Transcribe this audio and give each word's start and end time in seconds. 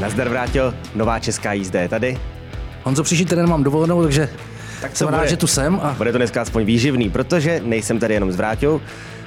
Nazdar 0.00 0.28
vrátil, 0.28 0.74
nová 0.94 1.18
česká 1.18 1.52
jízda 1.52 1.80
je 1.80 1.88
tady. 1.88 2.20
Honzo, 2.82 3.02
příští 3.02 3.24
týden 3.24 3.48
mám 3.48 3.62
dovolenou, 3.64 4.02
takže 4.02 4.28
tak 4.80 4.96
jsem 4.96 5.06
bude, 5.06 5.16
rád, 5.16 5.26
že 5.26 5.36
tu 5.36 5.46
jsem. 5.46 5.80
A... 5.82 5.94
Bude 5.94 6.12
to 6.12 6.18
dneska 6.18 6.42
aspoň 6.42 6.64
výživný, 6.64 7.10
protože 7.10 7.60
nejsem 7.64 7.98
tady 7.98 8.14
jenom 8.14 8.32
s 8.32 8.36
Vráťou. 8.36 8.80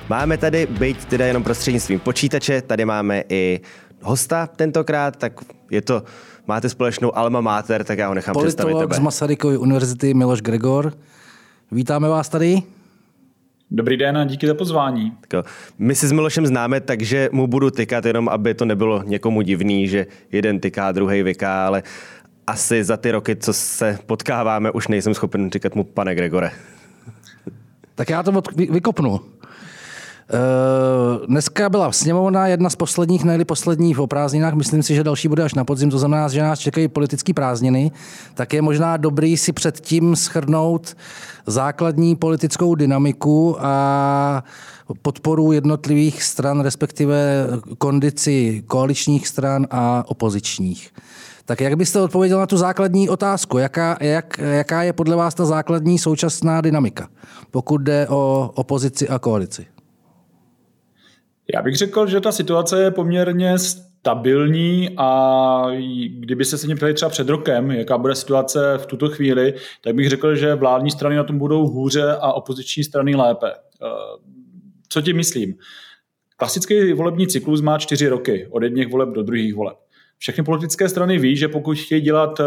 Máme 0.10 0.38
tady, 0.38 0.66
byť 0.66 1.06
teda 1.06 1.26
jenom 1.26 1.44
prostřednictvím 1.44 2.00
počítače, 2.00 2.62
tady 2.62 2.86
máme 2.86 3.24
i 3.30 3.62
hosta 4.02 4.48
tentokrát, 4.48 5.16
tak 5.16 5.34
je 5.72 5.82
to, 5.82 6.04
máte 6.48 6.70
společnou 6.70 7.18
alma 7.18 7.42
mater, 7.42 7.84
tak 7.84 7.98
já 7.98 8.08
ho 8.08 8.14
nechám 8.14 8.34
Politolog 8.34 8.56
představit 8.56 8.80
tebe. 8.80 8.96
z 8.96 9.00
Masarykovy 9.00 9.58
univerzity 9.58 10.14
Miloš 10.14 10.42
Gregor. 10.42 10.94
Vítáme 11.72 12.10
vás 12.10 12.30
tady. 12.30 12.64
Dobrý 13.72 13.98
den 13.98 14.18
a 14.18 14.26
díky 14.26 14.48
za 14.48 14.54
pozvání. 14.54 15.12
Tak 15.22 15.34
jo. 15.34 15.44
My 15.78 15.96
si 15.96 16.08
s 16.08 16.12
Milošem 16.12 16.48
známe, 16.48 16.80
takže 16.82 17.30
mu 17.32 17.48
budu 17.48 17.72
tykat 17.72 18.06
jenom, 18.06 18.30
aby 18.30 18.54
to 18.54 18.66
nebylo 18.66 19.04
někomu 19.04 19.42
divný, 19.42 19.88
že 19.88 20.08
jeden 20.32 20.60
tyká, 20.60 20.92
druhý 20.92 21.24
vyká, 21.24 21.68
ale 21.68 21.84
asi 22.48 22.84
za 22.84 22.98
ty 22.98 23.12
roky, 23.12 23.36
co 23.36 23.54
se 23.54 24.00
potkáváme, 24.06 24.72
už 24.72 24.88
nejsem 24.88 25.14
schopen 25.14 25.52
říkat 25.52 25.76
mu 25.76 25.84
pane 25.84 26.16
Gregore. 26.16 26.52
Tak 27.96 28.10
já 28.10 28.24
to 28.24 28.42
vykopnu. 28.56 29.22
Uh, 30.34 31.26
dneska 31.26 31.70
byla 31.70 31.92
sněmovna, 31.92 32.48
jedna 32.48 32.70
z 32.70 32.76
posledních, 32.76 33.24
nejli 33.24 33.46
posledních 33.46 33.98
v 33.98 34.08
prázdninách. 34.08 34.54
Myslím 34.54 34.84
si, 34.84 34.96
že 34.96 35.04
další 35.04 35.28
bude 35.28 35.44
až 35.44 35.54
na 35.54 35.66
podzim, 35.66 35.90
to 35.90 36.00
znamená, 36.00 36.28
že 36.28 36.42
nás 36.42 36.60
čekají 36.60 36.88
politické 36.88 37.34
prázdniny. 37.34 37.92
Tak 38.34 38.54
je 38.54 38.62
možná 38.62 38.98
dobrý 38.98 39.38
si 39.38 39.54
předtím 39.54 40.16
schrnout 40.16 40.98
základní 41.46 42.16
politickou 42.16 42.76
dynamiku 42.76 43.58
a 43.60 44.44
podporu 45.02 45.52
jednotlivých 45.52 46.24
stran, 46.24 46.60
respektive 46.60 47.48
kondici 47.78 48.64
koaličních 48.68 49.28
stran 49.28 49.68
a 49.72 50.04
opozičních. 50.08 50.92
Tak 51.46 51.62
jak 51.62 51.78
byste 51.78 52.02
odpověděl 52.02 52.40
na 52.40 52.46
tu 52.46 52.58
základní 52.58 53.10
otázku? 53.10 53.58
Jaká, 53.58 53.98
jak, 54.02 54.38
jaká 54.38 54.84
je 54.84 54.94
podle 54.94 55.16
vás 55.16 55.34
ta 55.34 55.46
základní 55.46 56.00
současná 56.00 56.62
dynamika, 56.62 57.08
pokud 57.52 57.78
jde 57.78 58.08
o 58.10 58.52
opozici 58.56 59.10
a 59.10 59.20
koalici? 59.20 59.66
Já 61.54 61.62
bych 61.62 61.76
řekl, 61.76 62.08
že 62.08 62.22
ta 62.22 62.32
situace 62.32 62.82
je 62.82 62.92
poměrně 62.92 63.58
stabilní 63.60 64.90
a 64.98 65.66
kdyby 66.10 66.46
se 66.46 66.58
se 66.58 66.68
mě 66.68 66.76
ptali 66.76 66.94
třeba 66.94 67.10
před 67.10 67.30
rokem, 67.30 67.72
jaká 67.72 67.98
bude 67.98 68.16
situace 68.16 68.78
v 68.78 68.86
tuto 68.86 69.10
chvíli, 69.10 69.54
tak 69.84 69.96
bych 69.96 70.10
řekl, 70.10 70.36
že 70.36 70.56
vládní 70.56 70.92
strany 70.92 71.16
na 71.16 71.24
tom 71.24 71.38
budou 71.38 71.68
hůře 71.68 72.12
a 72.12 72.34
opoziční 72.34 72.84
strany 72.84 73.16
lépe. 73.16 73.52
Eh, 73.52 73.88
co 74.90 75.02
tím 75.02 75.18
myslím? 75.18 75.56
Klasický 76.38 76.94
volební 76.94 77.28
cyklus 77.28 77.62
má 77.62 77.78
čtyři 77.78 78.08
roky, 78.08 78.48
od 78.52 78.64
jedných 78.64 78.88
voleb 78.88 79.10
do 79.10 79.24
druhých 79.24 79.56
voleb. 79.56 79.78
Všechny 80.22 80.44
politické 80.44 80.90
strany 80.90 81.18
ví, 81.18 81.36
že 81.36 81.48
pokud 81.48 81.78
chtějí 81.78 82.02
dělat 82.02 82.40
eh, 82.40 82.44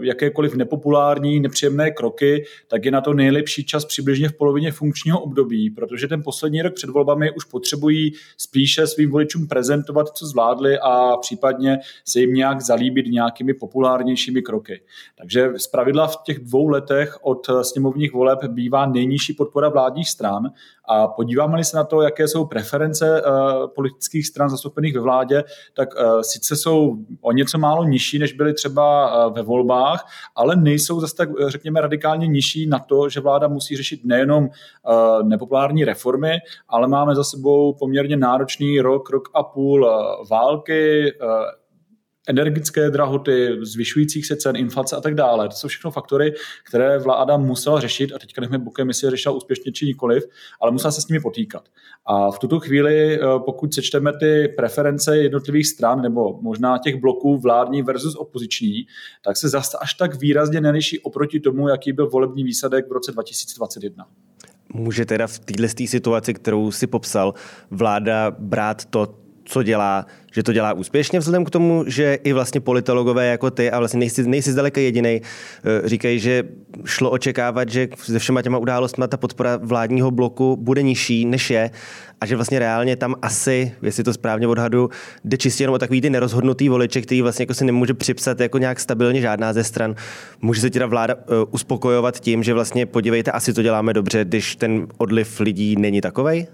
jakékoliv 0.00 0.54
nepopulární, 0.54 1.40
nepříjemné 1.40 1.90
kroky, 1.90 2.44
tak 2.68 2.84
je 2.84 2.90
na 2.90 3.00
to 3.00 3.12
nejlepší 3.12 3.64
čas 3.64 3.84
přibližně 3.84 4.28
v 4.28 4.32
polovině 4.32 4.72
funkčního 4.72 5.20
období, 5.20 5.70
protože 5.70 6.08
ten 6.08 6.22
poslední 6.22 6.62
rok 6.62 6.74
před 6.74 6.90
volbami 6.90 7.30
už 7.30 7.44
potřebují 7.44 8.12
spíše 8.36 8.86
svým 8.86 9.10
voličům 9.10 9.48
prezentovat, 9.48 10.08
co 10.08 10.26
zvládli 10.26 10.78
a 10.78 11.16
případně 11.16 11.78
se 12.04 12.20
jim 12.20 12.32
nějak 12.32 12.60
zalíbit 12.60 13.06
nějakými 13.06 13.54
populárnějšími 13.54 14.42
kroky. 14.42 14.80
Takže 15.18 15.52
z 15.56 15.66
pravidla 15.66 16.06
v 16.06 16.16
těch 16.24 16.38
dvou 16.38 16.68
letech 16.68 17.18
od 17.22 17.46
sněmovních 17.62 18.12
voleb 18.12 18.38
bývá 18.48 18.86
nejnižší 18.86 19.32
podpora 19.32 19.68
vládních 19.68 20.08
stran 20.08 20.42
a 20.88 21.08
podíváme-li 21.08 21.64
se 21.64 21.76
na 21.76 21.84
to, 21.84 22.02
jaké 22.02 22.28
jsou 22.28 22.44
preference 22.44 23.22
uh, 23.22 23.66
politických 23.74 24.26
stran 24.26 24.50
zastoupených 24.50 24.94
ve 24.94 25.00
vládě, 25.00 25.44
tak 25.74 25.88
uh, 25.94 26.20
sice 26.20 26.56
jsou 26.56 26.96
o 27.20 27.32
něco 27.32 27.58
málo 27.58 27.84
nižší, 27.84 28.18
než 28.18 28.32
byly 28.32 28.54
třeba 28.54 29.26
uh, 29.26 29.34
ve 29.34 29.42
volbách, 29.42 30.06
ale 30.36 30.56
nejsou 30.56 31.00
zase 31.00 31.16
tak, 31.16 31.28
řekněme, 31.46 31.80
radikálně 31.80 32.26
nižší 32.26 32.66
na 32.66 32.78
to, 32.78 33.08
že 33.08 33.20
vláda 33.20 33.48
musí 33.48 33.76
řešit 33.76 34.00
nejenom 34.04 34.48
nepopulární 35.22 35.84
reformy, 35.84 36.38
ale 36.68 36.88
máme 36.88 37.14
za 37.14 37.24
sebou 37.24 37.74
poměrně 37.74 38.16
náročný 38.16 38.80
rok, 38.80 39.10
rok 39.10 39.28
a 39.34 39.42
půl 39.42 39.90
války, 40.30 41.12
energické 42.26 42.90
drahoty, 42.90 43.56
zvyšujících 43.62 44.26
se 44.26 44.36
cen, 44.36 44.56
inflace 44.56 44.96
a 44.96 45.00
tak 45.00 45.14
dále. 45.14 45.48
To 45.48 45.54
jsou 45.54 45.68
všechno 45.68 45.90
faktory, 45.90 46.34
které 46.68 46.98
vláda 46.98 47.36
musela 47.36 47.80
řešit 47.80 48.12
a 48.12 48.18
teďka 48.18 48.40
nevíme 48.40 48.58
bokem, 48.58 48.88
jestli 48.88 49.06
je 49.06 49.10
řešila 49.10 49.34
úspěšně 49.34 49.72
či 49.72 49.86
nikoliv, 49.86 50.24
ale 50.60 50.70
musela 50.70 50.92
se 50.92 51.00
s 51.00 51.08
nimi 51.08 51.20
potýkat. 51.20 51.68
A 52.06 52.30
v 52.30 52.38
tuto 52.38 52.60
chvíli, 52.60 53.14
eh, 53.14 53.18
pokud 53.44 53.74
sečteme 53.74 54.12
ty 54.20 54.48
preference 54.56 55.16
jednotlivých 55.16 55.66
stran 55.66 56.02
nebo 56.02 56.38
možná 56.42 56.78
těch 56.78 56.96
bloků 56.96 57.38
vládní 57.38 57.82
versus 57.82 58.14
opoziční, 58.14 58.86
tak 59.24 59.36
se 59.36 59.48
zase 59.48 59.78
až 59.80 59.94
tak 59.94 60.20
výrazně 60.20 60.60
neliší 60.60 61.00
oproti 61.00 61.40
tomu, 61.40 61.68
jaký 61.68 61.92
byl 61.92 62.10
volební 62.10 62.44
výsledek 62.44 62.88
v 62.88 62.92
roce 62.92 63.12
2021. 63.12 64.06
Může 64.72 65.06
teda 65.06 65.26
v 65.26 65.38
této 65.38 65.86
situaci, 65.86 66.34
kterou 66.34 66.70
si 66.70 66.86
popsal, 66.86 67.34
vláda 67.70 68.36
brát 68.38 68.84
to, 68.84 69.25
co 69.46 69.62
dělá, 69.62 70.06
že 70.32 70.42
to 70.42 70.52
dělá 70.52 70.72
úspěšně 70.72 71.18
vzhledem 71.18 71.44
k 71.44 71.50
tomu, 71.50 71.84
že 71.86 72.14
i 72.14 72.32
vlastně 72.32 72.60
politologové 72.60 73.26
jako 73.26 73.50
ty 73.50 73.70
a 73.70 73.78
vlastně 73.78 73.98
nejsi, 73.98 74.28
nejsi 74.28 74.52
zdaleka 74.52 74.80
jediný, 74.80 75.20
eh, 75.22 75.88
říkají, 75.88 76.18
že 76.18 76.44
šlo 76.84 77.10
očekávat, 77.10 77.68
že 77.68 77.88
se 77.96 78.18
všema 78.18 78.42
těma 78.42 78.58
událostmi 78.58 79.04
ta 79.08 79.16
podpora 79.16 79.56
vládního 79.62 80.10
bloku 80.10 80.56
bude 80.56 80.82
nižší, 80.82 81.24
než 81.24 81.50
je 81.50 81.70
a 82.20 82.26
že 82.26 82.36
vlastně 82.36 82.58
reálně 82.58 82.96
tam 82.96 83.14
asi, 83.22 83.72
jestli 83.82 84.04
to 84.04 84.12
správně 84.12 84.48
odhadu, 84.48 84.90
jde 85.24 85.36
čistě 85.36 85.64
jenom 85.64 85.74
o 85.74 85.78
takový 85.78 86.00
ty 86.00 86.10
nerozhodnutý 86.10 86.68
voliče, 86.68 87.02
který 87.02 87.22
vlastně 87.22 87.42
jako 87.42 87.54
si 87.54 87.64
nemůže 87.64 87.94
připsat 87.94 88.40
jako 88.40 88.58
nějak 88.58 88.80
stabilně 88.80 89.20
žádná 89.20 89.52
ze 89.52 89.64
stran. 89.64 89.94
Může 90.42 90.60
se 90.60 90.70
teda 90.70 90.86
vláda 90.86 91.14
uh, 91.14 91.20
uspokojovat 91.50 92.20
tím, 92.20 92.42
že 92.42 92.54
vlastně 92.54 92.86
podívejte, 92.86 93.30
asi 93.30 93.52
to 93.52 93.62
děláme 93.62 93.92
dobře, 93.92 94.24
když 94.24 94.56
ten 94.56 94.86
odliv 94.98 95.40
lidí 95.40 95.76
není 95.76 96.00
takovej? 96.00 96.46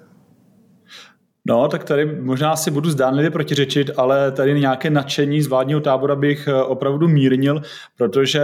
No, 1.46 1.68
tak 1.68 1.84
tady 1.84 2.20
možná 2.20 2.56
si 2.56 2.70
budu 2.70 2.90
zdánlivě 2.90 3.30
protiřečit, 3.30 3.90
ale 3.96 4.32
tady 4.32 4.60
nějaké 4.60 4.90
nadšení 4.90 5.42
z 5.42 5.46
vládního 5.46 5.80
tábora 5.80 6.16
bych 6.16 6.48
eh, 6.48 6.62
opravdu 6.62 7.08
mírnil, 7.08 7.62
protože 7.96 8.42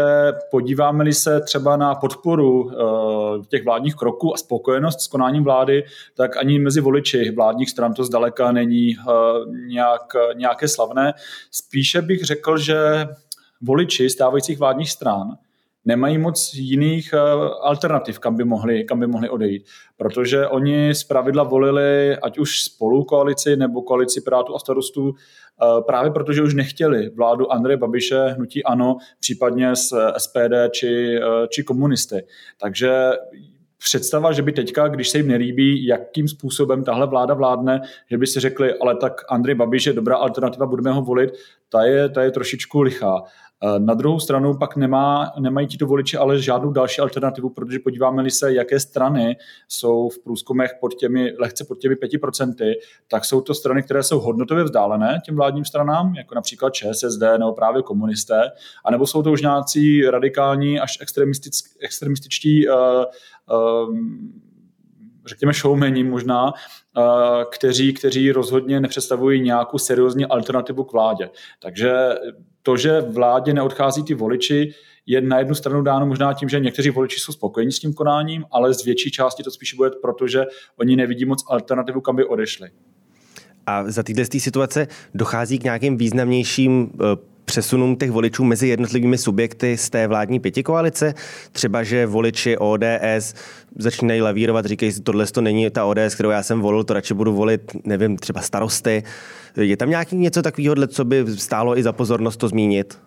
podíváme-li 0.51 1.13
se 1.13 1.41
třeba 1.41 1.77
na 1.77 1.95
podporu 1.95 2.71
eh, 2.71 3.47
těch 3.49 3.65
vládních 3.65 3.95
kroků 3.95 4.35
a 4.35 4.37
spokojenost 4.37 5.01
s 5.01 5.07
konáním 5.07 5.45
vlády, 5.45 5.85
tak 6.17 6.37
ani 6.37 6.59
mezi 6.59 6.81
voliči 6.81 7.31
vládních 7.31 7.71
stran 7.71 7.95
to 7.95 8.05
zdaleka 8.05 8.53
není 8.53 8.91
eh, 8.91 9.13
nějak, 9.67 10.13
nějaké 10.35 10.69
slavné. 10.69 11.15
Spíše 11.51 12.03
bych 12.03 12.25
řekl, 12.25 12.59
že 12.59 13.07
voliči 13.61 14.11
stávajících 14.11 14.59
vládních 14.59 14.91
stran 14.91 15.37
nemají 15.85 16.19
moc 16.19 16.55
jiných 16.55 17.13
eh, 17.13 17.19
alternativ, 17.61 18.19
kam 18.19 18.37
by 18.37 18.45
mohli, 18.45 18.85
kam 18.85 19.01
by 19.01 19.07
mohli 19.07 19.29
odejít. 19.29 19.67
Protože 19.97 20.47
oni 20.47 20.95
z 20.95 21.05
pravidla 21.05 21.43
volili 21.43 22.17
ať 22.17 22.39
už 22.39 22.63
spolu 22.63 23.05
koalici 23.05 23.57
nebo 23.57 23.83
koalici 23.83 24.21
Pirátů 24.21 24.55
a 24.55 24.59
starostů 24.59 25.13
eh, 25.13 25.83
právě 25.87 26.11
protože 26.11 26.43
už 26.43 26.55
nechtěli 26.55 27.11
vládu 27.11 27.53
Andreje 27.53 27.77
Babiše, 27.77 28.25
hnutí 28.25 28.65
ANO, 28.65 28.97
případně 29.21 29.77
s 29.77 30.13
SPD 30.17 30.71
či, 30.71 31.17
eh, 31.17 31.47
či 31.49 31.65
komunisty. 31.65 32.27
Takže 32.61 32.91
představa, 33.79 34.33
že 34.33 34.43
by 34.43 34.53
teďka, 34.53 34.89
když 34.89 35.09
se 35.09 35.19
jim 35.19 35.29
nelíbí, 35.29 35.87
jakým 35.87 36.29
způsobem 36.29 36.85
tahle 36.85 37.07
vláda 37.07 37.35
vládne, 37.35 37.81
že 38.11 38.19
by 38.19 38.27
si 38.27 38.41
řekli, 38.41 38.75
ale 38.79 38.97
tak 38.97 39.13
Andrej 39.29 39.55
Babiš 39.55 39.87
je 39.87 39.93
dobrá 39.93 40.17
alternativa, 40.17 40.67
budeme 40.67 40.93
ho 40.93 41.03
volit, 41.03 41.31
ta 41.69 41.83
je, 41.83 42.09
ta 42.09 42.23
je 42.23 42.31
trošičku 42.31 42.81
lichá. 42.81 43.23
Eh, 43.65 43.79
na 43.79 43.95
druhou 43.95 44.21
stranu 44.21 44.59
pak 44.59 44.77
nemá, 44.77 45.33
nemají 45.39 45.67
tito 45.67 45.87
voliči 45.87 46.17
ale 46.17 46.43
žádnou 46.43 46.73
další 46.73 47.01
alternativu, 47.01 47.51
protože 47.51 47.79
podíváme-li 47.79 48.31
se, 48.31 48.53
jaké 48.53 48.81
strany 48.81 49.37
jsou 49.69 50.09
v 50.09 50.19
průzkumech 50.19 50.71
pod 50.81 50.95
těmi, 50.95 51.33
lehce 51.39 51.65
pod 51.65 51.79
těmi 51.79 51.95
5%, 51.95 52.75
tak 53.09 53.25
jsou 53.25 53.41
to 53.41 53.55
strany, 53.55 53.83
které 53.83 54.03
jsou 54.03 54.21
hodnotově 54.21 54.65
vzdálené 54.65 55.21
těm 55.25 55.37
vládním 55.37 55.65
stranám, 55.65 56.15
jako 56.15 56.35
například 56.35 56.75
ČSSD 56.75 57.23
nebo 57.39 57.53
právě 57.53 57.83
komunisté, 57.83 58.43
anebo 58.85 59.07
jsou 59.07 59.23
to 59.23 59.33
už 59.33 59.43
nějací 59.43 60.03
radikální 60.03 60.81
až 60.81 60.99
extremističtí 61.81 62.69
uh, 62.69 62.75
uh, 63.87 63.97
řekněme 65.27 65.53
showmeni 65.53 66.05
možná, 66.05 66.53
kteří, 67.51 67.93
kteří 67.93 68.33
rozhodně 68.33 68.81
nepředstavují 68.81 69.41
nějakou 69.41 69.79
seriózní 69.79 70.27
alternativu 70.27 70.85
k 70.85 70.93
vládě. 70.93 71.31
Takže 71.63 72.15
to, 72.63 72.77
že 72.77 73.01
vládě 73.01 73.55
neodchází 73.55 74.03
ty 74.03 74.15
voliči, 74.15 74.75
je 75.07 75.21
na 75.21 75.39
jednu 75.39 75.55
stranu 75.55 75.83
dáno 75.83 76.07
možná 76.07 76.33
tím, 76.33 76.49
že 76.49 76.61
někteří 76.61 76.91
voliči 76.91 77.21
jsou 77.21 77.33
spokojení 77.33 77.73
s 77.73 77.79
tím 77.79 77.95
konáním, 77.95 78.45
ale 78.51 78.75
z 78.75 78.85
větší 78.85 79.11
části 79.11 79.43
to 79.43 79.51
spíš 79.51 79.75
bude, 79.75 79.91
protože 80.03 80.45
oni 80.77 80.97
nevidí 80.97 81.25
moc 81.25 81.45
alternativu, 81.51 82.01
kam 82.01 82.17
by 82.17 82.25
odešli. 82.25 82.71
A 83.67 83.91
za 83.91 84.03
této 84.03 84.39
situace 84.39 84.87
dochází 85.15 85.59
k 85.59 85.65
nějakým 85.65 85.97
významnějším 85.97 86.91
eh, 86.95 87.38
přesunům 87.49 87.97
těch 87.97 88.11
voličů 88.11 88.45
mezi 88.45 88.69
jednotlivými 88.69 89.19
subjekty 89.19 89.77
z 89.77 89.91
té 89.91 90.07
vládní 90.07 90.41
pětikoalice? 90.41 91.15
Třeba, 91.53 91.83
že 91.83 92.07
voliči 92.07 92.57
ODS 92.59 93.35
začínají 93.79 94.23
lavírovat, 94.23 94.67
říkají 94.67 94.93
si, 94.93 95.01
tohle 95.01 95.27
to 95.27 95.41
není 95.41 95.71
ta 95.71 95.85
ODS, 95.85 96.15
kterou 96.15 96.31
já 96.31 96.43
jsem 96.43 96.61
volil, 96.61 96.85
to 96.85 96.95
radši 96.95 97.15
budu 97.15 97.33
volit, 97.33 97.73
nevím, 97.85 98.17
třeba 98.17 98.41
starosty. 98.41 99.03
Je 99.57 99.77
tam 99.77 99.91
nějaký 99.91 100.17
něco 100.17 100.43
takového, 100.43 100.87
co 100.87 101.05
by 101.05 101.25
stálo 101.37 101.79
i 101.79 101.83
za 101.83 101.93
pozornost 101.93 102.37
to 102.37 102.49
zmínit? 102.49 102.99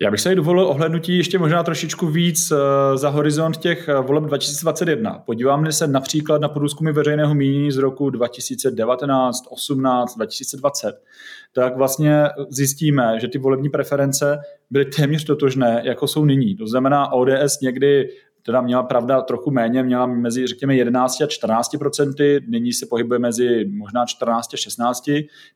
Já 0.00 0.10
bych 0.10 0.20
se 0.20 0.34
dovolil 0.34 0.66
ohlednutí 0.66 1.16
ještě 1.16 1.38
možná 1.38 1.62
trošičku 1.62 2.06
víc 2.06 2.50
eh, 2.50 2.56
za 2.98 3.08
horizont 3.08 3.56
těch 3.56 3.88
eh, 3.88 4.00
voleb 4.00 4.24
2021. 4.24 5.18
Podíváme 5.26 5.72
se 5.72 5.86
například 5.86 6.40
na 6.40 6.48
průzkumy 6.48 6.92
veřejného 6.92 7.34
mínění 7.34 7.72
z 7.72 7.76
roku 7.76 8.10
2019, 8.10 9.44
18, 9.50 10.16
2020, 10.16 11.02
tak 11.52 11.76
vlastně 11.76 12.24
zjistíme, 12.50 13.20
že 13.20 13.28
ty 13.28 13.38
volební 13.38 13.68
preference 13.68 14.38
byly 14.70 14.84
téměř 14.84 15.24
totožné, 15.24 15.82
jako 15.84 16.06
jsou 16.06 16.24
nyní. 16.24 16.56
To 16.56 16.66
znamená, 16.66 17.12
ODS 17.12 17.60
někdy 17.62 18.08
teda 18.42 18.60
měla 18.60 18.82
pravda 18.82 19.20
trochu 19.20 19.50
méně, 19.50 19.82
měla 19.82 20.06
mezi, 20.06 20.46
řekněme, 20.46 20.76
11 20.76 21.20
a 21.20 21.26
14 21.26 21.76
procenty, 21.78 22.44
nyní 22.48 22.72
se 22.72 22.86
pohybuje 22.86 23.18
mezi 23.18 23.64
možná 23.64 24.06
14 24.06 24.54
a 24.54 24.56
16. 24.56 25.10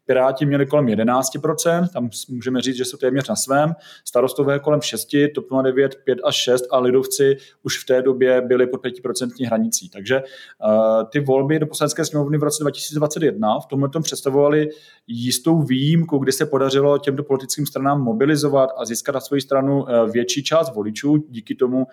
Piráti 0.06 0.46
měli 0.46 0.66
kolem 0.66 0.86
11% 0.86 1.88
tam 1.92 2.10
můžeme 2.28 2.60
říct, 2.60 2.76
že 2.76 2.84
jsou 2.84 2.96
téměř 2.96 3.28
na 3.28 3.36
svém, 3.36 3.74
starostové 4.04 4.58
kolem 4.58 4.80
6, 4.80 5.08
TOP 5.34 5.46
09 5.62 5.94
5 6.04 6.18
až 6.24 6.36
6 6.36 6.64
a 6.70 6.78
lidovci 6.78 7.36
už 7.62 7.78
v 7.78 7.86
té 7.86 8.02
době 8.02 8.40
byli 8.40 8.66
pod 8.66 8.84
5% 8.84 9.46
hranicí. 9.46 9.88
Takže 9.88 10.22
uh, 10.22 11.08
ty 11.12 11.20
volby 11.20 11.58
do 11.58 11.66
poslanecké 11.66 12.04
sněmovny 12.04 12.38
v 12.38 12.42
roce 12.42 12.62
2021 12.62 13.60
v 13.60 13.66
tomhle 13.66 13.88
tom 13.88 14.02
představovaly 14.02 14.68
jistou 15.06 15.62
výjimku, 15.62 16.18
kdy 16.18 16.32
se 16.32 16.46
podařilo 16.46 16.98
těmto 16.98 17.22
politickým 17.22 17.66
stranám 17.66 18.02
mobilizovat 18.02 18.70
a 18.76 18.84
získat 18.84 19.12
na 19.12 19.20
svoji 19.20 19.40
stranu 19.40 19.82
uh, 19.82 20.10
větší 20.10 20.42
část 20.42 20.74
voličů 20.74 21.24
díky 21.28 21.54
tomu, 21.54 21.86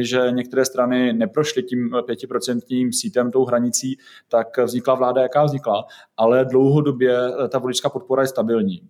že 0.00 0.30
některé 0.36 0.64
strany 0.64 1.12
neprošly 1.12 1.62
tím 1.62 1.96
pětiprocentním 2.06 2.92
sítem, 2.92 3.30
tou 3.30 3.44
hranicí, 3.44 3.98
tak 4.28 4.58
vznikla 4.58 4.94
vláda, 4.94 5.22
jaká 5.22 5.44
vznikla, 5.44 5.84
ale 6.16 6.44
dlouhodobě 6.44 7.18
ta 7.48 7.58
voličská 7.58 7.88
podpora 7.88 8.22
je 8.22 8.28
stabilní. 8.28 8.82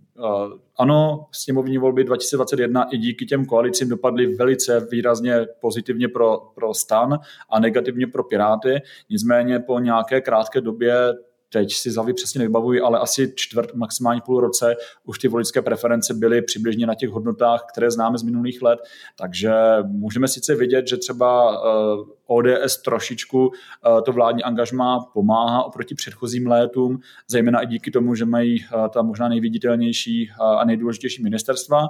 Ano, 0.79 1.27
sněmovní 1.33 1.79
volby 1.79 2.05
2021 2.05 2.83
i 2.83 2.99
díky 2.99 3.27
těm 3.27 3.47
koalicím 3.47 3.89
dopadly 3.89 4.35
velice 4.35 4.87
výrazně 4.91 5.47
pozitivně 5.61 6.09
pro, 6.09 6.39
pro 6.55 6.75
stan 6.75 7.19
a 7.51 7.61
negativně 7.61 8.07
pro 8.07 8.25
Piráty. 8.25 8.83
Nicméně 9.11 9.59
po 9.59 9.79
nějaké 9.79 10.21
krátké 10.21 10.61
době 10.61 11.15
teď 11.53 11.73
si 11.73 11.91
zavy 11.91 12.13
přesně 12.13 12.39
nevybavuji, 12.39 12.81
ale 12.81 12.99
asi 12.99 13.33
čtvrt, 13.37 13.75
maximálně 13.75 14.21
půl 14.27 14.41
roce 14.41 14.77
už 15.05 15.19
ty 15.19 15.29
voličské 15.29 15.63
preference 15.63 16.15
byly 16.15 16.43
přibližně 16.43 16.87
na 16.87 16.95
těch 16.95 17.11
hodnotách, 17.11 17.67
které 17.73 17.91
známe 17.91 18.19
z 18.19 18.23
minulých 18.23 18.63
let, 18.63 18.79
takže 19.19 19.53
můžeme 19.83 20.29
sice 20.29 20.55
vidět, 20.55 20.89
že 20.89 20.97
třeba 20.97 21.55
eh, 21.55 22.16
ODS 22.26 22.82
trošičku 22.82 23.50
eh, 23.52 24.02
to 24.02 24.12
vládní 24.12 24.43
angažma 24.43 25.00
pomáhá 25.14 25.64
oproti 25.64 25.94
předchozím 25.94 26.46
létům, 26.46 26.99
zejména 27.28 27.61
i 27.61 27.67
díky 27.67 27.90
tomu, 27.90 28.14
že 28.14 28.25
mají 28.25 28.64
eh, 28.64 28.88
ta 28.88 29.02
možná 29.02 29.28
nejviditelnější 29.28 30.31
a 30.40 30.64
nejdůležitější 30.64 31.23
ministerstva. 31.23 31.88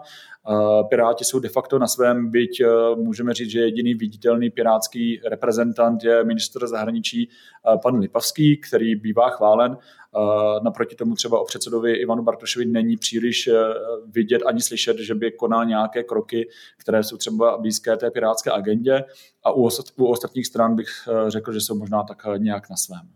Piráti 0.89 1.25
jsou 1.25 1.39
de 1.39 1.49
facto 1.49 1.79
na 1.79 1.87
svém, 1.87 2.31
byť 2.31 2.63
můžeme 2.97 3.35
říct, 3.35 3.51
že 3.51 3.61
jediný 3.61 3.95
viditelný 3.95 4.51
pirátský 4.51 5.21
reprezentant 5.25 6.05
je 6.05 6.25
minister 6.25 6.67
zahraničí 6.67 7.29
pan 7.83 7.99
Lipavský, 7.99 8.57
který 8.57 8.97
bývá 8.97 9.31
chválen. 9.31 9.77
Naproti 10.63 10.97
tomu 10.97 11.15
třeba 11.15 11.41
o 11.41 11.45
předsedovi 11.45 11.93
Ivanu 11.93 12.23
Bartošovi 12.23 12.67
není 12.67 12.97
příliš 12.97 13.49
vidět 14.15 14.43
ani 14.47 14.61
slyšet, 14.61 14.99
že 14.99 15.15
by 15.15 15.33
konal 15.33 15.65
nějaké 15.65 16.03
kroky, 16.03 16.49
které 16.77 17.03
jsou 17.03 17.17
třeba 17.17 17.59
blízké 17.59 17.97
té 17.97 18.11
pirátské 18.11 18.51
agendě 18.51 19.05
a 19.45 19.53
u, 19.53 19.69
ostatních 19.99 20.47
stran 20.47 20.77
bych 20.77 20.89
řekl, 21.29 21.53
že 21.53 21.61
jsou 21.61 21.79
možná 21.79 22.03
tak 22.03 22.23
nějak 22.39 22.71
na 22.71 22.77
svém. 22.77 23.09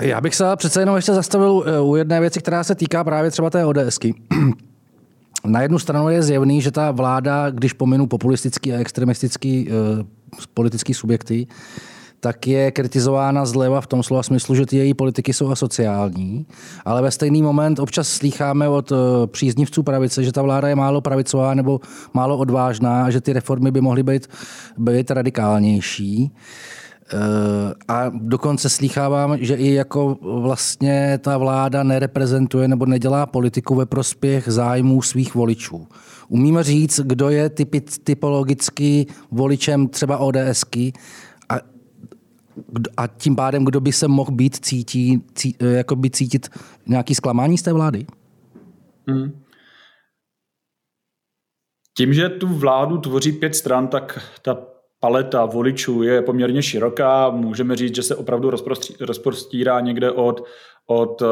Já 0.00 0.20
bych 0.20 0.34
se 0.34 0.44
přece 0.56 0.80
jenom 0.80 0.96
ještě 0.96 1.12
zastavil 1.12 1.64
u 1.82 1.96
jedné 1.96 2.20
věci, 2.20 2.40
která 2.40 2.64
se 2.64 2.74
týká 2.74 3.04
právě 3.04 3.30
třeba 3.30 3.50
té 3.50 3.64
ODSky. 3.64 4.14
Na 5.44 5.62
jednu 5.62 5.78
stranu 5.78 6.08
je 6.08 6.22
zjevný, 6.22 6.62
že 6.62 6.70
ta 6.70 6.90
vláda, 6.90 7.50
když 7.50 7.72
pominu 7.72 8.06
populistický 8.06 8.72
a 8.72 8.78
extremistický 8.78 9.68
uh, 9.70 9.74
politický 10.54 10.94
subjekty, 10.94 11.46
tak 12.20 12.46
je 12.46 12.70
kritizována 12.70 13.46
zleva 13.46 13.80
v 13.80 13.86
tom 13.86 14.02
slova 14.02 14.22
smyslu, 14.22 14.54
že 14.54 14.66
ty 14.66 14.76
její 14.76 14.94
politiky 14.94 15.32
jsou 15.32 15.50
asociální, 15.50 16.46
ale 16.84 17.02
ve 17.02 17.10
stejný 17.10 17.42
moment 17.42 17.78
občas 17.78 18.08
slýcháme 18.08 18.68
od 18.68 18.92
eh, 18.92 19.26
příznivců 19.26 19.82
pravice, 19.82 20.24
že 20.24 20.32
ta 20.32 20.42
vláda 20.42 20.68
je 20.68 20.74
málo 20.74 21.00
pravicová 21.00 21.54
nebo 21.54 21.80
málo 22.14 22.38
odvážná, 22.38 23.10
že 23.10 23.20
ty 23.20 23.32
reformy 23.32 23.70
by 23.70 23.80
mohly 23.80 24.02
být, 24.02 24.28
být 24.78 25.10
radikálnější. 25.10 26.32
Eh, 27.12 27.74
a 27.88 28.10
dokonce 28.14 28.68
slýchávám, 28.68 29.36
že 29.40 29.54
i 29.54 29.72
jako 29.72 30.16
vlastně 30.20 31.18
ta 31.22 31.38
vláda 31.38 31.82
nereprezentuje 31.82 32.68
nebo 32.68 32.86
nedělá 32.86 33.26
politiku 33.26 33.74
ve 33.74 33.86
prospěch 33.86 34.44
zájmů 34.48 35.02
svých 35.02 35.34
voličů. 35.34 35.86
Umíme 36.28 36.62
říct, 36.62 37.00
kdo 37.00 37.30
je 37.30 37.48
typy, 37.48 37.80
typologicky 37.80 39.06
voličem 39.30 39.88
třeba 39.88 40.18
ODSky 40.18 40.92
a 42.96 43.06
tím 43.06 43.36
pádem, 43.36 43.64
kdo 43.64 43.80
by 43.80 43.92
se 43.92 44.08
mohl 44.08 44.32
být 44.32 44.56
cítí, 44.56 45.22
cí, 45.34 45.56
jako 45.60 45.96
by 45.96 46.10
cítit 46.10 46.48
nějaký 46.86 47.14
zklamání 47.14 47.58
z 47.58 47.62
té 47.62 47.72
vlády? 47.72 48.06
Hmm. 49.08 49.42
Tím, 51.96 52.14
že 52.14 52.28
tu 52.28 52.46
vládu 52.46 52.98
tvoří 52.98 53.32
pět 53.32 53.54
stran, 53.54 53.88
tak 53.88 54.20
ta 54.42 54.58
paleta 55.00 55.44
voličů 55.44 56.02
je 56.02 56.22
poměrně 56.22 56.62
široká. 56.62 57.30
Můžeme 57.30 57.76
říct, 57.76 57.94
že 57.94 58.02
se 58.02 58.16
opravdu 58.16 58.50
rozprostírá 59.00 59.80
někde 59.80 60.10
od, 60.10 60.44
od 60.86 61.22
eh, 61.22 61.26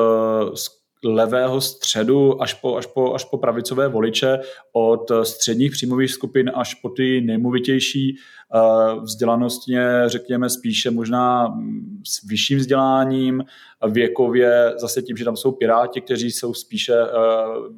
levého 1.05 1.61
středu 1.61 2.43
až 2.43 2.55
po, 2.55 2.77
až, 2.77 2.87
po, 2.87 3.15
až 3.15 3.25
po 3.25 3.39
pravicové 3.39 3.89
voliče, 3.89 4.39
od 4.73 5.11
středních 5.23 5.73
příjmových 5.73 6.11
skupin 6.11 6.51
až 6.55 6.75
po 6.75 6.89
ty 6.89 7.21
nejmovitější 7.21 8.17
eh, 8.17 9.01
vzdělanostně, 9.01 10.03
řekněme 10.07 10.51
spíše 10.51 10.91
možná 10.91 11.59
s 12.05 12.29
vyšším 12.29 12.59
vzděláním, 12.59 13.45
věkově, 13.89 14.73
zase 14.77 15.03
tím, 15.03 15.17
že 15.17 15.25
tam 15.25 15.37
jsou 15.37 15.53
piráti, 15.53 16.01
kteří 16.01 16.31
jsou 16.31 16.55
spíše 16.55 16.95
eh, 16.95 17.09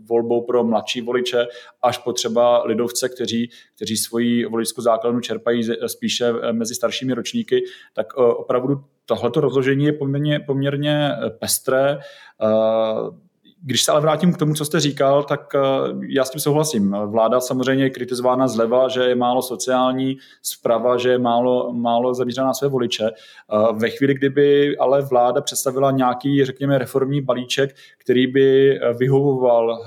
volbou 0.08 0.46
pro 0.46 0.64
mladší 0.64 1.00
voliče, 1.00 1.46
až 1.82 1.98
po 1.98 2.12
třeba 2.12 2.64
lidovce, 2.64 3.08
kteří, 3.08 3.50
kteří 3.76 3.96
svoji 3.96 4.44
voličskou 4.46 4.82
základnu 4.82 5.20
čerpají 5.20 5.62
spíše 5.86 6.32
eh, 6.42 6.52
mezi 6.52 6.74
staršími 6.74 7.14
ročníky, 7.14 7.64
tak 7.94 8.14
opravdu 8.16 8.84
tohleto 9.08 9.40
rozložení 9.40 9.84
je 9.84 9.92
poměrně, 9.92 10.40
poměrně 10.40 11.10
pestré. 11.38 11.98
Když 13.62 13.84
se 13.84 13.92
ale 13.92 14.00
vrátím 14.00 14.32
k 14.32 14.38
tomu, 14.38 14.54
co 14.54 14.64
jste 14.64 14.80
říkal, 14.80 15.22
tak 15.22 15.54
eh, 15.54 15.58
já 16.08 16.24
s 16.24 16.30
tím 16.30 16.40
souhlasím. 16.40 16.96
Vláda 17.06 17.40
samozřejmě 17.40 17.84
je 17.84 17.90
kritizována 17.90 18.48
zleva, 18.48 18.88
že 18.88 19.02
je 19.02 19.14
málo 19.14 19.42
sociální, 19.42 20.16
zprava, 20.42 20.96
že 20.96 21.10
je 21.10 21.18
málo, 21.18 21.72
málo 21.72 22.14
zaměřená 22.14 22.46
na 22.46 22.54
své 22.54 22.68
voliče. 22.68 23.04
Eh, 23.06 23.72
ve 23.72 23.90
chvíli, 23.90 24.14
kdyby 24.14 24.76
ale 24.78 25.02
vláda 25.02 25.40
představila 25.40 25.90
nějaký, 25.90 26.44
řekněme, 26.44 26.78
reformní 26.78 27.20
balíček, 27.20 27.76
který 27.98 28.26
by 28.26 28.78
eh, 28.80 28.92
vyhovoval 28.92 29.78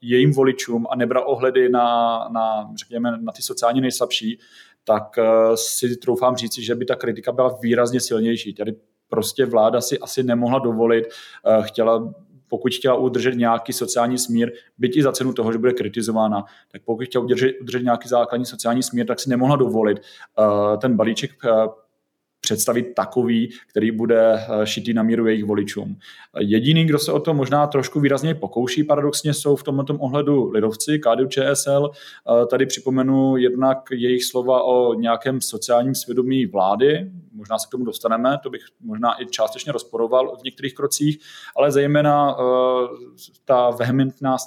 jejím 0.00 0.32
voličům 0.32 0.86
a 0.90 0.96
nebral 0.96 1.24
ohledy 1.26 1.68
na, 1.68 2.18
na, 2.32 2.70
řekněme, 2.78 3.18
na 3.20 3.32
ty 3.32 3.42
sociálně 3.42 3.80
nejslabší, 3.80 4.38
tak 4.84 5.18
si 5.54 5.96
troufám 5.96 6.36
říci, 6.36 6.62
že 6.62 6.74
by 6.74 6.84
ta 6.84 6.94
kritika 6.94 7.32
byla 7.32 7.58
výrazně 7.62 8.00
silnější. 8.00 8.54
Tady 8.54 8.74
prostě 9.08 9.46
vláda 9.46 9.80
si 9.80 9.98
asi 9.98 10.22
nemohla 10.22 10.58
dovolit, 10.58 11.04
chtěla 11.60 12.14
pokud 12.48 12.74
chtěla 12.74 12.94
udržet 12.94 13.34
nějaký 13.34 13.72
sociální 13.72 14.18
smír, 14.18 14.52
byť 14.78 14.96
i 14.96 15.02
za 15.02 15.12
cenu 15.12 15.32
toho, 15.32 15.52
že 15.52 15.58
bude 15.58 15.72
kritizována, 15.72 16.44
tak 16.72 16.82
pokud 16.84 17.04
chtěla 17.04 17.24
udržet, 17.24 17.52
udržet 17.60 17.82
nějaký 17.82 18.08
základní 18.08 18.46
sociální 18.46 18.82
smír, 18.82 19.06
tak 19.06 19.20
si 19.20 19.30
nemohla 19.30 19.56
dovolit 19.56 19.98
uh, 19.98 20.76
ten 20.76 20.96
balíček 20.96 21.30
uh, 21.44 21.72
představit 22.44 22.94
takový, 22.94 23.50
který 23.70 23.90
bude 23.90 24.34
eh, 24.34 24.66
šitý 24.66 24.94
na 24.94 25.02
míru 25.02 25.26
jejich 25.26 25.44
voličům. 25.44 25.96
Jediný, 26.40 26.84
kdo 26.84 26.98
se 26.98 27.12
o 27.12 27.20
to 27.20 27.34
možná 27.34 27.66
trošku 27.66 28.00
výrazně 28.00 28.34
pokouší, 28.34 28.84
paradoxně 28.84 29.34
jsou 29.34 29.56
v 29.56 29.62
tomto 29.62 29.94
ohledu 29.94 30.50
lidovci, 30.50 30.98
KDU 30.98 31.26
ČSL. 31.26 31.90
Eh, 31.90 32.46
tady 32.46 32.66
připomenu 32.66 33.36
jednak 33.36 33.78
jejich 33.92 34.24
slova 34.24 34.62
o 34.62 34.94
nějakém 34.94 35.40
sociálním 35.40 35.94
svědomí 35.94 36.46
vlády, 36.46 37.10
možná 37.32 37.58
se 37.58 37.66
k 37.68 37.70
tomu 37.70 37.84
dostaneme, 37.84 38.38
to 38.42 38.50
bych 38.50 38.62
možná 38.80 39.22
i 39.22 39.26
částečně 39.26 39.72
rozporoval 39.72 40.36
v 40.36 40.44
některých 40.44 40.74
krocích, 40.74 41.18
ale 41.56 41.72
zejména 41.72 42.36
eh, 42.38 42.42
ta 43.44 43.70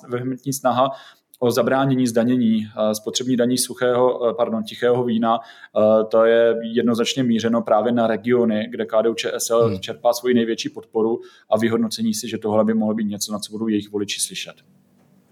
vehementní 0.07 0.53
snaha 0.53 0.91
o 1.39 1.51
zabránění 1.51 2.07
zdanění 2.07 2.67
eh, 2.67 2.95
spotřební 2.95 3.37
daní 3.37 3.57
suchého, 3.57 4.29
eh, 4.29 4.33
pardon, 4.33 4.63
tichého 4.63 5.03
vína, 5.03 5.39
eh, 5.39 6.03
to 6.11 6.25
je 6.25 6.55
jednoznačně 6.73 7.23
mířeno 7.23 7.61
právě 7.61 7.91
na 7.91 8.07
regiony, 8.07 8.67
kde 8.69 8.85
KDU 8.85 9.13
ČSL 9.13 9.67
hmm. 9.67 9.79
čerpá 9.79 10.13
svoji 10.13 10.35
největší 10.35 10.69
podporu 10.69 11.19
a 11.49 11.57
vyhodnocení 11.57 12.13
si, 12.13 12.27
že 12.27 12.37
tohle 12.37 12.65
by 12.65 12.73
mohlo 12.73 12.95
být 12.95 13.05
něco, 13.05 13.31
na 13.31 13.39
co 13.39 13.51
budou 13.51 13.67
jejich 13.67 13.91
voliči 13.91 14.21
slyšet. 14.21 14.53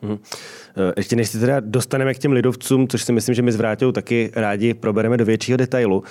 Hmm. 0.02 0.18
Ještě 0.98 1.16
než 1.16 1.30
se 1.30 1.40
teda 1.40 1.60
dostaneme 1.60 2.14
k 2.14 2.20
těm 2.20 2.32
lidovcům, 2.32 2.88
což 2.88 3.04
si 3.04 3.12
myslím, 3.12 3.36
že 3.36 3.42
my 3.42 3.52
s 3.52 3.56
Vrátou 3.56 3.92
taky 3.92 4.32
rádi 4.36 4.74
probereme 4.74 5.18
do 5.18 5.26
většího 5.26 5.58
detailu. 5.58 6.04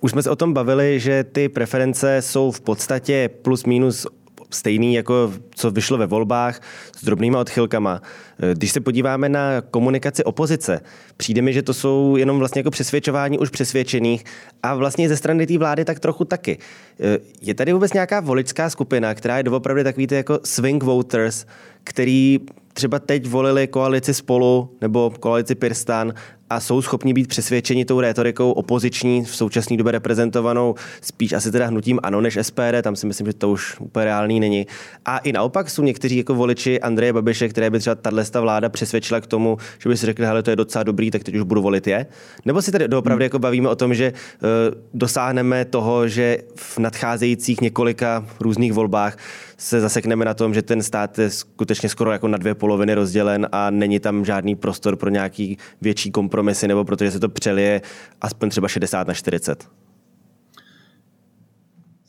Už 0.00 0.10
jsme 0.10 0.22
se 0.22 0.30
o 0.30 0.36
tom 0.36 0.54
bavili, 0.54 1.00
že 1.00 1.24
ty 1.24 1.48
preference 1.48 2.22
jsou 2.22 2.50
v 2.50 2.60
podstatě 2.60 3.30
plus 3.42 3.64
minus 3.64 4.06
stejný, 4.54 4.94
jako 4.94 5.32
co 5.54 5.70
vyšlo 5.70 5.98
ve 5.98 6.06
volbách, 6.06 6.60
s 6.96 7.04
drobnýma 7.04 7.40
odchylkama. 7.40 8.02
Eh, 8.42 8.54
když 8.54 8.72
se 8.72 8.80
podíváme 8.80 9.28
na 9.28 9.60
komunikaci 9.60 10.24
opozice, 10.24 10.80
přijde 11.16 11.42
mi, 11.42 11.52
že 11.52 11.62
to 11.62 11.74
jsou 11.74 12.16
jenom 12.16 12.38
vlastně 12.38 12.58
jako 12.58 12.70
přesvědčování 12.70 13.38
už 13.38 13.50
přesvědčených 13.50 14.24
a 14.62 14.74
vlastně 14.74 15.08
ze 15.08 15.16
strany 15.16 15.46
té 15.46 15.58
vlády 15.58 15.84
tak 15.84 16.00
trochu 16.00 16.24
taky. 16.24 16.58
Eh, 17.00 17.18
je 17.42 17.54
tady 17.54 17.72
vůbec 17.72 17.92
nějaká 17.92 18.20
voličská 18.20 18.70
skupina, 18.70 19.14
která 19.14 19.36
je 19.36 19.42
doopravdy 19.42 19.84
takový 19.84 20.06
ty 20.06 20.14
jako 20.14 20.40
swing 20.44 20.82
voters, 20.82 21.46
který 21.84 22.38
třeba 22.72 22.98
teď 22.98 23.28
volili 23.28 23.66
koalici 23.66 24.14
spolu 24.14 24.76
nebo 24.80 25.12
koalici 25.20 25.54
Pirstan 25.54 26.14
a 26.52 26.60
jsou 26.60 26.82
schopni 26.82 27.12
být 27.12 27.28
přesvědčeni 27.28 27.84
tou 27.84 28.00
rétorikou 28.00 28.52
opoziční, 28.52 29.24
v 29.24 29.36
současné 29.36 29.76
době 29.76 29.92
reprezentovanou 29.92 30.74
spíš 31.00 31.32
asi 31.32 31.52
teda 31.52 31.66
hnutím 31.66 32.00
ANO 32.02 32.20
než 32.20 32.38
SPD, 32.42 32.82
tam 32.82 32.96
si 32.96 33.06
myslím, 33.06 33.26
že 33.26 33.32
to 33.32 33.50
už 33.50 33.80
úplně 33.80 34.04
reálný 34.04 34.40
není. 34.40 34.66
A 35.04 35.18
i 35.18 35.32
naopak 35.32 35.70
jsou 35.70 35.82
někteří 35.82 36.16
jako 36.16 36.34
voliči 36.34 36.80
Andreje 36.80 37.12
Babiše, 37.12 37.48
které 37.48 37.70
by 37.70 37.78
třeba 37.78 37.94
tato 37.94 38.42
vláda 38.42 38.68
přesvědčila 38.68 39.20
k 39.20 39.26
tomu, 39.26 39.58
že 39.78 39.88
by 39.88 39.96
si 39.96 40.06
řekli, 40.06 40.26
hele, 40.26 40.42
to 40.42 40.50
je 40.50 40.56
docela 40.56 40.82
dobrý, 40.82 41.10
tak 41.10 41.24
teď 41.24 41.34
už 41.34 41.42
budu 41.42 41.62
volit 41.62 41.86
je. 41.86 42.06
Nebo 42.44 42.62
si 42.62 42.72
tady 42.72 42.88
doopravdy 42.88 43.22
hmm. 43.22 43.26
jako 43.26 43.38
bavíme 43.38 43.68
o 43.68 43.76
tom, 43.76 43.94
že 43.94 44.12
uh, 44.12 44.48
dosáhneme 44.94 45.64
toho, 45.64 46.08
že 46.08 46.38
v 46.56 46.78
nadcházejících 46.78 47.60
několika 47.60 48.26
různých 48.40 48.72
volbách 48.72 49.16
se 49.62 49.80
zasekneme 49.80 50.24
na 50.24 50.34
tom, 50.34 50.54
že 50.54 50.62
ten 50.62 50.82
stát 50.82 51.18
je 51.18 51.30
skutečně 51.30 51.88
skoro 51.88 52.12
jako 52.12 52.28
na 52.28 52.38
dvě 52.38 52.54
poloviny 52.54 52.94
rozdělen 52.94 53.48
a 53.52 53.70
není 53.70 54.00
tam 54.00 54.24
žádný 54.24 54.56
prostor 54.56 54.96
pro 54.96 55.10
nějaký 55.10 55.58
větší 55.80 56.10
kompromisy 56.10 56.68
nebo 56.68 56.84
protože 56.84 57.10
se 57.10 57.20
to 57.20 57.28
přelije 57.28 57.80
aspoň 58.20 58.50
třeba 58.50 58.68
60 58.68 59.08
na 59.08 59.14
40. 59.14 59.68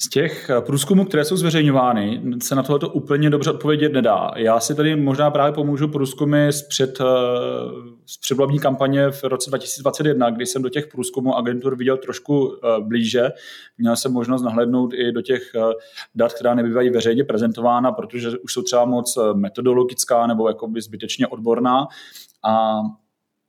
Z 0.03 0.09
těch 0.09 0.49
eh, 0.49 0.61
průzkumů, 0.61 1.05
které 1.05 1.25
jsou 1.25 1.37
zveřejňovány, 1.37 2.21
se 2.43 2.55
na 2.55 2.63
tohle 2.63 2.89
úplně 2.89 3.29
dobře 3.29 3.51
odpovědět 3.51 3.93
nedá. 3.93 4.31
Já 4.35 4.59
si 4.59 4.75
tady 4.75 4.95
možná 4.95 5.31
právě 5.31 5.53
pomůžu 5.53 5.87
průzkumy 5.87 6.51
z, 6.51 6.61
před, 6.61 7.01
eh, 7.01 7.05
z 8.05 8.17
předvolební 8.17 8.59
kampaně 8.59 9.11
v 9.11 9.23
roce 9.23 9.49
2021, 9.49 10.29
kdy 10.29 10.45
jsem 10.45 10.61
do 10.61 10.69
těch 10.69 10.87
průzkumů 10.87 11.35
agentur 11.35 11.75
viděl 11.75 11.97
trošku 11.97 12.55
eh, 12.55 12.81
blíže. 12.81 13.29
Měl 13.77 13.95
jsem 13.95 14.13
možnost 14.13 14.41
nahlédnout 14.41 14.93
i 14.93 15.11
do 15.11 15.21
těch 15.21 15.41
dat, 16.15 16.33
která 16.33 16.55
nebývají 16.55 16.89
veřejně 16.89 17.23
prezentována, 17.23 17.91
protože 17.91 18.29
už 18.37 18.53
jsou 18.53 18.61
třeba 18.61 18.85
moc 18.85 19.17
metodologická 19.33 20.27
nebo 20.27 20.47
jakoby 20.47 20.81
zbytečně 20.81 21.27
odborná. 21.27 21.87
A 22.43 22.81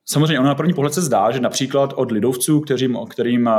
Samozřejmě 0.06 0.38
ono 0.38 0.48
na 0.48 0.54
první 0.54 0.74
pohled 0.74 0.94
se 0.94 1.02
zdá, 1.02 1.30
že 1.30 1.40
například 1.40 1.92
od 1.96 2.10
lidovců, 2.10 2.60
kterým, 2.60 2.98
kterým 3.08 3.48
eh, 3.48 3.52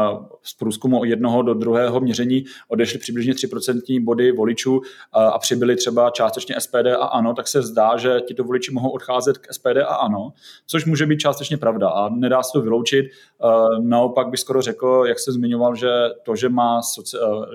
z 0.43 0.53
průzkumu 0.53 0.99
od 0.99 1.05
jednoho 1.05 1.41
do 1.41 1.53
druhého 1.53 1.99
měření 1.99 2.45
odešly 2.67 2.99
přibližně 2.99 3.33
3% 3.33 4.03
body 4.03 4.31
voličů 4.31 4.81
eh, 4.83 5.19
a 5.19 5.39
přibyly 5.39 5.75
třeba 5.75 6.09
částečně 6.09 6.55
SPD 6.59 6.87
a 6.99 7.05
ANO, 7.05 7.33
tak 7.33 7.47
se 7.47 7.61
zdá, 7.61 7.97
že 7.97 8.21
tito 8.27 8.43
voliči 8.43 8.71
mohou 8.71 8.89
odcházet 8.89 9.37
k 9.37 9.53
SPD 9.53 9.77
a 9.87 9.95
ANO, 9.95 10.33
což 10.67 10.85
může 10.85 11.05
být 11.05 11.19
částečně 11.19 11.57
pravda 11.57 11.89
a 11.89 12.09
nedá 12.09 12.43
se 12.43 12.49
to 12.53 12.61
vyloučit. 12.61 13.05
Eh, 13.05 13.47
naopak 13.81 14.29
bych 14.29 14.39
skoro 14.39 14.61
řekl, 14.61 15.03
jak 15.07 15.19
se 15.19 15.31
zmiňoval, 15.31 15.75
že 15.75 15.89
to, 16.23 16.35
že, 16.35 16.49
má, 16.49 16.81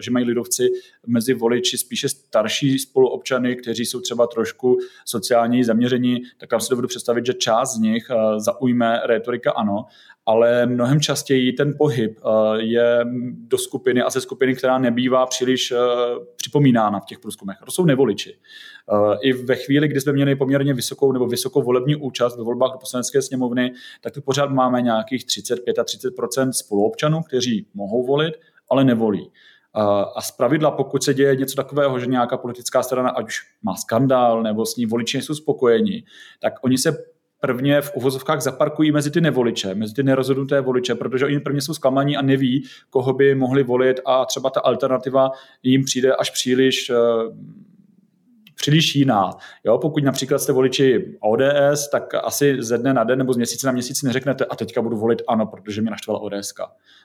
že 0.00 0.11
mají 0.11 0.25
lidovci 0.25 0.68
mezi 1.06 1.35
voliči 1.35 1.78
spíše 1.78 2.09
starší 2.09 2.78
spoluobčany, 2.78 3.56
kteří 3.56 3.87
jsou 3.87 4.00
třeba 4.00 4.26
trošku 4.26 4.78
sociálně 5.04 5.64
zaměření, 5.64 6.20
tak 6.38 6.50
tam 6.50 6.61
si 6.61 6.70
dovedu 6.70 6.88
představit, 6.88 7.26
že 7.26 7.35
část 7.35 7.75
z 7.75 7.78
nich 7.78 8.11
zaujme 8.37 8.79
řekněme, 8.80 9.00
retorika 9.06 9.52
ano, 9.52 9.84
ale 10.26 10.66
mnohem 10.66 11.00
častěji 11.00 11.52
ten 11.52 11.75
pohyb 11.78 12.18
eh, 12.18 12.62
je 12.62 13.04
do 13.49 13.58
skupiny 13.58 14.02
a 14.02 14.10
ze 14.10 14.20
skupiny, 14.20 14.54
která 14.54 14.78
nebývá 14.78 15.26
příliš 15.26 15.70
eh, 15.70 15.76
připomínána 16.37 17.00
v 17.00 17.04
těch 17.04 17.18
průzkumech. 17.18 17.56
To 17.64 17.70
jsou 17.70 17.84
nevoliči. 17.84 18.37
Eh, 18.92 19.16
I 19.22 19.32
ve 19.32 19.56
chvíli, 19.56 19.88
kdy 19.88 20.00
jsme 20.00 20.12
měli 20.12 20.37
poměrně 20.37 20.75
vysokou 20.75 21.12
nebo 21.12 21.26
vysokou 21.26 21.62
volební 21.62 21.96
účast 21.96 22.37
ve 22.37 22.44
volbách 22.44 22.72
do 22.72 22.78
poslanecké 22.78 23.22
sněmovny, 23.22 23.72
tak 24.00 24.12
tu 24.12 24.22
pořád 24.22 24.50
máme 24.50 24.82
nějakých 24.82 25.26
35 25.26 25.78
a 25.78 25.84
30 25.84 26.12
spoluobčanů, 26.52 27.22
kteří 27.22 27.66
mohou 27.75 28.06
volit, 28.06 28.34
ale 28.70 28.84
nevolí. 28.84 29.30
A 30.16 30.22
z 30.22 30.30
pravidla, 30.30 30.70
pokud 30.70 31.02
se 31.02 31.14
děje 31.14 31.37
něco 31.37 31.56
takového, 31.56 31.99
že 31.99 32.06
nějaká 32.06 32.37
politická 32.37 32.82
strana, 32.82 33.10
ať 33.10 33.26
už 33.26 33.40
má 33.62 33.75
skandál 33.75 34.42
nebo 34.42 34.66
s 34.66 34.76
ní 34.76 34.87
voliči 34.87 35.16
nejsou 35.16 35.34
spokojeni, 35.34 36.04
tak 36.40 36.54
oni 36.64 36.78
se 36.78 36.96
prvně 37.40 37.80
v 37.80 37.92
uvozovkách 37.94 38.40
zaparkují 38.40 38.92
mezi 38.92 39.11
ty 39.11 39.20
nevoliče, 39.20 39.75
mezi 39.75 39.94
ty 39.94 40.02
nerozhodnuté 40.02 40.61
voliče, 40.61 40.94
protože 40.94 41.26
oni 41.26 41.40
prvně 41.40 41.61
jsou 41.61 41.75
zklamaní 41.75 42.16
a 42.16 42.23
neví, 42.23 42.64
koho 42.90 43.12
by 43.12 43.35
mohli 43.35 43.62
volit 43.62 44.00
a 44.06 44.25
třeba 44.25 44.50
ta 44.50 44.61
alternativa 44.61 45.30
jim 45.62 45.85
přijde 45.85 46.14
až 46.14 46.30
příliš 46.30 46.90
eh, 46.90 46.97
příliš 48.61 48.97
jiná. 48.97 49.30
Jo, 49.64 49.78
pokud 49.78 50.04
například 50.04 50.38
jste 50.38 50.52
voliči 50.52 51.16
ODS, 51.20 51.90
tak 51.92 52.14
asi 52.14 52.56
ze 52.59 52.78
dne 52.78 52.94
na 52.94 53.04
den 53.04 53.18
nebo 53.18 53.32
z 53.32 53.37
měsíce 53.37 53.66
na 53.66 53.73
měsíc 53.73 54.02
neřeknete 54.02 54.44
a 54.44 54.56
teďka 54.56 54.82
budu 54.82 54.97
volit 54.97 55.23
ano, 55.28 55.47
protože 55.47 55.80
mě 55.80 55.90
naštvala 55.90 56.20
ODS. 56.20 56.52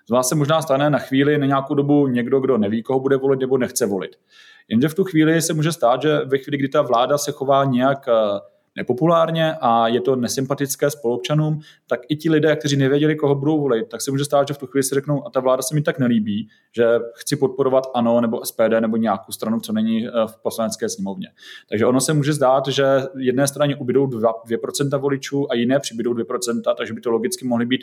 Z 0.07 0.09
vás 0.09 0.29
se 0.29 0.35
možná 0.35 0.61
stane 0.61 0.89
na 0.89 0.99
chvíli, 0.99 1.37
na 1.37 1.45
nějakou 1.45 1.73
dobu 1.73 2.07
někdo, 2.07 2.39
kdo 2.39 2.57
neví, 2.57 2.83
koho 2.83 2.99
bude 2.99 3.17
volit 3.17 3.39
nebo 3.39 3.57
nechce 3.57 3.85
volit. 3.85 4.11
Jenže 4.67 4.89
v 4.89 4.93
tu 4.93 5.03
chvíli 5.03 5.41
se 5.41 5.53
může 5.53 5.71
stát, 5.71 6.01
že 6.01 6.19
ve 6.25 6.37
chvíli, 6.37 6.57
kdy 6.57 6.69
ta 6.69 6.81
vláda 6.81 7.17
se 7.17 7.31
chová 7.31 7.65
nějak 7.65 8.07
eh, 8.07 8.39
nepopulárně 8.75 9.55
a 9.61 9.87
je 9.87 10.01
to 10.01 10.15
nesympatické 10.15 10.89
spolupčanům, 10.89 11.59
tak 11.87 11.99
i 12.09 12.15
ti 12.15 12.29
lidé, 12.29 12.55
kteří 12.55 12.77
nevěděli, 12.77 13.15
koho 13.15 13.35
budou 13.35 13.59
volit, 13.59 13.89
tak 13.89 14.01
se 14.01 14.11
může 14.11 14.25
stát, 14.25 14.47
že 14.47 14.53
v 14.53 14.57
tu 14.57 14.67
chvíli 14.67 14.83
si 14.83 14.95
řeknou, 14.95 15.27
a 15.27 15.29
ta 15.29 15.39
vláda 15.39 15.61
se 15.61 15.75
mi 15.75 15.81
tak 15.81 15.99
nelíbí, 15.99 16.49
že 16.75 16.85
chci 17.15 17.35
podporovat 17.35 17.87
ANO 17.93 18.21
nebo 18.21 18.45
SPD 18.45 18.79
nebo 18.79 18.97
nějakou 18.97 19.31
stranu, 19.31 19.59
co 19.59 19.73
není 19.73 20.07
eh, 20.07 20.11
v 20.27 20.37
poslanecké 20.41 20.89
sněmovně. 20.89 21.27
Takže 21.69 21.85
ono 21.85 22.01
se 22.01 22.13
může 22.13 22.33
zdát, 22.33 22.67
že 22.67 22.85
jedné 23.17 23.47
straně 23.47 23.75
ubydou 23.75 24.05
2%, 24.05 24.33
2% 24.45 24.99
voličů 24.99 25.51
a 25.51 25.55
jiné 25.55 25.79
přibydou 25.79 26.13
2%, 26.13 26.75
takže 26.77 26.93
by 26.93 27.01
to 27.01 27.11
logicky 27.11 27.47
mohly 27.47 27.65
být 27.65 27.81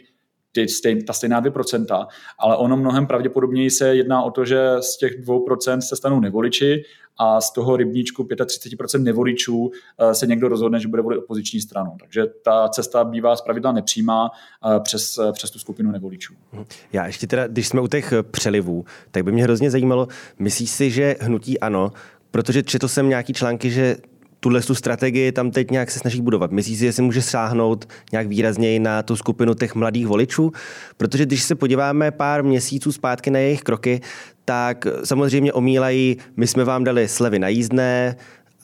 ty 0.52 0.68
stejn, 0.68 1.04
ta 1.04 1.12
stejná 1.12 1.42
2%, 1.42 2.06
ale 2.38 2.56
ono 2.56 2.76
mnohem 2.76 3.06
pravděpodobněji 3.06 3.70
se 3.70 3.96
jedná 3.96 4.22
o 4.22 4.30
to, 4.30 4.44
že 4.44 4.70
z 4.80 4.98
těch 4.98 5.20
2% 5.20 5.78
se 5.78 5.96
stanou 5.96 6.20
nevoliči 6.20 6.82
a 7.18 7.40
z 7.40 7.52
toho 7.52 7.76
rybníčku 7.76 8.22
35% 8.22 9.02
nevoličů 9.02 9.70
eh, 9.98 10.14
se 10.14 10.26
někdo 10.26 10.48
rozhodne, 10.48 10.80
že 10.80 10.88
bude 10.88 11.02
volit 11.02 11.18
opoziční 11.18 11.60
stranu. 11.60 11.96
Takže 12.00 12.26
ta 12.44 12.68
cesta 12.68 13.04
bývá 13.04 13.36
zpravidla 13.36 13.72
nepřímá 13.72 14.30
eh, 14.30 14.80
přes, 14.80 15.18
eh, 15.18 15.32
přes 15.32 15.50
tu 15.50 15.58
skupinu 15.58 15.90
nevoličů. 15.90 16.34
Mhm. 16.52 16.64
Já 16.92 17.06
ještě 17.06 17.26
teda, 17.26 17.46
když 17.46 17.68
jsme 17.68 17.80
u 17.80 17.88
těch 17.88 18.12
přelivů, 18.30 18.84
tak 19.10 19.24
by 19.24 19.32
mě 19.32 19.42
hrozně 19.42 19.70
zajímalo, 19.70 20.08
myslíš 20.38 20.70
si, 20.70 20.90
že 20.90 21.16
hnutí 21.20 21.60
ano, 21.60 21.92
protože 22.30 22.62
četl 22.62 22.88
jsem 22.88 23.08
nějaký 23.08 23.32
články, 23.32 23.70
že 23.70 23.96
tuhle 24.42 24.60
tu 24.60 24.74
strategii 24.74 25.32
tam 25.32 25.50
teď 25.50 25.70
nějak 25.70 25.90
se 25.90 25.98
snaží 25.98 26.20
budovat. 26.20 26.52
Myslíš 26.52 26.78
si, 26.78 26.84
že 26.84 26.92
se 26.92 27.02
může 27.02 27.22
sáhnout 27.22 27.88
nějak 28.12 28.26
výrazněji 28.26 28.78
na 28.78 29.02
tu 29.02 29.16
skupinu 29.16 29.54
těch 29.54 29.74
mladých 29.74 30.06
voličů? 30.06 30.52
Protože 30.96 31.26
když 31.26 31.42
se 31.42 31.54
podíváme 31.54 32.10
pár 32.10 32.44
měsíců 32.44 32.92
zpátky 32.92 33.30
na 33.30 33.38
jejich 33.38 33.62
kroky, 33.62 34.00
tak 34.44 34.86
samozřejmě 35.04 35.52
omílají, 35.52 36.16
my 36.36 36.46
jsme 36.46 36.64
vám 36.64 36.84
dali 36.84 37.08
slevy 37.08 37.38
na 37.38 37.48
jízdné, 37.48 38.16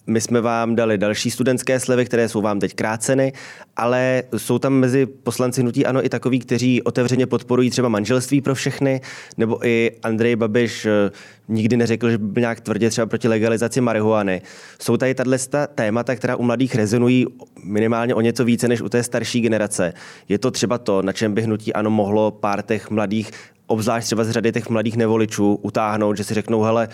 my 0.08 0.20
jsme 0.20 0.40
vám 0.40 0.74
dali 0.74 0.98
další 0.98 1.30
studentské 1.30 1.80
slevy, 1.80 2.04
které 2.04 2.28
jsou 2.28 2.40
vám 2.40 2.60
teď 2.60 2.74
kráceny, 2.74 3.32
ale 3.76 4.22
jsou 4.36 4.58
tam 4.58 4.72
mezi 4.72 5.06
poslanci 5.06 5.60
hnutí 5.60 5.86
ano 5.86 6.04
i 6.04 6.08
takový, 6.08 6.38
kteří 6.38 6.82
otevřeně 6.82 7.26
podporují 7.26 7.70
třeba 7.70 7.88
manželství 7.88 8.40
pro 8.40 8.54
všechny, 8.54 9.00
nebo 9.36 9.66
i 9.66 9.90
Andrej 10.02 10.36
Babiš 10.36 10.86
eh, 10.86 11.10
nikdy 11.48 11.76
neřekl, 11.76 12.10
že 12.10 12.18
by 12.18 12.26
byl 12.26 12.40
nějak 12.40 12.60
tvrdě 12.60 12.90
třeba 12.90 13.06
proti 13.06 13.28
legalizaci 13.28 13.80
marihuany. 13.80 14.42
Jsou 14.80 14.96
tady 14.96 15.14
tato 15.14 15.30
témata, 15.74 16.16
která 16.16 16.36
u 16.36 16.42
mladých 16.42 16.74
rezonují 16.74 17.26
minimálně 17.64 18.14
o 18.14 18.20
něco 18.20 18.44
více 18.44 18.68
než 18.68 18.80
u 18.80 18.88
té 18.88 19.02
starší 19.02 19.40
generace. 19.40 19.92
Je 20.28 20.38
to 20.38 20.50
třeba 20.50 20.78
to, 20.78 21.02
na 21.02 21.12
čem 21.12 21.34
by 21.34 21.42
hnutí 21.42 21.72
ano 21.72 21.90
mohlo 21.90 22.30
pár 22.30 22.62
těch 22.62 22.90
mladých 22.90 23.30
obzvlášť 23.68 24.06
třeba 24.06 24.25
z 24.25 24.30
řady 24.30 24.52
těch 24.52 24.68
mladých 24.68 24.96
nevoličů 24.96 25.58
utáhnout, 25.62 26.16
že 26.16 26.25
si 26.25 26.34
řeknou, 26.34 26.62
hele, 26.62 26.88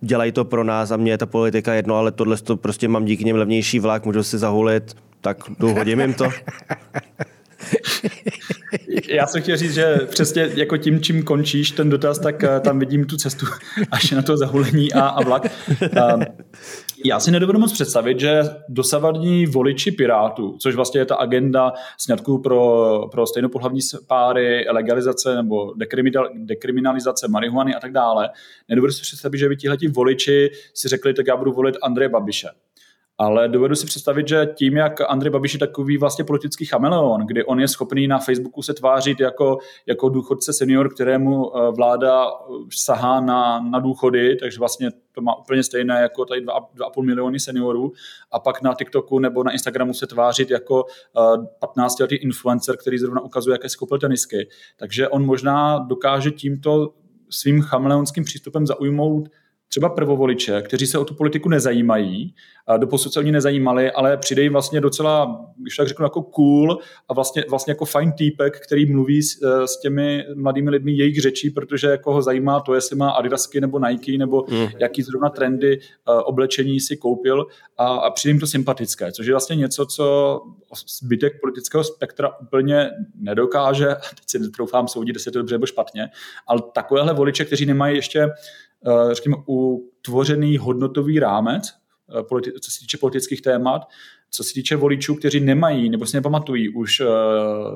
dělají 0.00 0.32
to 0.32 0.44
pro 0.44 0.64
nás 0.64 0.90
a 0.90 0.96
mě 0.96 1.12
je 1.12 1.18
ta 1.18 1.26
politika 1.26 1.74
jedno, 1.74 1.96
ale 1.96 2.12
tohle 2.12 2.36
to 2.36 2.56
prostě 2.56 2.88
mám 2.88 3.04
díky 3.04 3.24
něm 3.24 3.36
levnější 3.36 3.78
vlak, 3.78 4.06
můžu 4.06 4.22
si 4.22 4.38
zahulit, 4.38 4.96
tak 5.20 5.36
jdu, 5.58 5.74
hodím 5.74 6.00
jim 6.00 6.14
to. 6.14 6.24
Já 9.08 9.26
jsem 9.26 9.42
chtěl 9.42 9.56
říct, 9.56 9.74
že 9.74 10.00
přesně 10.10 10.50
jako 10.54 10.76
tím, 10.76 11.00
čím 11.00 11.22
končíš 11.22 11.70
ten 11.70 11.90
dotaz, 11.90 12.18
tak 12.18 12.44
eh, 12.44 12.60
tam 12.60 12.78
vidím 12.78 13.04
tu 13.04 13.16
cestu 13.16 13.46
až 13.90 14.10
na 14.10 14.22
to 14.22 14.36
zahulení 14.36 14.92
a, 14.92 15.06
a 15.06 15.22
vlak. 15.22 15.46
Ehm, 15.80 16.20
já 17.04 17.20
si 17.20 17.30
nedovedu 17.30 17.58
moc 17.58 17.72
představit, 17.72 18.20
že 18.20 18.42
dosavadní 18.68 19.46
voliči 19.46 19.92
Pirátů, 19.92 20.56
což 20.58 20.74
vlastně 20.74 21.00
je 21.00 21.04
ta 21.06 21.14
agenda 21.14 21.72
sňatků 21.98 22.38
pro, 22.38 23.08
pro 23.10 23.26
stejnopohlavní 23.26 23.80
páry, 24.06 24.66
legalizace 24.70 25.34
nebo 25.34 25.74
dekriminalizace 26.34 27.28
marihuany 27.28 27.74
a 27.74 27.80
tak 27.80 27.92
dále, 27.92 28.30
nedovedu 28.68 28.92
si 28.92 29.02
představit, 29.02 29.38
že 29.38 29.48
by 29.48 29.56
tihleti 29.56 29.88
voliči 29.88 30.50
si 30.74 30.88
řekli, 30.88 31.14
tak 31.14 31.26
já 31.26 31.36
budu 31.36 31.52
volit 31.52 31.76
Andreje 31.82 32.08
Babiše. 32.08 32.48
Ale 33.18 33.48
dovedu 33.48 33.74
si 33.74 33.86
představit, 33.86 34.28
že 34.28 34.48
tím, 34.54 34.76
jak 34.76 35.00
Andrej 35.08 35.30
Babiš 35.30 35.52
je 35.52 35.58
takový 35.58 35.98
vlastně 35.98 36.24
politický 36.24 36.64
chameleon, 36.64 37.26
kdy 37.26 37.44
on 37.44 37.60
je 37.60 37.68
schopný 37.68 38.08
na 38.08 38.18
Facebooku 38.18 38.62
se 38.62 38.74
tvářit 38.74 39.20
jako, 39.20 39.58
jako 39.86 40.08
důchodce 40.08 40.52
senior, 40.52 40.94
kterému 40.94 41.56
eh, 41.56 41.70
vláda 41.70 42.26
sahá 42.70 43.20
na, 43.20 43.60
na 43.60 43.80
důchody, 43.80 44.36
takže 44.36 44.58
vlastně 44.58 44.90
to 45.12 45.20
má 45.20 45.38
úplně 45.38 45.62
stejné 45.62 46.00
jako 46.00 46.24
tady 46.24 46.40
2,5 46.40 47.02
miliony 47.02 47.40
seniorů 47.40 47.92
a 48.32 48.38
pak 48.38 48.62
na 48.62 48.74
TikToku 48.74 49.18
nebo 49.18 49.44
na 49.44 49.52
Instagramu 49.52 49.94
se 49.94 50.06
tvářit 50.06 50.50
jako 50.50 50.84
15-letý 51.62 52.14
eh, 52.14 52.18
influencer, 52.18 52.76
který 52.76 52.98
zrovna 52.98 53.20
ukazuje, 53.20 53.54
jaké 53.54 53.68
skopil 53.68 53.98
tenisky. 53.98 54.48
Takže 54.76 55.08
on 55.08 55.26
možná 55.26 55.78
dokáže 55.78 56.30
tímto 56.30 56.94
svým 57.30 57.62
chameleonským 57.62 58.24
přístupem 58.24 58.66
zaujmout 58.66 59.28
třeba 59.74 59.88
prvovoliče, 59.88 60.62
kteří 60.62 60.86
se 60.86 60.98
o 60.98 61.04
tu 61.04 61.14
politiku 61.14 61.48
nezajímají, 61.48 62.34
doposud 62.76 63.12
se 63.12 63.20
oni 63.20 63.32
nezajímali, 63.32 63.90
ale 63.90 64.16
přijde 64.16 64.42
jim 64.42 64.52
vlastně 64.52 64.80
docela, 64.80 65.44
když 65.56 65.76
tak 65.76 65.88
řeknu, 65.88 66.04
jako 66.04 66.22
cool 66.22 66.78
a 67.08 67.14
vlastně, 67.14 67.44
vlastně 67.48 67.70
jako 67.70 67.84
fajn 67.84 68.12
týpek, 68.12 68.60
který 68.60 68.92
mluví 68.92 69.22
s, 69.22 69.42
eh, 69.42 69.66
s 69.66 69.80
těmi 69.80 70.24
mladými 70.34 70.70
lidmi 70.70 70.92
jejich 70.92 71.20
řečí, 71.20 71.50
protože 71.50 71.86
jako 71.86 72.12
ho 72.12 72.22
zajímá 72.22 72.60
to, 72.60 72.74
jestli 72.74 72.96
má 72.96 73.10
Adidasky 73.10 73.60
nebo 73.60 73.78
Nike 73.78 74.18
nebo 74.18 74.44
mm. 74.50 74.66
jaký 74.78 75.02
zrovna 75.02 75.28
trendy 75.28 75.78
uh, 75.78 76.22
oblečení 76.24 76.80
si 76.80 76.96
koupil 76.96 77.46
a, 77.78 77.86
a 77.86 78.10
přijde 78.10 78.30
jim 78.30 78.40
to 78.40 78.46
sympatické, 78.46 79.12
což 79.12 79.26
je 79.26 79.32
vlastně 79.32 79.56
něco, 79.56 79.86
co 79.86 80.40
zbytek 81.02 81.40
politického 81.40 81.84
spektra 81.84 82.38
úplně 82.40 82.90
nedokáže, 83.14 83.86
teď 83.86 84.24
si 84.26 84.50
troufám 84.50 84.88
soudit, 84.88 85.16
jestli 85.16 85.28
je 85.28 85.32
to 85.32 85.38
dobře 85.38 85.54
nebo 85.54 85.66
špatně, 85.66 86.08
ale 86.46 86.62
takovéhle 86.74 87.14
voliče, 87.14 87.44
kteří 87.44 87.66
nemají 87.66 87.96
ještě 87.96 88.28
řekněme, 89.12 89.36
utvořený 89.46 90.58
hodnotový 90.58 91.18
rámec, 91.18 91.72
eh, 92.18 92.50
co 92.60 92.70
se 92.70 92.78
týče 92.80 92.98
politických 92.98 93.42
témat, 93.42 93.82
co 94.30 94.44
se 94.44 94.54
týče 94.54 94.76
voličů, 94.76 95.14
kteří 95.14 95.40
nemají 95.40 95.90
nebo 95.90 96.06
si 96.06 96.16
nepamatují 96.16 96.68
už 96.68 97.00
uh, 97.00 97.06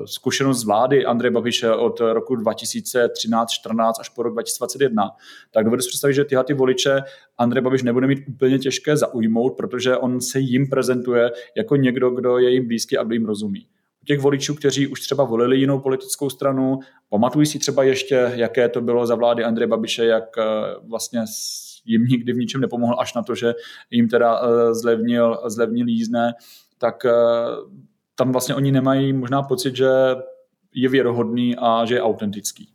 zkušenost 0.05 0.59
z 0.59 0.63
vlády 0.63 1.05
Andreje 1.05 1.31
Babiše 1.31 1.71
od 1.71 1.99
roku 1.99 2.35
2013-14 2.35 3.93
až 3.99 4.09
po 4.09 4.23
rok 4.23 4.33
2021, 4.33 5.03
tak 5.51 5.65
dovedu 5.65 5.81
si 5.81 5.89
představit, 5.89 6.13
že 6.13 6.25
tyhle 6.25 6.43
ty 6.43 6.53
voliče 6.53 7.01
Andrej 7.37 7.63
Babiš 7.63 7.83
nebude 7.83 8.07
mít 8.07 8.19
úplně 8.27 8.59
těžké 8.59 8.97
zaujmout, 8.97 9.57
protože 9.57 9.97
on 9.97 10.21
se 10.21 10.39
jim 10.39 10.69
prezentuje 10.69 11.31
jako 11.57 11.75
někdo, 11.75 12.09
kdo 12.09 12.37
je 12.37 12.51
jim 12.51 12.67
blízký 12.67 12.97
a 12.97 13.03
kdo 13.03 13.13
jim 13.13 13.25
rozumí 13.25 13.67
těch 14.05 14.19
voličů, 14.19 14.55
kteří 14.55 14.87
už 14.87 15.01
třeba 15.01 15.23
volili 15.23 15.57
jinou 15.57 15.79
politickou 15.79 16.29
stranu, 16.29 16.79
pamatují 17.09 17.45
si 17.45 17.59
třeba 17.59 17.83
ještě, 17.83 18.31
jaké 18.35 18.69
to 18.69 18.81
bylo 18.81 19.07
za 19.07 19.15
vlády 19.15 19.43
Andreje 19.43 19.67
Babiše, 19.67 20.05
jak 20.05 20.37
eh, 20.37 20.43
vlastně 20.87 21.23
jim 21.85 22.05
nikdy 22.05 22.33
v 22.33 22.37
ničem 22.37 22.61
nepomohl, 22.61 22.95
až 22.99 23.13
na 23.13 23.23
to, 23.23 23.35
že 23.35 23.53
jim 23.91 24.09
teda 24.09 24.41
eh, 24.41 24.73
zlevnil, 24.73 25.39
zlevnil 25.45 25.87
jízdné, 25.87 26.33
tak 26.77 27.05
eh, 27.05 27.11
tam 28.15 28.31
vlastně 28.31 28.55
oni 28.55 28.71
nemají 28.71 29.13
možná 29.13 29.41
pocit, 29.43 29.75
že 29.75 29.89
je 30.75 30.89
věrohodný 30.89 31.55
a 31.55 31.85
že 31.85 31.95
je 31.95 32.01
autentický. 32.01 32.69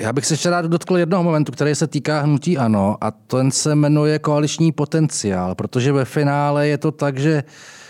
Já 0.00 0.12
bych 0.12 0.26
se 0.26 0.34
ještě 0.34 0.50
rád 0.50 0.64
dotkl 0.64 0.98
jednoho 0.98 1.24
momentu, 1.24 1.52
který 1.52 1.74
se 1.74 1.86
týká 1.86 2.20
hnutí 2.20 2.58
ANO 2.58 2.96
a 3.00 3.10
ten 3.10 3.50
se 3.50 3.74
jmenuje 3.74 4.18
koaliční 4.18 4.72
potenciál, 4.72 5.54
protože 5.54 5.92
ve 5.92 6.04
finále 6.04 6.68
je 6.68 6.78
to 6.78 6.92
tak, 6.92 7.18
že 7.18 7.42
Eh, 7.42 7.81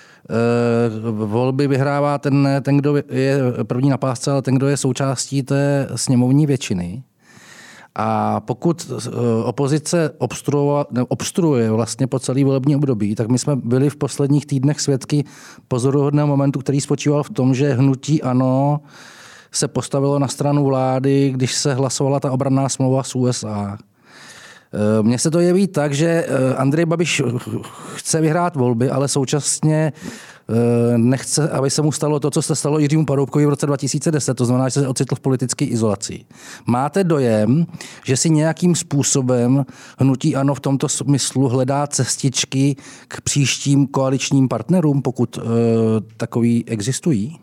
volby 1.10 1.68
vyhrává 1.68 2.18
ten, 2.18 2.48
ten, 2.62 2.76
kdo 2.76 2.96
je 2.96 3.40
první 3.62 3.90
na 3.90 3.96
pásce, 3.96 4.30
ale 4.30 4.42
ten, 4.42 4.54
kdo 4.54 4.68
je 4.68 4.76
součástí 4.76 5.42
té 5.42 5.88
sněmovní 5.94 6.46
většiny. 6.46 7.02
A 7.94 8.40
pokud 8.40 8.90
eh, 8.90 9.10
opozice 9.44 10.10
obstruuje 11.08 11.70
vlastně 11.70 12.06
po 12.06 12.18
celý 12.18 12.44
volební 12.44 12.76
období, 12.76 13.14
tak 13.14 13.28
my 13.28 13.38
jsme 13.38 13.56
byli 13.56 13.90
v 13.90 13.96
posledních 13.96 14.46
týdnech 14.46 14.80
svědky 14.80 15.24
pozoruhodného 15.68 16.26
momentu, 16.26 16.58
který 16.58 16.80
spočíval 16.80 17.22
v 17.22 17.30
tom, 17.30 17.54
že 17.54 17.74
hnutí 17.74 18.22
ANO 18.22 18.80
se 19.52 19.68
postavilo 19.68 20.18
na 20.18 20.28
stranu 20.28 20.64
vlády, 20.64 21.30
když 21.30 21.54
se 21.54 21.74
hlasovala 21.74 22.20
ta 22.20 22.32
obranná 22.32 22.68
smlouva 22.68 23.02
s 23.02 23.14
USA. 23.14 23.78
Eh, 24.74 25.02
mně 25.02 25.18
se 25.18 25.30
to 25.30 25.40
jeví 25.40 25.66
tak, 25.66 25.94
že 25.94 26.06
eh, 26.06 26.54
Andrej 26.54 26.84
Babiš 26.84 27.22
chce 28.02 28.20
vyhrát 28.20 28.56
volby, 28.56 28.90
ale 28.90 29.08
současně 29.08 29.92
eh, 30.48 30.98
nechce, 30.98 31.50
aby 31.50 31.70
se 31.70 31.82
mu 31.82 31.92
stalo 31.92 32.20
to, 32.20 32.30
co 32.30 32.42
se 32.42 32.54
stalo 32.54 32.78
Jiřímu 32.78 33.06
Paroubkovi 33.06 33.46
v 33.46 33.48
roce 33.48 33.66
2010, 33.66 34.34
to 34.34 34.44
znamená, 34.44 34.68
že 34.68 34.72
se 34.72 34.88
ocitl 34.88 35.14
v 35.14 35.20
politické 35.20 35.64
izolaci. 35.64 36.24
Máte 36.66 37.04
dojem, 37.04 37.66
že 38.04 38.16
si 38.16 38.30
nějakým 38.30 38.74
způsobem 38.74 39.64
hnutí 39.98 40.36
ano 40.36 40.54
v 40.54 40.60
tomto 40.60 40.88
smyslu 40.88 41.48
hledá 41.48 41.86
cestičky 41.86 42.76
k 43.08 43.20
příštím 43.20 43.86
koaličním 43.86 44.48
partnerům, 44.48 45.02
pokud 45.02 45.36
uh, 45.36 45.44
takový 46.16 46.64
existují? 46.68 47.38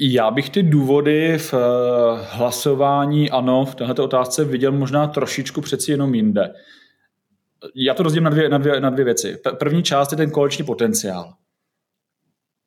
Já 0.00 0.30
bych 0.30 0.50
ty 0.50 0.62
důvody 0.62 1.38
v 1.38 1.54
eh, 1.54 1.58
hlasování 2.30 3.30
ano 3.30 3.64
v 3.64 3.74
této 3.74 4.04
otázce 4.04 4.44
viděl 4.44 4.72
možná 4.72 5.06
trošičku 5.06 5.60
přeci 5.60 5.90
jenom 5.90 6.14
jinde. 6.14 6.54
Já 7.74 7.94
to 7.94 8.02
rozdělím 8.02 8.24
na 8.24 8.30
dvě, 8.30 8.48
na 8.48 8.58
dvě, 8.58 8.80
na 8.80 8.90
dvě 8.90 9.04
věci. 9.04 9.38
První 9.58 9.82
část 9.82 10.12
je 10.12 10.16
ten 10.16 10.30
koleční 10.30 10.64
potenciál. 10.64 11.34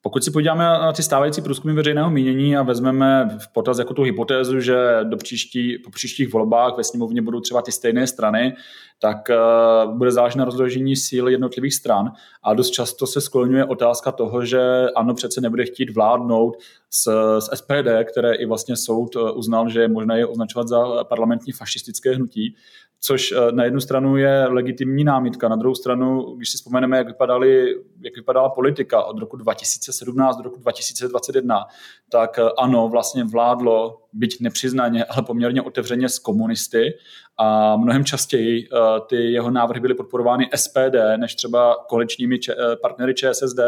Pokud 0.05 0.23
si 0.23 0.31
podíváme 0.31 0.63
na 0.63 0.93
ty 0.93 1.03
stávající 1.03 1.41
průzkumy 1.41 1.73
veřejného 1.73 2.09
mínění 2.09 2.57
a 2.57 2.63
vezmeme 2.63 3.37
v 3.39 3.53
potaz 3.53 3.79
jako 3.79 3.93
tu 3.93 4.01
hypotézu, 4.01 4.59
že 4.59 4.75
do 5.03 5.17
příští, 5.17 5.77
po 5.77 5.89
příštích 5.89 6.33
volbách 6.33 6.77
ve 6.77 6.83
sněmovně 6.83 7.21
budou 7.21 7.39
třeba 7.39 7.61
ty 7.61 7.71
stejné 7.71 8.07
strany, 8.07 8.55
tak 9.01 9.17
uh, 9.29 9.97
bude 9.97 10.11
záležet 10.11 10.37
na 10.37 10.45
rozložení 10.45 10.95
síl 10.95 11.27
jednotlivých 11.27 11.73
stran 11.73 12.11
a 12.43 12.53
dost 12.53 12.69
často 12.69 13.07
se 13.07 13.21
skloňuje 13.21 13.65
otázka 13.65 14.11
toho, 14.11 14.45
že 14.45 14.59
ano, 14.95 15.13
přece 15.13 15.41
nebude 15.41 15.65
chtít 15.65 15.95
vládnout 15.95 16.55
s, 16.89 17.39
s 17.39 17.55
SPD, 17.55 18.11
které 18.11 18.35
i 18.35 18.45
vlastně 18.45 18.75
soud 18.75 19.15
eh, 19.15 19.31
uznal, 19.31 19.69
že 19.69 19.81
je 19.81 19.87
možné 19.87 20.19
je 20.19 20.25
označovat 20.25 20.67
za 20.67 21.03
parlamentní 21.03 21.53
fašistické 21.53 22.15
hnutí, 22.15 22.55
což 23.05 23.31
eh, 23.31 23.51
na 23.51 23.63
jednu 23.63 23.79
stranu 23.79 24.17
je 24.17 24.45
legitimní 24.47 25.03
námitka, 25.03 25.49
na 25.49 25.55
druhou 25.55 25.75
stranu, 25.75 26.35
když 26.35 26.49
si 26.49 26.57
vzpomeneme, 26.57 26.97
jak, 26.97 27.07
vypadaly, 27.07 27.75
jak 28.01 28.15
vypadala 28.15 28.49
politika 28.49 29.03
od 29.03 29.19
roku 29.19 29.37
2017 29.37 30.37
do 30.37 30.43
roku 30.43 30.59
2021, 30.59 31.65
tak 32.09 32.39
ano, 32.57 32.89
vlastně 32.89 33.23
vládlo 33.23 34.01
byť 34.13 34.41
nepřiznaně, 34.41 35.05
ale 35.05 35.23
poměrně 35.23 35.61
otevřeně 35.61 36.09
s 36.09 36.19
komunisty 36.19 36.93
a 37.37 37.77
mnohem 37.77 38.05
častěji 38.05 38.69
uh, 38.69 38.79
ty 39.07 39.15
jeho 39.15 39.51
návrhy 39.51 39.79
byly 39.79 39.93
podporovány 39.93 40.49
SPD 40.55 40.95
než 41.17 41.35
třeba 41.35 41.75
koaličními 41.89 42.39
če- 42.39 42.55
eh, 42.59 42.75
partnery 42.75 43.13
ČSSD, 43.13 43.59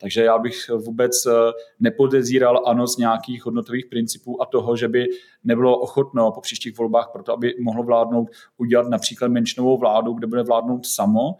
takže 0.00 0.24
já 0.24 0.38
bych 0.38 0.68
vůbec 0.68 1.26
uh, 1.26 1.32
nepodezíral 1.80 2.62
ANO 2.66 2.86
z 2.86 2.96
nějakých 2.96 3.44
hodnotových 3.44 3.86
principů 3.86 4.42
a 4.42 4.46
toho, 4.46 4.76
že 4.76 4.88
by 4.88 5.06
nebylo 5.44 5.78
ochotno 5.78 6.32
po 6.32 6.40
příštích 6.40 6.78
volbách 6.78 7.08
proto, 7.12 7.32
aby 7.32 7.54
mohlo 7.60 7.82
vládnout, 7.82 8.28
udělat 8.56 8.88
například 8.88 9.28
menšinovou 9.28 9.78
vládu, 9.78 10.12
kde 10.12 10.26
bude 10.26 10.42
vládnout 10.42 10.86
samo, 10.86 11.36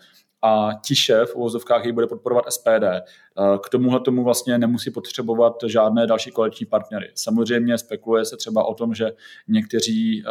a 0.46 0.70
tiše 0.84 1.24
v 1.24 1.36
uvozovkách 1.36 1.84
ji 1.84 1.92
bude 1.92 2.06
podporovat 2.06 2.44
SPD. 2.52 2.84
Eh, 2.84 3.02
k 3.62 3.68
tomuhle 3.68 4.00
tomu 4.00 4.24
vlastně 4.24 4.58
nemusí 4.58 4.90
potřebovat 4.90 5.56
žádné 5.66 6.06
další 6.06 6.30
koaliční 6.30 6.66
partnery. 6.66 7.10
Samozřejmě 7.14 7.78
spekuluje 7.78 8.24
se 8.24 8.36
třeba 8.36 8.64
o 8.64 8.74
tom, 8.74 8.94
že 8.94 9.12
někteří 9.48 10.24
eh, 10.26 10.30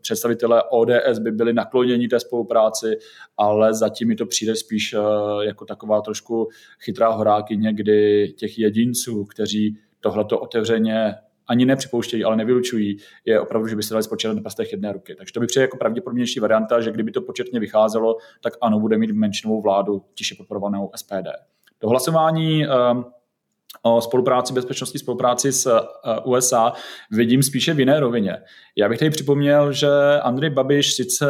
představitelé 0.00 0.62
ODS 0.70 1.18
by 1.18 1.32
byli 1.32 1.52
nakloněni 1.52 2.08
té 2.08 2.20
spolupráci, 2.20 2.98
ale 3.36 3.74
zatím 3.74 4.08
mi 4.08 4.16
to 4.16 4.26
přijde 4.26 4.56
spíš 4.56 4.92
eh, 4.92 4.98
jako 5.46 5.64
taková 5.64 6.00
trošku 6.00 6.48
chytrá 6.78 7.08
horákyně, 7.08 7.72
kdy 7.72 8.32
těch 8.36 8.58
jedinců, 8.58 9.24
kteří 9.24 9.78
tohleto 10.00 10.40
otevřeně 10.40 11.14
ani 11.50 11.64
nepřipouštějí, 11.64 12.24
ale 12.24 12.36
nevylučují, 12.36 12.96
je 13.24 13.40
opravdu, 13.40 13.68
že 13.68 13.76
by 13.76 13.82
se 13.82 13.94
dali 13.94 14.02
spočítat 14.02 14.32
na 14.32 14.42
prstech 14.42 14.72
jedné 14.72 14.92
ruky. 14.92 15.14
Takže 15.14 15.32
to 15.32 15.40
by 15.40 15.46
přijde 15.46 15.62
jako 15.62 15.76
pravděpodobnější 15.76 16.40
varianta, 16.40 16.80
že 16.80 16.90
kdyby 16.90 17.10
to 17.10 17.22
početně 17.22 17.60
vycházelo, 17.60 18.16
tak 18.42 18.52
ano, 18.60 18.80
bude 18.80 18.98
mít 18.98 19.10
menšinovou 19.10 19.62
vládu 19.62 20.02
tiše 20.14 20.34
podporovanou 20.34 20.90
SPD. 20.96 21.28
Do 21.80 21.88
hlasování 21.88 22.66
um, 22.66 23.04
o 23.82 24.00
spolupráci, 24.00 24.52
bezpečnostní 24.54 25.00
spolupráci 25.00 25.52
s 25.52 25.66
uh, 25.66 26.32
USA 26.32 26.72
vidím 27.10 27.42
spíše 27.42 27.74
v 27.74 27.80
jiné 27.80 28.00
rovině. 28.00 28.36
Já 28.76 28.88
bych 28.88 28.98
tady 28.98 29.10
připomněl, 29.10 29.72
že 29.72 29.88
Andrej 30.22 30.50
Babiš 30.50 30.94
sice 30.94 31.26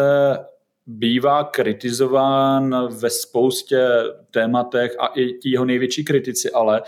bývá 0.86 1.44
kritizován 1.44 2.88
ve 3.00 3.10
spoustě 3.10 3.88
tématech 4.30 4.96
a 4.98 5.06
i 5.06 5.32
ti 5.32 5.50
jeho 5.50 5.64
největší 5.64 6.04
kritici, 6.04 6.50
ale 6.50 6.82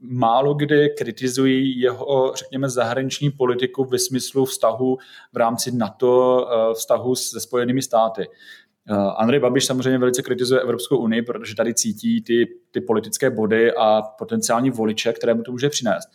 málo 0.00 0.54
kdy 0.54 0.94
kritizují 0.98 1.80
jeho, 1.80 2.32
řekněme, 2.36 2.68
zahraniční 2.68 3.30
politiku 3.30 3.84
ve 3.84 3.98
smyslu 3.98 4.44
vztahu 4.44 4.98
v 5.32 5.36
rámci 5.36 5.76
NATO, 5.76 6.46
eh, 6.50 6.74
vztahu 6.74 7.14
se 7.14 7.40
Spojenými 7.40 7.82
státy. 7.82 8.28
Eh, 8.90 8.94
Andrej 8.94 9.40
Babiš 9.40 9.66
samozřejmě 9.66 9.98
velice 9.98 10.22
kritizuje 10.22 10.60
Evropskou 10.60 10.96
unii, 10.96 11.22
protože 11.22 11.54
tady 11.54 11.74
cítí 11.74 12.22
ty, 12.22 12.46
ty 12.70 12.80
politické 12.80 13.30
body 13.30 13.72
a 13.72 14.02
potenciální 14.02 14.70
voliče, 14.70 15.12
které 15.12 15.34
mu 15.34 15.42
to 15.42 15.52
může 15.52 15.68
přinést. 15.68 16.08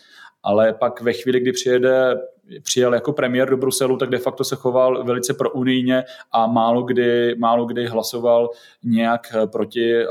Ale 0.44 0.74
pak 0.74 1.02
ve 1.02 1.14
chvíli, 1.14 1.40
kdy 1.40 1.52
přijede 1.52 2.16
přijel 2.64 2.94
jako 2.94 3.14
premiér 3.14 3.50
do 3.50 3.58
Bruselu, 3.58 3.98
tak 3.98 4.10
de 4.10 4.18
facto 4.18 4.44
se 4.44 4.56
choval 4.56 5.04
velice 5.04 5.34
pro 5.34 5.52
unijně 5.52 6.04
a 6.32 6.48
málo 6.48 6.84
kdy, 6.84 7.36
málo 7.40 7.66
kdy 7.66 7.86
hlasoval 7.86 8.50
nějak 8.84 9.36
proti 9.52 10.06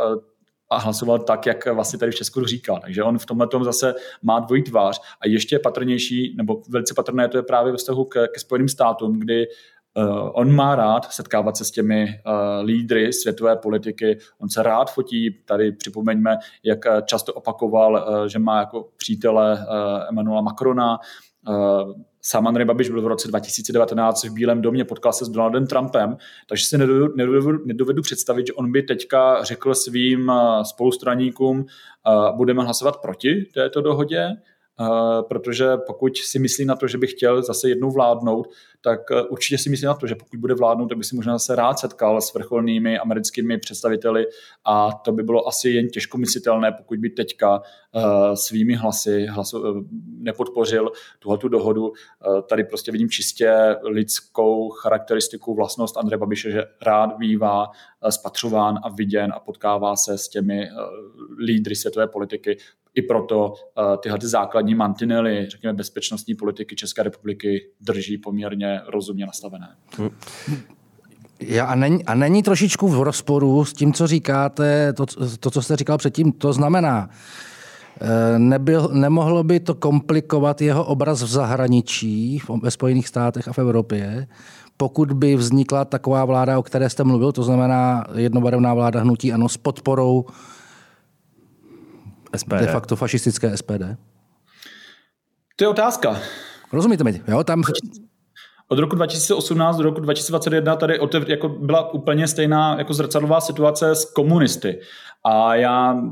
a 0.71 0.79
hlasoval 0.79 1.19
tak, 1.19 1.47
jak 1.47 1.67
vlastně 1.67 1.99
tady 1.99 2.13
v 2.13 2.15
Česku 2.15 2.45
říkal. 2.45 2.79
Takže 2.83 3.03
on 3.03 3.19
v 3.19 3.27
tomhle 3.27 3.47
tom 3.47 3.65
zase 3.65 3.95
má 4.23 4.41
dvojí 4.41 4.63
tvář. 4.63 5.01
A 5.21 5.29
ještě 5.29 5.59
patrnější, 5.59 6.35
nebo 6.37 6.63
velice 6.69 6.95
patrné 6.95 7.29
to 7.29 7.37
je 7.37 7.43
právě 7.43 7.73
ve 7.73 7.79
vztahu 7.79 8.05
ke, 8.05 8.29
ke 8.29 8.41
Spojeným 8.41 8.69
státům, 8.69 9.19
kdy 9.19 9.47
Uh, 9.97 10.31
on 10.33 10.55
má 10.55 10.75
rád 10.77 11.13
setkávat 11.13 11.57
se 11.57 11.65
s 11.65 11.71
těmi 11.71 12.05
uh, 12.05 12.65
lídry 12.65 13.13
světové 13.13 13.57
politiky, 13.57 14.19
on 14.39 14.49
se 14.49 14.63
rád 14.63 14.93
fotí, 14.93 15.43
tady 15.45 15.73
připomeňme, 15.73 16.39
jak 16.65 16.79
často 17.05 17.35
opakoval, 17.35 17.93
uh, 17.93 18.25
že 18.27 18.39
má 18.39 18.59
jako 18.59 18.89
přítele 18.97 19.53
uh, 19.53 20.09
Emmanuela 20.09 20.41
Macrona, 20.41 20.99
uh, 21.49 21.93
Sám 22.25 22.47
Andrej 22.47 22.67
Babiš 22.67 22.89
byl 22.89 23.03
v 23.03 23.07
roce 23.07 23.29
2019 23.29 24.25
v 24.25 24.33
Bílém 24.33 24.63
domě, 24.63 24.85
potkal 24.85 25.13
se 25.13 25.25
s 25.25 25.29
Donaldem 25.29 25.67
Trumpem, 25.67 26.17
takže 26.49 26.67
si 26.67 26.79
nedovedu, 26.79 27.17
nedovedu, 27.17 27.67
nedovedu 27.67 28.03
představit, 28.03 28.47
že 28.47 28.53
on 28.53 28.73
by 28.73 28.83
teďka 28.83 29.45
řekl 29.45 29.75
svým 29.75 30.33
spolustraníkům, 30.63 31.67
budeme 32.37 32.65
hlasovat 32.65 32.97
proti 33.03 33.45
této 33.55 33.81
dohodě, 33.81 34.29
protože 35.29 35.77
pokud 35.87 36.17
si 36.17 36.39
myslí 36.39 36.65
na 36.65 36.77
to, 36.77 36.89
že 36.89 36.99
by 36.99 37.07
chtěl 37.07 37.43
zase 37.43 37.69
jednou 37.69 37.91
vládnout, 37.91 38.49
tak 38.83 39.01
eh, 39.11 39.23
určitě 39.23 39.59
si 39.59 39.71
myslím 39.71 39.87
na 39.87 39.95
to, 39.95 40.07
že 40.07 40.15
pokud 40.15 40.41
bude 40.41 40.55
vládnout, 40.55 40.89
tak 40.89 40.99
by 40.99 41.05
si 41.05 41.17
možná 41.17 41.39
se 41.39 41.57
rád 41.57 41.79
setkal 41.79 42.21
s 42.21 42.35
vrcholnými 42.35 42.99
americkými 42.99 43.59
představiteli 43.59 44.27
a 44.65 44.93
to 44.93 45.13
by 45.13 45.23
bylo 45.23 45.49
asi 45.49 45.71
jen 45.71 45.89
těžko 45.89 46.19
myslitelné, 46.19 46.73
pokud 46.73 46.99
by 46.99 47.11
teďka 47.11 47.59
uh, 47.59 48.03
svými 48.35 48.75
hlasy 48.75 49.27
hlasu, 49.27 49.87
nepodpořil 50.19 50.91
tuhletu 51.19 51.49
dohodu. 51.49 51.89
Uh, 51.89 51.95
tady 52.49 52.65
prostě 52.65 52.93
vidím 52.93 53.11
čistě 53.11 53.77
lidskou 53.83 54.71
charakteristiku, 54.71 55.55
vlastnost 55.55 55.97
Andreje 55.97 56.19
Babiše, 56.19 56.51
že 56.51 56.65
rád 56.83 57.17
bývá 57.19 57.67
spatřován 58.11 58.79
a 58.83 58.89
viděn 58.89 59.33
a 59.37 59.41
potkává 59.41 59.97
se 59.97 60.19
s 60.19 60.29
těmi 60.29 60.69
lídry 61.39 61.77
světové 61.77 62.07
politiky. 62.07 62.57
I 62.95 63.03
proto 63.03 63.55
tyhle 64.03 64.19
ty 64.19 64.27
základní 64.27 64.75
mantinely, 64.75 65.47
řekněme, 65.51 65.73
bezpečnostní 65.73 66.35
politiky 66.35 66.77
České 66.77 67.03
republiky 67.03 67.71
drží 67.81 68.19
poměrně 68.19 68.81
rozumně 68.89 69.27
nastavené. 69.27 69.69
Já, 71.41 71.65
a, 71.65 71.75
není, 71.75 72.05
a 72.05 72.15
není 72.15 72.43
trošičku 72.43 72.89
v 72.89 73.03
rozporu 73.03 73.65
s 73.65 73.73
tím, 73.73 73.93
co 73.93 74.07
říkáte, 74.07 74.93
to, 74.93 75.07
to 75.41 75.51
co 75.51 75.63
jste 75.63 75.77
říkal 75.77 75.99
předtím, 75.99 76.33
to 76.33 76.53
znamená, 76.53 77.11
eh, 78.01 78.39
nebyl, 78.39 78.89
nemohlo 78.93 79.45
by 79.45 79.61
to 79.61 79.75
komplikovat 79.75 80.61
jeho 80.61 80.85
obraz 80.85 81.23
v 81.23 81.27
zahraničí, 81.27 82.41
ve 82.63 82.71
Spojených 82.71 83.09
státech 83.09 83.49
a 83.49 83.53
v 83.53 83.59
Evropě, 83.59 84.27
pokud 84.77 85.13
by 85.13 85.37
vznikla 85.37 85.85
taková 85.85 86.25
vláda, 86.25 86.59
o 86.59 86.63
které 86.63 86.91
jste 86.91 87.05
mluvil, 87.05 87.33
to 87.33 87.43
znamená 87.43 88.05
jednobarevná 88.15 88.75
vláda 88.75 89.01
hnutí 89.01 89.33
ano 89.33 89.49
s 89.49 89.57
podporou 89.57 90.25
SPD. 92.37 92.61
de 92.61 92.67
facto 92.67 92.97
fašistické 92.97 93.57
SPD? 93.57 93.97
To 95.57 95.65
je 95.65 95.69
otázka. 95.69 96.17
Rozumíte 96.73 97.05
mi? 97.05 97.23
Jo, 97.29 97.45
tam 97.45 97.63
od 98.69 98.79
roku 98.79 98.97
2018 98.97 99.77
do 99.77 99.83
roku 99.83 100.01
2021 100.01 100.77
tady 100.77 100.99
otev, 100.99 101.29
jako 101.29 101.49
byla 101.49 101.95
úplně 101.95 102.29
stejná 102.29 102.79
jako 102.79 102.95
zrcadlová 102.95 103.41
situace 103.41 103.95
s 103.95 104.05
komunisty. 104.05 104.81
A 105.25 105.55
já 105.55 106.03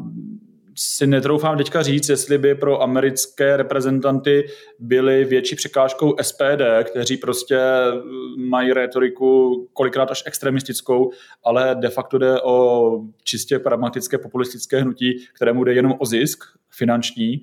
si 0.82 1.06
netroufám 1.06 1.56
teďka 1.56 1.82
říct, 1.82 2.08
jestli 2.08 2.38
by 2.38 2.54
pro 2.54 2.82
americké 2.82 3.56
reprezentanty 3.56 4.46
byly 4.78 5.24
větší 5.24 5.56
překážkou 5.56 6.14
SPD, 6.22 6.62
kteří 6.84 7.16
prostě 7.16 7.58
mají 8.36 8.72
retoriku 8.72 9.68
kolikrát 9.72 10.10
až 10.10 10.22
extremistickou, 10.26 11.10
ale 11.44 11.76
de 11.80 11.88
facto 11.88 12.18
jde 12.18 12.40
o 12.40 12.90
čistě 13.24 13.58
pragmatické 13.58 14.18
populistické 14.18 14.80
hnutí, 14.80 15.26
kterému 15.34 15.64
jde 15.64 15.74
jenom 15.74 15.94
o 15.98 16.06
zisk 16.06 16.44
finanční. 16.70 17.42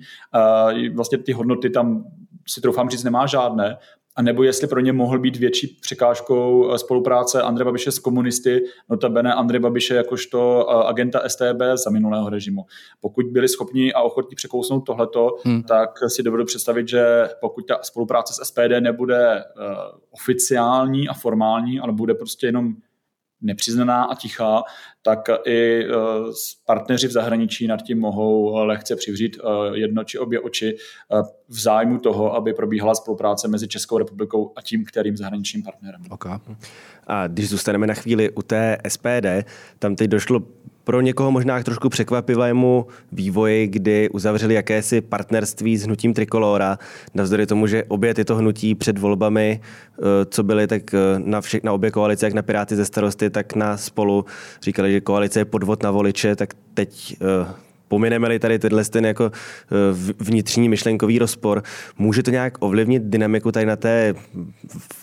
Vlastně 0.94 1.18
ty 1.18 1.32
hodnoty 1.32 1.70
tam 1.70 2.04
si 2.48 2.60
troufám 2.60 2.90
říct 2.90 3.04
nemá 3.04 3.26
žádné 3.26 3.76
a 4.18 4.22
nebo 4.22 4.42
jestli 4.42 4.66
pro 4.66 4.80
ně 4.80 4.92
mohl 4.92 5.18
být 5.18 5.36
větší 5.36 5.66
překážkou 5.80 6.72
eh, 6.72 6.78
spolupráce 6.78 7.42
Andreje 7.42 7.64
Babiše 7.64 7.92
s 7.92 7.98
komunisty, 7.98 8.64
notabene 8.88 9.34
Andrej 9.34 9.60
Babiše 9.60 9.94
jakožto 9.94 10.66
eh, 10.70 10.88
agenta 10.88 11.28
STB 11.28 11.62
za 11.74 11.90
minulého 11.90 12.28
režimu. 12.28 12.62
Pokud 13.00 13.26
byli 13.26 13.48
schopni 13.48 13.92
a 13.92 14.02
ochotní 14.02 14.34
překousnout 14.34 14.86
tohleto, 14.86 15.36
hmm. 15.44 15.62
tak 15.62 15.90
si 16.08 16.22
dovedu 16.22 16.44
představit, 16.44 16.88
že 16.88 17.28
pokud 17.40 17.66
ta 17.66 17.78
spolupráce 17.82 18.34
s 18.34 18.48
SPD 18.48 18.80
nebude 18.80 19.34
uh, 19.34 19.64
oficiální 20.10 21.08
a 21.08 21.14
formální, 21.14 21.80
ale 21.80 21.92
bude 21.92 22.14
prostě 22.14 22.46
jenom 22.46 22.74
nepřiznaná 23.40 24.04
a 24.04 24.14
tichá, 24.14 24.62
tak 25.02 25.28
i 25.44 25.84
e, 25.84 25.88
partneři 26.66 27.08
v 27.08 27.12
zahraničí 27.12 27.66
nad 27.66 27.82
tím 27.82 28.00
mohou 28.00 28.56
lehce 28.56 28.96
přivřít 28.96 29.36
e, 29.36 29.78
jedno 29.78 30.04
či 30.04 30.18
obě 30.18 30.40
oči 30.40 30.76
v 31.48 31.60
zájmu 31.60 31.98
toho, 31.98 32.34
aby 32.34 32.52
probíhala 32.52 32.94
spolupráce 32.94 33.48
mezi 33.48 33.68
Českou 33.68 33.98
republikou 33.98 34.52
a 34.56 34.62
tím, 34.62 34.84
kterým 34.84 35.16
zahraničním 35.16 35.62
partnerem. 35.62 36.00
Okay. 36.10 36.38
A 37.06 37.26
když 37.26 37.48
zůstaneme 37.48 37.86
na 37.86 37.94
chvíli 37.94 38.30
u 38.30 38.42
té 38.42 38.78
SPD, 38.88 39.26
tam 39.78 39.96
teď 39.96 40.10
došlo 40.10 40.40
pro 40.88 41.00
někoho 41.00 41.30
možná 41.30 41.62
trošku 41.62 41.88
překvapivému 41.88 42.86
vývoji, 43.12 43.66
kdy 43.66 44.08
uzavřeli 44.08 44.54
jakési 44.54 45.00
partnerství 45.00 45.76
s 45.76 45.84
hnutím 45.84 46.14
Trikolora, 46.14 46.78
navzdory 47.14 47.46
tomu, 47.46 47.66
že 47.66 47.84
obě 47.84 48.14
tyto 48.14 48.36
hnutí 48.36 48.74
před 48.74 48.98
volbami, 48.98 49.60
eh, 49.60 50.02
co 50.30 50.42
byly, 50.42 50.66
tak 50.66 50.94
eh, 50.94 50.98
na, 51.18 51.40
vše, 51.40 51.60
na 51.62 51.72
obě 51.72 51.90
koalice, 51.90 52.26
jak 52.26 52.34
na 52.34 52.42
Piráty 52.42 52.76
ze 52.76 52.84
starosty, 52.84 53.30
tak 53.30 53.54
na 53.54 53.76
spolu 53.76 54.24
říkali, 54.62 54.92
že 54.92 55.00
koalice 55.00 55.40
je 55.40 55.44
podvod 55.44 55.82
na 55.82 55.90
voliče, 55.90 56.36
tak 56.36 56.54
teď 56.74 57.16
eh, 57.20 57.52
pomineme-li 57.88 58.38
tady 58.38 58.58
tenhle 58.58 58.84
ten 58.84 59.06
jako 59.06 59.30
eh, 59.32 60.14
vnitřní 60.18 60.68
myšlenkový 60.68 61.18
rozpor, 61.18 61.62
může 61.98 62.22
to 62.22 62.30
nějak 62.30 62.54
ovlivnit 62.60 63.02
dynamiku 63.02 63.52
tady 63.52 63.66
na 63.66 63.76
té 63.76 64.14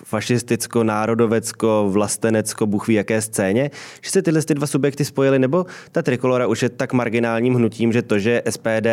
fašisticko, 0.05 0.83
národovecko, 0.83 1.89
vlastenecko, 1.91 2.67
buchví 2.67 2.93
jaké 2.93 3.21
scéně, 3.21 3.71
že 4.01 4.11
se 4.11 4.21
tyhle 4.21 4.41
ty 4.41 4.53
dva 4.53 4.67
subjekty 4.67 5.05
spojily, 5.05 5.39
nebo 5.39 5.65
ta 5.91 6.01
trikolora 6.01 6.47
už 6.47 6.63
je 6.63 6.69
tak 6.69 6.93
marginálním 6.93 7.53
hnutím, 7.53 7.91
že 7.93 8.01
to, 8.01 8.19
že 8.19 8.41
SPD 8.49 8.87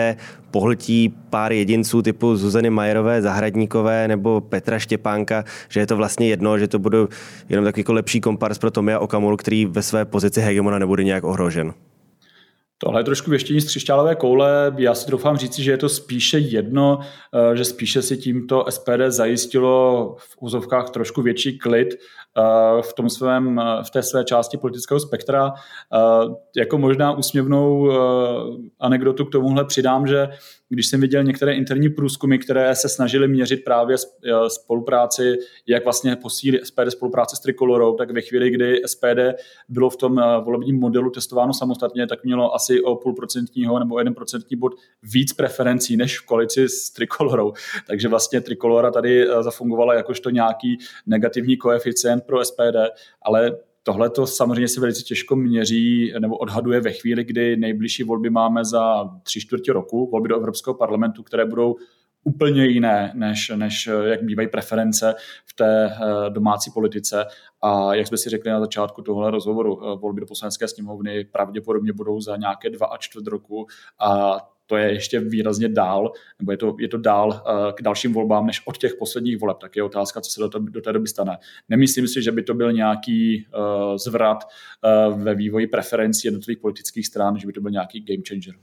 pohltí 0.50 1.14
pár 1.30 1.52
jedinců 1.52 2.02
typu 2.02 2.36
Zuzany 2.36 2.70
Majerové, 2.70 3.22
Zahradníkové 3.22 4.08
nebo 4.08 4.40
Petra 4.40 4.78
Štěpánka, 4.78 5.44
že 5.68 5.80
je 5.80 5.86
to 5.86 5.96
vlastně 5.96 6.28
jedno, 6.28 6.58
že 6.58 6.68
to 6.68 6.78
budou 6.78 7.08
jenom 7.48 7.64
takový 7.64 7.80
jako 7.80 7.92
lepší 7.92 8.20
kompars 8.20 8.58
pro 8.58 8.70
Tomia 8.70 8.98
Okamuru, 8.98 9.36
který 9.36 9.66
ve 9.66 9.82
své 9.82 10.04
pozici 10.04 10.40
hegemona 10.40 10.78
nebude 10.78 11.04
nějak 11.04 11.24
ohrožen. 11.24 11.72
Tohle 12.84 13.00
je 13.00 13.04
trošku 13.04 13.30
věštění 13.30 13.60
z 13.60 13.66
křišťálové 13.66 14.14
koule. 14.14 14.74
Já 14.78 14.94
si 14.94 15.10
doufám 15.10 15.36
říci, 15.36 15.62
že 15.62 15.70
je 15.70 15.78
to 15.78 15.88
spíše 15.88 16.38
jedno, 16.38 16.98
eh, 17.52 17.56
že 17.56 17.64
spíše 17.64 18.02
si 18.02 18.16
tímto 18.16 18.64
SPD 18.68 19.10
zajistilo 19.10 20.16
v 20.18 20.36
úzovkách 20.40 20.90
trošku 20.90 21.22
větší 21.22 21.58
klid 21.58 21.94
v, 22.80 22.92
tom 22.92 23.10
svém, 23.10 23.60
v 23.86 23.90
té 23.90 24.02
své 24.02 24.24
části 24.24 24.56
politického 24.56 25.00
spektra. 25.00 25.52
Eh, 25.52 25.98
jako 26.56 26.78
možná 26.78 27.12
úsměvnou 27.12 27.92
anekdotu 28.80 29.24
k 29.24 29.32
tomuhle 29.32 29.64
přidám, 29.64 30.06
že 30.06 30.28
když 30.72 30.86
jsem 30.86 31.00
viděl 31.00 31.24
některé 31.24 31.54
interní 31.54 31.88
průzkumy, 31.88 32.38
které 32.38 32.74
se 32.74 32.88
snažily 32.88 33.28
měřit 33.28 33.64
právě 33.64 33.96
eh, 33.96 34.50
spolupráci, 34.50 35.36
jak 35.66 35.84
vlastně 35.84 36.16
posílí 36.16 36.58
SPD 36.64 36.88
spolupráce 36.88 37.36
s 37.36 37.40
Trikolorou, 37.40 37.94
tak 37.94 38.10
ve 38.10 38.20
chvíli, 38.20 38.50
kdy 38.50 38.80
SPD 38.86 39.18
bylo 39.68 39.90
v 39.90 39.96
tom 39.96 40.18
eh, 40.18 40.22
volebním 40.44 40.80
modelu 40.80 41.10
testováno 41.10 41.54
samostatně, 41.54 42.06
tak 42.06 42.24
mělo 42.24 42.54
asi 42.54 42.82
o 42.82 42.96
půl 42.96 43.14
procentního 43.14 43.78
nebo 43.78 43.98
jeden 43.98 44.14
procentní 44.14 44.56
bod 44.56 44.72
víc 45.02 45.32
preferencí 45.32 45.96
než 45.96 46.18
v 46.18 46.26
koalici 46.26 46.68
s 46.68 46.90
Trikolorou. 46.90 47.52
Takže 47.86 48.08
vlastně 48.08 48.40
Trikolora 48.40 48.90
tady 48.90 49.28
eh, 49.28 49.42
zafungovala 49.42 49.94
jakožto 49.94 50.30
nějaký 50.30 50.78
negativní 51.06 51.56
koeficient 51.56 52.21
pro 52.26 52.44
SPD, 52.44 52.76
ale 53.22 53.52
Tohle 53.84 54.10
to 54.10 54.26
samozřejmě 54.26 54.68
se 54.68 54.80
velice 54.80 55.02
těžko 55.02 55.36
měří 55.36 56.12
nebo 56.18 56.36
odhaduje 56.36 56.80
ve 56.80 56.92
chvíli, 56.92 57.24
kdy 57.24 57.56
nejbližší 57.56 58.02
volby 58.02 58.30
máme 58.30 58.64
za 58.64 59.10
tři 59.22 59.40
čtvrtě 59.40 59.72
roku, 59.72 60.10
volby 60.10 60.28
do 60.28 60.36
Evropského 60.36 60.74
parlamentu, 60.74 61.22
které 61.22 61.44
budou 61.44 61.76
úplně 62.24 62.66
jiné, 62.66 63.12
než, 63.14 63.52
než 63.56 63.88
jak 64.04 64.22
bývají 64.22 64.48
preference 64.48 65.14
v 65.46 65.54
té 65.54 65.86
eh, 65.86 66.30
domácí 66.30 66.70
politice. 66.70 67.24
A 67.62 67.94
jak 67.94 68.06
jsme 68.06 68.16
si 68.16 68.30
řekli 68.30 68.50
na 68.50 68.60
začátku 68.60 69.02
tohle 69.02 69.30
rozhovoru, 69.30 69.80
eh, 69.82 69.96
volby 69.96 70.20
do 70.20 70.26
poslanecké 70.26 70.68
sněmovny 70.68 71.24
pravděpodobně 71.24 71.92
budou 71.92 72.20
za 72.20 72.36
nějaké 72.36 72.70
dva 72.70 72.86
a 72.86 72.96
čtvrt 72.96 73.26
roku 73.26 73.66
a 73.98 74.38
to 74.66 74.76
je 74.76 74.92
ještě 74.92 75.20
výrazně 75.20 75.68
dál, 75.68 76.12
nebo 76.38 76.52
je 76.52 76.56
to, 76.56 76.76
je 76.78 76.88
to 76.88 76.98
dál 76.98 77.42
eh, 77.46 77.72
k 77.72 77.82
dalším 77.82 78.12
volbám 78.12 78.46
než 78.46 78.62
od 78.64 78.78
těch 78.78 78.94
posledních 78.98 79.38
voleb, 79.38 79.56
tak 79.60 79.76
je 79.76 79.82
otázka, 79.82 80.20
co 80.20 80.30
se 80.30 80.40
do, 80.40 80.48
to, 80.48 80.58
do 80.58 80.80
té 80.80 80.92
doby 80.92 81.08
stane. 81.08 81.38
Nemyslím 81.68 82.08
si, 82.08 82.22
že 82.22 82.32
by 82.32 82.42
to 82.42 82.54
byl 82.54 82.72
nějaký 82.72 83.46
uh, 83.54 83.96
zvrat 83.96 84.44
uh, 85.08 85.22
ve 85.22 85.34
vývoji 85.34 85.66
preferencí 85.66 86.26
jednotlivých 86.26 86.58
politických 86.58 87.06
stran, 87.06 87.38
že 87.38 87.46
by 87.46 87.52
to 87.52 87.60
byl 87.60 87.70
nějaký 87.70 88.00
game 88.00 88.22
changer. 88.28 88.54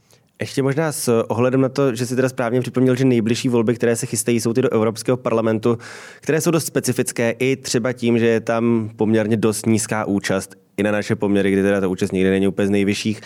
Ještě 0.42 0.64
možná 0.64 0.92
s 0.92 1.24
ohledem 1.28 1.62
na 1.62 1.70
to, 1.70 1.96
že 1.96 2.06
si 2.06 2.16
teda 2.16 2.30
správně 2.30 2.62
připomněl, 2.62 2.96
že 2.96 3.06
nejbližší 3.06 3.50
volby, 3.50 3.76
které 3.76 3.96
se 3.96 4.06
chystají, 4.06 4.40
jsou 4.40 4.54
ty 4.54 4.62
do 4.62 4.74
Evropského 4.74 5.18
parlamentu, 5.18 5.78
které 6.22 6.42
jsou 6.42 6.52
dost 6.52 6.66
specifické 6.66 7.32
i 7.32 7.56
třeba 7.56 7.94
tím, 7.94 8.20
že 8.20 8.28
je 8.28 8.40
tam 8.40 8.90
poměrně 8.96 9.38
dost 9.38 9.66
nízká 9.66 10.06
účast 10.06 10.56
i 10.78 10.84
na 10.84 10.92
naše 10.92 11.16
poměry, 11.16 11.52
kdy 11.52 11.62
teda 11.62 11.82
ta 11.82 11.88
účast 11.88 12.12
nikdy 12.12 12.30
není 12.30 12.48
úplně 12.48 12.68
z 12.68 12.72
nejvyšších. 12.72 13.22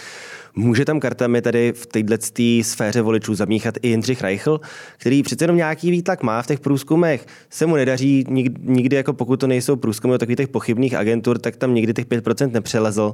Může 0.56 0.86
tam 0.86 1.00
kartami 1.00 1.42
tady 1.42 1.74
v 1.74 1.86
této 1.86 2.16
sféře 2.62 3.02
voličů 3.02 3.36
zamíchat 3.36 3.76
i 3.82 3.88
Jindřich 3.88 4.22
Reichl, 4.22 4.62
který 4.98 5.24
přece 5.24 5.44
jenom 5.44 5.58
nějaký 5.58 5.92
výtlak 5.92 6.24
má 6.24 6.42
v 6.42 6.48
těch 6.48 6.60
průzkumech. 6.60 7.26
Se 7.50 7.66
mu 7.66 7.76
nedaří 7.76 8.26
nikdy, 8.30 8.62
nikdy 8.64 8.96
jako 8.96 9.14
pokud 9.14 9.40
to 9.40 9.48
nejsou 9.48 9.76
průzkumy 9.76 10.14
o 10.14 10.18
takových 10.18 10.38
těch 10.38 10.48
pochybných 10.48 10.94
agentur, 10.94 11.40
tak 11.40 11.56
tam 11.56 11.74
nikdy 11.74 11.94
těch 11.94 12.06
5% 12.06 12.52
nepřelezl. 12.52 13.14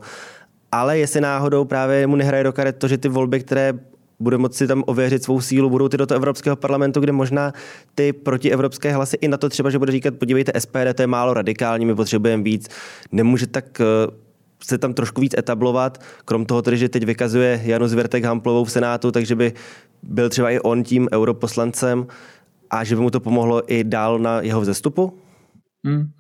Ale 0.72 0.98
jestli 0.98 1.22
náhodou 1.22 1.66
právě 1.66 2.08
mu 2.08 2.16
nehraje 2.16 2.44
do 2.44 2.54
karet 2.54 2.78
to, 2.78 2.88
že 2.88 2.98
ty 2.98 3.10
volby, 3.10 3.40
které 3.40 3.74
bude 4.20 4.38
moci 4.38 4.68
tam 4.68 4.84
ověřit 4.88 5.24
svou 5.24 5.42
sílu, 5.42 5.70
budou 5.70 5.88
ty 5.88 5.98
do 5.98 6.06
toho 6.06 6.16
Evropského 6.16 6.56
parlamentu, 6.56 7.00
kde 7.00 7.12
možná 7.12 7.54
ty 7.96 8.14
protievropské 8.14 8.94
hlasy 8.94 9.18
i 9.22 9.28
na 9.28 9.38
to 9.38 9.50
třeba, 9.50 9.70
že 9.70 9.80
bude 9.80 9.92
říkat, 9.92 10.14
podívejte, 10.16 10.60
SPD, 10.60 10.94
to 10.96 11.02
je 11.02 11.08
málo 11.08 11.34
radikální, 11.34 11.86
my 11.86 11.96
potřebujeme 11.96 12.44
víc. 12.44 12.68
Nemůže 13.12 13.48
tak 13.48 13.82
eh, 13.82 13.86
se 14.64 14.78
tam 14.78 14.94
trošku 14.94 15.22
víc 15.22 15.36
etablovat, 15.38 15.98
krom 16.26 16.46
toho 16.46 16.62
tedy, 16.62 16.78
že 16.78 16.90
teď 16.90 17.06
vykazuje 17.06 17.62
Janu 17.64 17.88
Zvertek 17.88 18.24
Hamplovou 18.24 18.64
v 18.64 18.72
Senátu, 18.72 19.12
takže 19.12 19.36
by 19.36 19.54
byl 20.04 20.30
třeba 20.30 20.50
i 20.50 20.60
on 20.60 20.84
tím 20.84 21.08
europoslancem 21.14 22.08
a 22.70 22.84
že 22.84 22.96
by 22.96 23.02
mu 23.02 23.10
to 23.10 23.20
pomohlo 23.20 23.74
i 23.74 23.84
dál 23.84 24.20
na 24.20 24.42
jeho 24.42 24.62
vzestupu? 24.62 25.20
Hmm. 25.86 26.12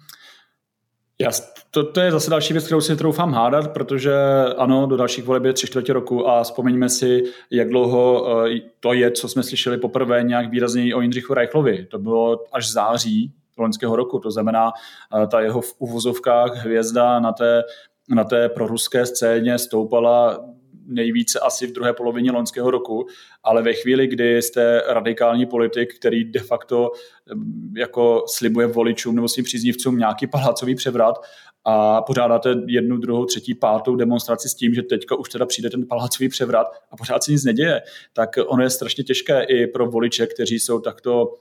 Já, 1.21 1.31
to, 1.71 1.83
to 1.83 2.01
je 2.01 2.11
zase 2.11 2.29
další 2.29 2.53
věc, 2.53 2.65
kterou 2.65 2.81
si 2.81 2.95
troufám 2.95 3.33
hádat, 3.33 3.73
protože 3.73 4.13
ano, 4.57 4.85
do 4.85 4.97
dalších 4.97 5.23
voleb 5.23 5.43
je 5.43 5.53
tři 5.53 5.67
čtvrtě 5.67 5.93
roku 5.93 6.29
a 6.29 6.43
vzpomeňme 6.43 6.89
si, 6.89 7.23
jak 7.51 7.69
dlouho 7.69 8.27
eh, 8.47 8.61
to 8.79 8.93
je, 8.93 9.11
co 9.11 9.27
jsme 9.27 9.43
slyšeli 9.43 9.77
poprvé 9.77 10.23
nějak 10.23 10.49
výrazněji 10.49 10.93
o 10.93 11.01
Jindřichu 11.01 11.33
Reichlovi. 11.33 11.85
To 11.85 11.99
bylo 11.99 12.45
až 12.51 12.71
září 12.71 13.33
loňského 13.57 13.95
roku, 13.95 14.19
to 14.19 14.31
znamená 14.31 14.71
eh, 14.71 15.27
ta 15.27 15.41
jeho 15.41 15.61
v 15.61 15.75
uvozovkách 15.79 16.55
hvězda 16.55 17.19
na 17.19 17.31
té 17.31 17.63
na 18.09 18.23
té 18.23 18.49
proruské 18.49 19.05
scéně 19.05 19.57
stoupala 19.57 20.45
nejvíce 20.89 21.39
asi 21.39 21.67
v 21.67 21.71
druhé 21.71 21.93
polovině 21.93 22.31
loňského 22.31 22.71
roku, 22.71 23.07
ale 23.43 23.61
ve 23.61 23.73
chvíli, 23.73 24.07
kdy 24.07 24.41
jste 24.41 24.83
radikální 24.87 25.45
politik, 25.45 25.95
který 25.95 26.23
de 26.23 26.39
facto 26.39 26.91
jako 27.77 28.23
slibuje 28.27 28.67
voličům 28.67 29.15
nebo 29.15 29.27
svým 29.27 29.45
příznivcům 29.45 29.97
nějaký 29.97 30.27
palácový 30.27 30.75
převrat 30.75 31.15
a 31.65 32.01
pořádáte 32.01 32.55
jednu, 32.67 32.97
druhou, 32.97 33.25
třetí, 33.25 33.55
pátou 33.55 33.95
demonstraci 33.95 34.49
s 34.49 34.55
tím, 34.55 34.73
že 34.73 34.83
teďka 34.83 35.15
už 35.15 35.29
teda 35.29 35.45
přijde 35.45 35.69
ten 35.69 35.87
palácový 35.87 36.29
převrat 36.29 36.67
a 36.91 36.97
pořád 36.97 37.23
se 37.23 37.31
nic 37.31 37.43
neděje, 37.43 37.81
tak 38.13 38.29
ono 38.47 38.63
je 38.63 38.69
strašně 38.69 39.03
těžké 39.03 39.43
i 39.43 39.67
pro 39.67 39.85
voliče, 39.85 40.27
kteří 40.27 40.59
jsou 40.59 40.79
takto 40.79 41.33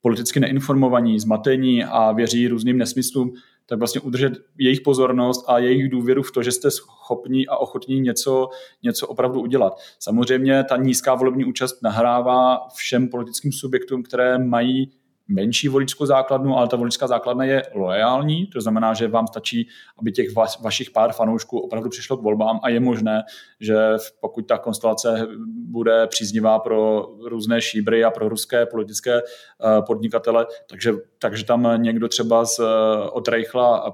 politicky 0.00 0.40
neinformovaní, 0.40 1.20
zmatení 1.20 1.84
a 1.84 2.12
věří 2.12 2.48
různým 2.48 2.78
nesmyslům, 2.78 3.32
tak 3.70 3.78
vlastně 3.78 4.00
udržet 4.00 4.32
jejich 4.58 4.80
pozornost 4.80 5.44
a 5.48 5.58
jejich 5.58 5.88
důvěru 5.88 6.22
v 6.22 6.32
to, 6.32 6.42
že 6.42 6.52
jste 6.52 6.70
schopní 6.70 7.48
a 7.48 7.56
ochotní 7.56 8.00
něco, 8.00 8.48
něco 8.82 9.06
opravdu 9.06 9.40
udělat. 9.40 9.78
Samozřejmě 9.98 10.64
ta 10.64 10.76
nízká 10.76 11.14
volební 11.14 11.44
účast 11.44 11.82
nahrává 11.82 12.68
všem 12.74 13.08
politickým 13.08 13.52
subjektům, 13.52 14.02
které 14.02 14.38
mají 14.38 14.92
menší 15.30 15.68
voličskou 15.68 16.06
základnu, 16.06 16.56
ale 16.56 16.68
ta 16.68 16.76
voličská 16.76 17.06
základna 17.06 17.44
je 17.44 17.62
loajální, 17.74 18.46
to 18.46 18.60
znamená, 18.60 18.94
že 18.94 19.08
vám 19.08 19.26
stačí, 19.26 19.68
aby 19.98 20.12
těch 20.12 20.34
va, 20.34 20.46
vašich 20.60 20.90
pár 20.90 21.12
fanoušků 21.12 21.58
opravdu 21.58 21.90
přišlo 21.90 22.16
k 22.16 22.22
volbám 22.22 22.60
a 22.62 22.68
je 22.68 22.80
možné, 22.80 23.22
že 23.60 23.76
pokud 24.20 24.46
ta 24.46 24.58
konstelace 24.58 25.26
bude 25.46 26.06
příznivá 26.06 26.58
pro 26.58 27.08
různé 27.24 27.60
šíbry 27.60 28.04
a 28.04 28.10
pro 28.10 28.28
ruské 28.28 28.66
politické 28.66 29.20
uh, 29.22 29.84
podnikatele, 29.86 30.46
takže, 30.70 30.92
takže 31.18 31.44
tam 31.44 31.82
někdo 31.82 32.08
třeba 32.08 32.44
z, 32.44 32.58
uh, 32.58 32.66
od 33.12 33.28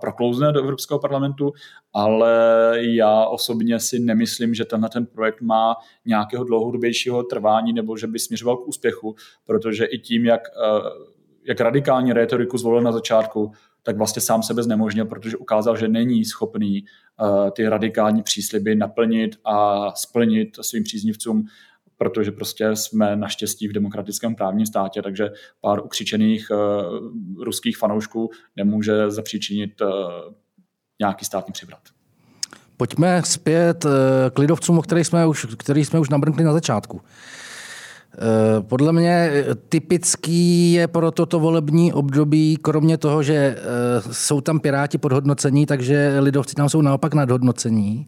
proklouzne 0.01 0.53
do 0.53 0.61
Evropského 0.61 1.01
parlamentu, 1.01 1.53
ale 1.93 2.33
já 2.81 3.25
osobně 3.25 3.81
si 3.81 3.99
nemyslím, 3.99 4.55
že 4.55 4.65
tenhle 4.65 4.89
ten 4.89 5.07
projekt 5.07 5.41
má 5.41 5.77
nějakého 6.07 6.45
dlouhodobějšího 6.45 7.23
trvání 7.23 7.73
nebo 7.73 7.97
že 7.97 8.07
by 8.07 8.19
směřoval 8.19 8.57
k 8.57 8.69
úspěchu, 8.69 9.15
protože 9.47 9.85
i 9.85 9.99
tím, 9.99 10.25
jak 10.25 10.41
uh, 10.57 11.17
jak 11.49 11.61
radikální 11.61 12.13
retoriku 12.13 12.59
zvolil 12.59 12.83
na 12.83 12.93
začátku, 12.93 13.53
tak 13.83 13.97
vlastně 13.97 14.23
sám 14.23 14.43
sebe 14.43 14.63
znemožnil, 14.63 15.05
protože 15.05 15.37
ukázal, 15.37 15.77
že 15.77 15.89
není 15.89 16.25
schopný 16.25 16.85
uh, 17.21 17.51
ty 17.51 17.69
radikální 17.69 18.23
přísliby 18.23 18.75
naplnit 18.75 19.37
a 19.45 19.87
splnit 19.95 20.59
svým 20.61 20.85
příznivcům, 20.85 21.45
protože 21.97 22.33
prostě 22.33 22.77
jsme 22.77 23.17
naštěstí 23.17 23.69
v 23.69 23.73
demokratickém 23.73 24.35
právním 24.35 24.67
státě, 24.67 25.03
takže 25.03 25.31
pár 25.61 25.85
ukřičených 25.85 26.51
uh, 26.51 27.45
ruských 27.45 27.79
fanoušků 27.79 28.31
nemůže 28.57 29.11
zapříčinit 29.11 29.81
uh, 29.81 29.89
nějaký 31.01 31.25
státní 31.25 31.53
přivrat. 31.53 31.81
Pojďme 32.77 33.23
zpět 33.25 33.87
k 34.31 34.39
lidovcům, 34.39 34.79
o 34.79 34.83
kterých 34.83 35.07
jsme 35.07 35.27
už, 35.27 35.47
který 35.59 35.85
jsme 35.85 36.01
už 36.01 36.09
nabrnkli 36.09 36.45
na 36.45 36.53
začátku. 36.53 37.01
Eh, 38.19 38.63
podle 38.63 38.93
mě 38.93 39.31
eh, 39.33 39.55
typický 39.69 40.73
je 40.73 40.89
pro 40.89 41.11
toto 41.11 41.41
volební 41.41 41.93
období, 41.93 42.59
kromě 42.63 42.99
toho, 42.99 43.23
že 43.23 43.35
eh, 43.35 43.57
jsou 44.13 44.41
tam 44.41 44.61
piráti 44.61 44.99
podhodnocení, 44.99 45.67
takže 45.67 46.17
lidovci 46.21 46.55
tam 46.55 46.69
jsou 46.69 46.81
naopak 46.83 47.15
nadhodnocení. 47.15 48.07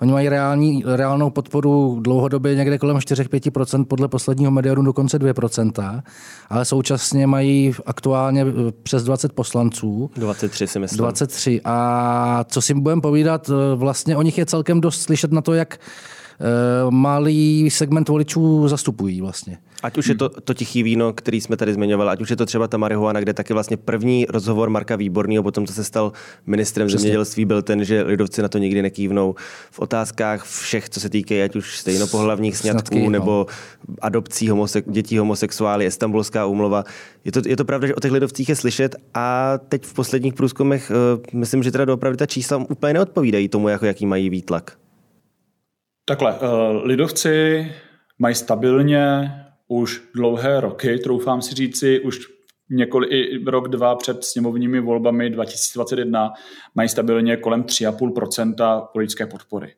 Oni 0.00 0.12
mají 0.12 0.28
reální, 0.28 0.84
reálnou 0.86 1.30
podporu 1.30 2.00
dlouhodobě 2.00 2.54
někde 2.54 2.78
kolem 2.78 2.96
4-5%, 2.96 3.84
podle 3.84 4.08
posledního 4.08 4.50
medianu 4.50 4.82
dokonce 4.82 5.18
2%, 5.18 6.02
ale 6.48 6.64
současně 6.64 7.26
mají 7.26 7.74
aktuálně 7.86 8.46
přes 8.82 9.04
20 9.04 9.32
poslanců. 9.32 10.10
23 10.16 10.66
si 10.66 10.78
myslím. 10.78 10.98
23. 10.98 11.60
A 11.64 12.44
co 12.48 12.62
si 12.62 12.74
budeme 12.74 13.00
povídat, 13.00 13.50
vlastně 13.74 14.16
o 14.16 14.22
nich 14.22 14.38
je 14.38 14.46
celkem 14.46 14.80
dost 14.80 15.02
slyšet 15.02 15.32
na 15.32 15.40
to, 15.40 15.54
jak 15.54 15.78
malý 16.90 17.70
segment 17.70 18.08
voličů 18.08 18.68
zastupují 18.68 19.20
vlastně. 19.20 19.58
Ať 19.82 19.98
už 19.98 20.06
je 20.06 20.14
to, 20.14 20.28
to 20.28 20.54
tichý 20.54 20.82
víno, 20.82 21.12
který 21.12 21.40
jsme 21.40 21.56
tady 21.56 21.74
zmiňovali, 21.74 22.10
ať 22.10 22.20
už 22.20 22.30
je 22.30 22.36
to 22.36 22.46
třeba 22.46 22.68
ta 22.68 22.76
marihuana, 22.76 23.20
kde 23.20 23.34
taky 23.34 23.52
vlastně 23.52 23.76
první 23.76 24.26
rozhovor 24.28 24.70
Marka 24.70 24.96
Výborného, 24.96 25.42
potom 25.42 25.66
co 25.66 25.72
se 25.72 25.84
stal 25.84 26.12
ministrem 26.46 26.88
Přesně. 26.88 27.02
zemědělství, 27.02 27.44
byl 27.44 27.62
ten, 27.62 27.84
že 27.84 28.02
lidovci 28.02 28.42
na 28.42 28.48
to 28.48 28.58
nikdy 28.58 28.82
nekývnou. 28.82 29.34
V 29.70 29.78
otázkách 29.78 30.44
všech, 30.44 30.88
co 30.88 31.00
se 31.00 31.08
týká 31.08 31.34
ať 31.44 31.56
už 31.56 31.78
stejnopohlavních 31.78 32.56
sňatků 32.56 32.98
no. 32.98 33.10
nebo 33.10 33.46
adopcí 34.00 34.50
homose- 34.50 34.82
dětí 34.86 35.18
homosexuály, 35.18 35.84
Istanbulská 35.84 36.46
úmluva. 36.46 36.84
Je 37.24 37.32
to, 37.32 37.42
je 37.46 37.56
to 37.56 37.64
pravda, 37.64 37.86
že 37.86 37.94
o 37.94 38.00
těch 38.00 38.12
lidovcích 38.12 38.48
je 38.48 38.56
slyšet 38.56 38.96
a 39.14 39.58
teď 39.68 39.84
v 39.84 39.94
posledních 39.94 40.34
průzkumech 40.34 40.90
uh, 40.90 41.40
myslím, 41.40 41.62
že 41.62 41.70
teda 41.70 41.94
opravdu 41.94 42.16
ta 42.16 42.26
čísla 42.26 42.56
úplně 42.56 42.94
neodpovídají 42.94 43.48
tomu, 43.48 43.68
jako 43.68 43.86
jaký 43.86 44.06
mají 44.06 44.30
výtlak. 44.30 44.72
Takhle, 46.10 46.34
uh, 46.34 46.86
lidovci 46.86 47.66
mají 48.18 48.34
stabilně 48.34 49.32
už 49.68 50.02
dlouhé 50.14 50.60
roky, 50.60 50.98
troufám 50.98 51.42
si 51.42 51.54
říci, 51.54 52.00
už 52.00 52.20
několik, 52.70 53.10
i 53.12 53.44
rok, 53.44 53.68
dva 53.68 53.96
před 53.96 54.24
sněmovními 54.24 54.80
volbami 54.80 55.30
2021 55.30 56.32
mají 56.74 56.88
stabilně 56.88 57.36
kolem 57.36 57.62
3,5% 57.62 58.86
politické 58.92 59.26
podpory. 59.26 59.74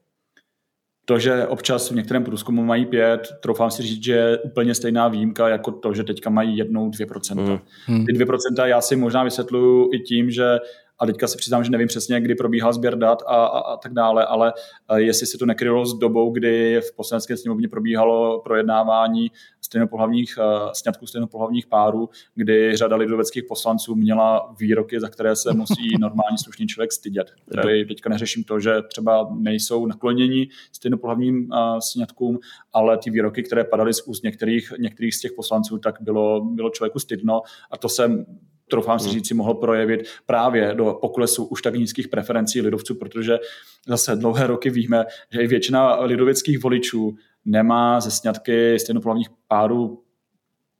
To, 1.04 1.18
že 1.18 1.46
občas 1.46 1.90
v 1.90 1.94
některém 1.94 2.24
průzkumu 2.24 2.64
mají 2.64 2.86
pět, 2.86 3.28
troufám 3.42 3.70
si 3.70 3.82
říct, 3.82 4.04
že 4.04 4.12
je 4.12 4.38
úplně 4.38 4.74
stejná 4.74 5.08
výjimka 5.08 5.48
jako 5.48 5.72
to, 5.72 5.94
že 5.94 6.04
teďka 6.04 6.30
mají 6.30 6.56
jednou 6.56 6.90
2%. 6.90 7.60
Mm. 7.88 8.06
Ty 8.06 8.12
2% 8.12 8.66
já 8.66 8.80
si 8.80 8.96
možná 8.96 9.24
vysvětluju 9.24 9.90
i 9.92 9.98
tím, 9.98 10.30
že 10.30 10.58
a 11.02 11.06
teďka 11.06 11.26
se 11.26 11.36
přiznám, 11.36 11.64
že 11.64 11.70
nevím 11.70 11.88
přesně, 11.88 12.20
kdy 12.20 12.34
probíhal 12.34 12.72
sběr 12.72 12.98
dat 12.98 13.22
a, 13.26 13.44
a, 13.44 13.58
a 13.58 13.76
tak 13.76 13.92
dále, 13.92 14.26
ale 14.26 14.52
eh, 14.88 15.00
jestli 15.00 15.26
se 15.26 15.38
to 15.38 15.46
nekrylo 15.46 15.86
s 15.86 15.94
dobou, 15.94 16.32
kdy 16.32 16.80
v 16.80 16.96
poslanecké 16.96 17.36
sněmovně 17.36 17.68
probíhalo 17.68 18.40
projednávání 18.40 19.30
stejnopohlavních 19.60 20.38
uh, 20.38 20.72
sňatků 20.72 21.06
stejnopohlavních 21.06 21.66
párů, 21.66 22.08
kdy 22.34 22.76
řada 22.76 22.96
lidoveckých 22.96 23.44
poslanců 23.48 23.94
měla 23.94 24.54
výroky, 24.60 25.00
za 25.00 25.08
které 25.08 25.36
se 25.36 25.52
musí 25.52 25.88
normální 26.00 26.38
slušný 26.38 26.66
člověk 26.66 26.92
stydět. 26.92 27.30
Tady 27.54 27.84
teďka 27.84 28.10
neřeším 28.10 28.44
to, 28.44 28.60
že 28.60 28.82
třeba 28.88 29.28
nejsou 29.38 29.86
nakloněni 29.86 30.48
stejnopohlavním 30.72 31.48
uh, 31.52 31.78
sňatkům, 31.78 32.38
ale 32.72 32.98
ty 32.98 33.10
výroky, 33.10 33.42
které 33.42 33.64
padaly 33.64 33.94
z 33.94 34.02
úst 34.02 34.24
některých, 34.24 34.72
některých 34.78 35.14
z 35.14 35.20
těch 35.20 35.32
poslanců, 35.32 35.78
tak 35.78 35.94
bylo, 36.00 36.40
bylo 36.40 36.70
člověku 36.70 36.98
stydno 36.98 37.42
a 37.70 37.76
to 37.78 37.88
jsem 37.88 38.26
troufám 38.72 38.98
si 38.98 39.04
hmm. 39.04 39.14
říct, 39.14 39.28
si 39.28 39.34
mohl 39.34 39.54
projevit 39.54 40.00
právě 40.26 40.74
do 40.74 40.98
poklesu 41.00 41.44
už 41.44 41.62
tak 41.62 41.74
nízkých 41.74 42.08
preferencí 42.08 42.60
lidovců, 42.60 42.94
protože 42.94 43.38
zase 43.86 44.16
dlouhé 44.16 44.46
roky 44.46 44.70
víme, 44.70 45.04
že 45.32 45.40
i 45.40 45.46
většina 45.46 46.00
lidoveckých 46.00 46.62
voličů 46.62 47.14
nemá 47.44 48.00
ze 48.00 48.10
sňatky 48.10 48.78
stejnopohlavních 48.78 49.28
párů 49.48 50.02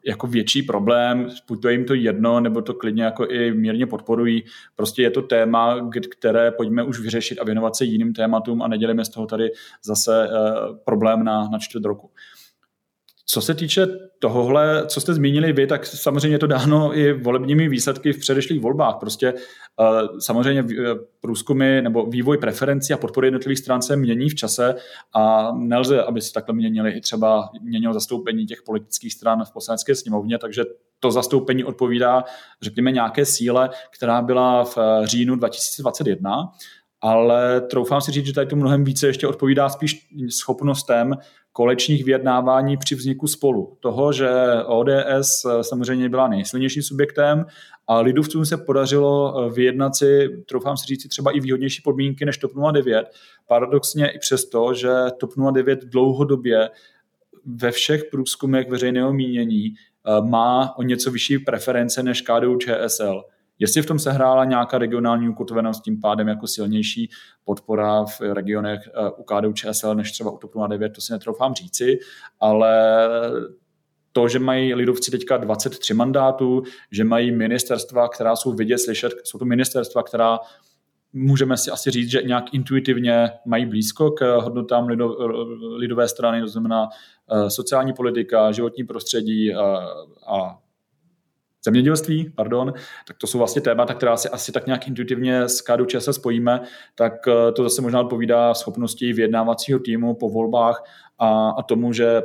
jako 0.06 0.26
větší 0.26 0.62
problém, 0.62 1.28
buď 1.48 1.62
to 1.62 1.68
jim 1.68 1.84
to 1.84 1.94
jedno, 1.94 2.40
nebo 2.40 2.62
to 2.62 2.74
klidně 2.74 3.04
jako 3.04 3.26
i 3.26 3.54
mírně 3.54 3.86
podporují. 3.86 4.44
Prostě 4.76 5.02
je 5.02 5.10
to 5.10 5.22
téma, 5.22 5.90
které 6.10 6.50
pojďme 6.50 6.82
už 6.82 7.00
vyřešit 7.00 7.38
a 7.38 7.44
věnovat 7.44 7.76
se 7.76 7.84
jiným 7.84 8.12
tématům 8.12 8.62
a 8.62 8.68
nedělíme 8.68 9.04
z 9.04 9.08
toho 9.08 9.26
tady 9.26 9.50
zase 9.84 10.28
uh, 10.28 10.76
problém 10.84 11.24
na, 11.24 11.48
na 11.48 11.58
čtvrt 11.58 11.84
roku. 11.84 12.10
Co 13.34 13.40
se 13.40 13.54
týče 13.54 13.86
tohohle, 14.18 14.86
co 14.86 15.00
jste 15.00 15.14
zmínili 15.14 15.52
vy, 15.52 15.66
tak 15.66 15.86
samozřejmě 15.86 16.38
to 16.38 16.46
dáno 16.46 16.98
i 16.98 17.12
volebními 17.12 17.68
výsledky 17.68 18.12
v 18.12 18.18
předešlých 18.18 18.60
volbách. 18.60 18.96
Prostě 19.00 19.32
uh, 19.32 20.18
samozřejmě 20.18 20.60
eh, 20.60 20.94
průzkumy 21.20 21.82
nebo 21.82 22.06
vývoj 22.06 22.38
preferencí 22.38 22.92
a 22.92 22.96
podpory 22.96 23.26
jednotlivých 23.26 23.58
stran 23.58 23.82
se 23.82 23.96
mění 23.96 24.28
v 24.28 24.34
čase 24.34 24.74
a 25.14 25.52
nelze, 25.52 26.02
aby 26.02 26.20
se 26.20 26.32
takhle 26.32 26.54
měnili 26.54 26.90
i 26.90 27.00
třeba 27.00 27.50
měnilo 27.62 27.94
zastoupení 27.94 28.46
těch 28.46 28.62
politických 28.62 29.12
stran 29.12 29.44
v 29.44 29.52
poslanecké 29.52 29.94
sněmovně, 29.94 30.38
takže 30.38 30.64
to 31.00 31.10
zastoupení 31.10 31.64
odpovídá, 31.64 32.24
řekněme, 32.62 32.92
nějaké 32.92 33.24
síle, 33.24 33.70
která 33.96 34.22
byla 34.22 34.64
v 34.64 34.78
eh, 34.78 35.06
říjnu 35.06 35.36
2021 35.36 36.52
ale 37.04 37.60
troufám 37.60 38.00
si 38.00 38.12
říct, 38.12 38.26
že 38.26 38.32
tady 38.32 38.46
to 38.46 38.56
mnohem 38.56 38.84
více 38.84 39.06
ještě 39.06 39.26
odpovídá 39.26 39.68
spíš 39.68 40.08
schopnostem 40.28 41.14
kolečních 41.52 42.04
vyjednávání 42.04 42.76
při 42.76 42.94
vzniku 42.94 43.26
spolu. 43.26 43.76
Toho, 43.80 44.12
že 44.12 44.30
ODS 44.66 45.46
samozřejmě 45.62 46.08
byla 46.08 46.28
nejsilnějším 46.28 46.82
subjektem 46.82 47.44
a 47.86 48.00
lidovcům 48.00 48.44
se 48.44 48.56
podařilo 48.56 49.50
vyjednat 49.50 49.96
si, 49.96 50.28
troufám 50.48 50.76
si 50.76 50.86
říct, 50.86 51.08
třeba 51.08 51.30
i 51.30 51.40
výhodnější 51.40 51.82
podmínky 51.82 52.24
než 52.24 52.38
TOP 52.38 52.52
09. 52.72 53.06
Paradoxně 53.46 54.10
i 54.10 54.18
přesto, 54.18 54.74
že 54.74 54.90
TOP 55.20 55.30
09 55.52 55.84
dlouhodobě 55.84 56.70
ve 57.46 57.70
všech 57.70 58.04
průzkumech 58.04 58.68
veřejného 58.68 59.12
mínění 59.12 59.66
eh, 59.66 60.20
má 60.20 60.78
o 60.78 60.82
něco 60.82 61.10
vyšší 61.10 61.38
preference 61.38 62.02
než 62.02 62.22
KDU 62.22 62.56
ČSL. 62.56 63.22
Jestli 63.62 63.82
v 63.82 63.86
tom 63.86 63.98
se 63.98 64.12
hrála 64.12 64.44
nějaká 64.44 64.78
regionální 64.78 65.28
ukotvenost, 65.28 65.80
tím 65.80 66.00
pádem 66.00 66.28
jako 66.28 66.46
silnější 66.46 67.10
podpora 67.44 68.04
v 68.04 68.20
regionech 68.20 68.80
eh, 68.88 69.10
u 69.10 69.22
KDU 69.22 69.52
ČSL 69.52 69.94
než 69.94 70.12
třeba 70.12 70.30
u 70.30 70.38
TOP 70.38 70.52
09, 70.68 70.92
to 70.92 71.00
si 71.00 71.12
netroufám 71.12 71.54
říci, 71.54 71.98
ale 72.40 73.08
to, 74.12 74.28
že 74.28 74.38
mají 74.38 74.74
lidovci 74.74 75.10
teďka 75.10 75.36
23 75.36 75.94
mandátů, 75.94 76.62
že 76.90 77.04
mají 77.04 77.30
ministerstva, 77.30 78.08
která 78.08 78.36
jsou 78.36 78.52
vidět, 78.52 78.78
slyšet, 78.78 79.12
jsou 79.24 79.38
to 79.38 79.44
ministerstva, 79.44 80.02
která 80.02 80.38
můžeme 81.12 81.56
si 81.56 81.70
asi 81.70 81.90
říct, 81.90 82.10
že 82.10 82.22
nějak 82.22 82.54
intuitivně 82.54 83.30
mají 83.46 83.66
blízko 83.66 84.10
k 84.10 84.36
hodnotám 84.38 84.88
lidové 85.76 86.08
strany, 86.08 86.40
to 86.40 86.48
znamená 86.48 86.88
eh, 86.88 87.50
sociální 87.50 87.92
politika, 87.92 88.52
životní 88.52 88.84
prostředí 88.84 89.54
a, 89.54 89.86
a 90.26 90.58
zemědělství, 91.64 92.32
pardon, 92.36 92.72
tak 93.06 93.16
to 93.16 93.26
jsou 93.26 93.38
vlastně 93.38 93.62
témata, 93.62 93.94
která 93.94 94.16
si 94.16 94.28
asi 94.28 94.52
tak 94.52 94.66
nějak 94.66 94.88
intuitivně 94.88 95.42
s 95.42 95.60
KDU 95.60 95.86
se 96.00 96.12
spojíme, 96.12 96.60
tak 96.94 97.12
eh, 97.28 97.52
to 97.52 97.62
zase 97.62 97.82
možná 97.82 98.00
odpovídá 98.00 98.54
schopnosti 98.54 99.12
vyjednávacího 99.12 99.78
týmu 99.78 100.14
po 100.14 100.28
volbách 100.30 100.84
a, 101.22 101.50
a 101.50 101.62
tomu, 101.62 101.92
že 101.92 102.22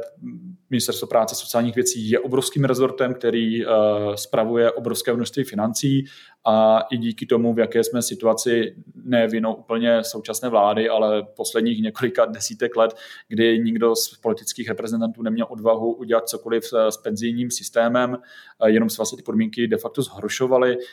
Ministerstvo 0.70 1.08
práce 1.08 1.34
a 1.34 1.36
sociálních 1.36 1.76
věcí 1.76 2.10
je 2.10 2.20
obrovským 2.20 2.64
rezortem, 2.64 3.14
který 3.14 3.66
uh, 3.66 3.72
spravuje 4.16 4.72
obrovské 4.72 5.14
množství 5.14 5.44
financí 5.44 6.06
a 6.46 6.80
i 6.80 6.98
díky 6.98 7.26
tomu, 7.26 7.54
v 7.54 7.60
jaké 7.60 7.84
jsme 7.84 8.02
situaci, 8.02 8.76
ne 9.04 9.28
vinou 9.28 9.54
úplně 9.54 10.04
současné 10.04 10.50
vlády, 10.50 10.90
ale 10.90 11.24
posledních 11.24 11.82
několika 11.82 12.26
desítek 12.26 12.76
let, 12.76 12.96
kdy 13.28 13.60
nikdo 13.60 13.96
z 13.96 14.18
politických 14.18 14.70
reprezentantů 14.70 15.22
neměl 15.22 15.48
odvahu 15.50 15.94
udělat 15.94 16.30
cokoliv 16.30 16.64
s 16.90 16.98
penzijním 16.98 17.52
systémem, 17.52 18.18
uh, 18.62 18.68
jenom 18.68 18.90
se 18.90 18.98
vlastně 18.98 19.18
ty 19.18 19.24
podmínky 19.24 19.68
de 19.68 19.78
facto 19.78 20.02
zhoršovaly 20.02 20.78
uh, 20.78 20.84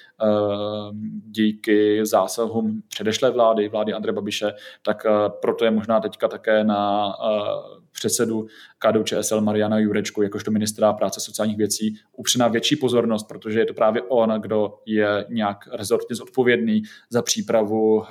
díky 1.27 2.07
zásahům 2.07 2.83
předešlé 2.89 3.31
vlády, 3.31 3.69
vlády 3.69 3.93
Andreje 3.93 4.15
Babiše, 4.15 4.53
tak 4.83 5.07
proto 5.43 5.65
je 5.65 5.71
možná 5.71 6.01
teďka 6.01 6.29
také 6.29 6.65
na 6.65 7.13
předsedu 7.95 8.47
KDU 8.79 9.03
ČSL 9.03 9.41
Mariana 9.41 9.79
Jurečku, 9.79 10.23
jakožto 10.23 10.51
ministra 10.51 10.93
práce 10.93 11.21
sociálních 11.21 11.57
věcí, 11.57 11.97
upřená 12.17 12.49
větší 12.49 12.77
pozornost, 12.77 13.29
protože 13.29 13.59
je 13.59 13.67
to 13.67 13.75
právě 13.75 14.03
on, 14.03 14.31
kdo 14.41 14.75
je 14.87 15.27
nějak 15.29 15.69
rezortně 15.73 16.17
zodpovědný 16.17 16.83
za 17.11 17.23
přípravu 17.23 17.97
uh, 17.97 18.05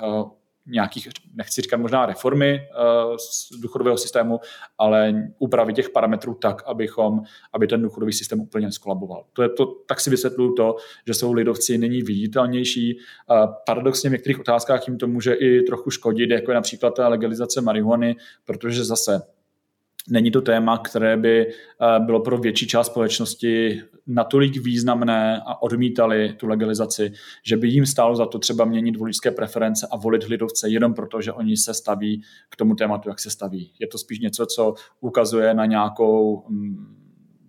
nějakých, 0.66 1.08
nechci 1.34 1.62
říkat 1.62 1.76
možná 1.76 2.06
reformy 2.06 2.60
uh, 2.60 3.16
z 3.16 3.60
důchodového 3.60 3.98
systému, 3.98 4.40
ale 4.78 5.14
úpravy 5.38 5.72
těch 5.72 5.90
parametrů 5.90 6.34
tak, 6.34 6.62
abychom, 6.66 7.20
aby 7.52 7.66
ten 7.66 7.82
důchodový 7.82 8.12
systém 8.12 8.40
úplně 8.40 8.72
skolaboval. 8.72 9.24
To 9.32 9.42
je 9.42 9.48
to, 9.48 9.66
tak 9.66 10.00
si 10.00 10.10
vysvětluju 10.10 10.54
to, 10.54 10.76
že 11.06 11.14
jsou 11.14 11.32
lidovci 11.32 11.78
nyní 11.78 12.02
viditelnější. 12.02 12.98
Uh, 13.30 13.52
paradoxně 13.66 14.10
v 14.10 14.12
některých 14.12 14.40
otázkách 14.40 14.88
jim 14.88 14.98
to 14.98 15.06
může 15.06 15.34
i 15.34 15.62
trochu 15.62 15.90
škodit, 15.90 16.30
jako 16.30 16.50
je 16.50 16.54
například 16.54 16.94
ta 16.94 17.08
legalizace 17.08 17.60
marihuany, 17.60 18.16
protože 18.44 18.84
zase 18.84 19.22
Není 20.10 20.30
to 20.30 20.40
téma, 20.40 20.78
které 20.78 21.16
by 21.16 21.46
eh, 21.46 22.00
bylo 22.00 22.20
pro 22.20 22.38
větší 22.38 22.66
část 22.66 22.86
společnosti 22.86 23.82
natolik 24.06 24.56
významné 24.56 25.42
a 25.46 25.62
odmítali 25.62 26.32
tu 26.32 26.46
legalizaci, 26.46 27.12
že 27.42 27.56
by 27.56 27.68
jim 27.68 27.86
stálo 27.86 28.16
za 28.16 28.26
to 28.26 28.38
třeba 28.38 28.64
měnit 28.64 28.96
voličské 28.96 29.30
preference 29.30 29.86
a 29.90 29.96
volit 29.96 30.24
lidovce 30.24 30.68
jenom 30.68 30.94
proto, 30.94 31.20
že 31.20 31.32
oni 31.32 31.56
se 31.56 31.74
staví 31.74 32.22
k 32.48 32.56
tomu 32.56 32.74
tématu, 32.74 33.08
jak 33.08 33.20
se 33.20 33.30
staví. 33.30 33.72
Je 33.78 33.86
to 33.86 33.98
spíš 33.98 34.18
něco, 34.18 34.46
co 34.46 34.74
ukazuje 35.00 35.54
na 35.54 35.66
nějakou 35.66 36.44
mm, 36.48 36.96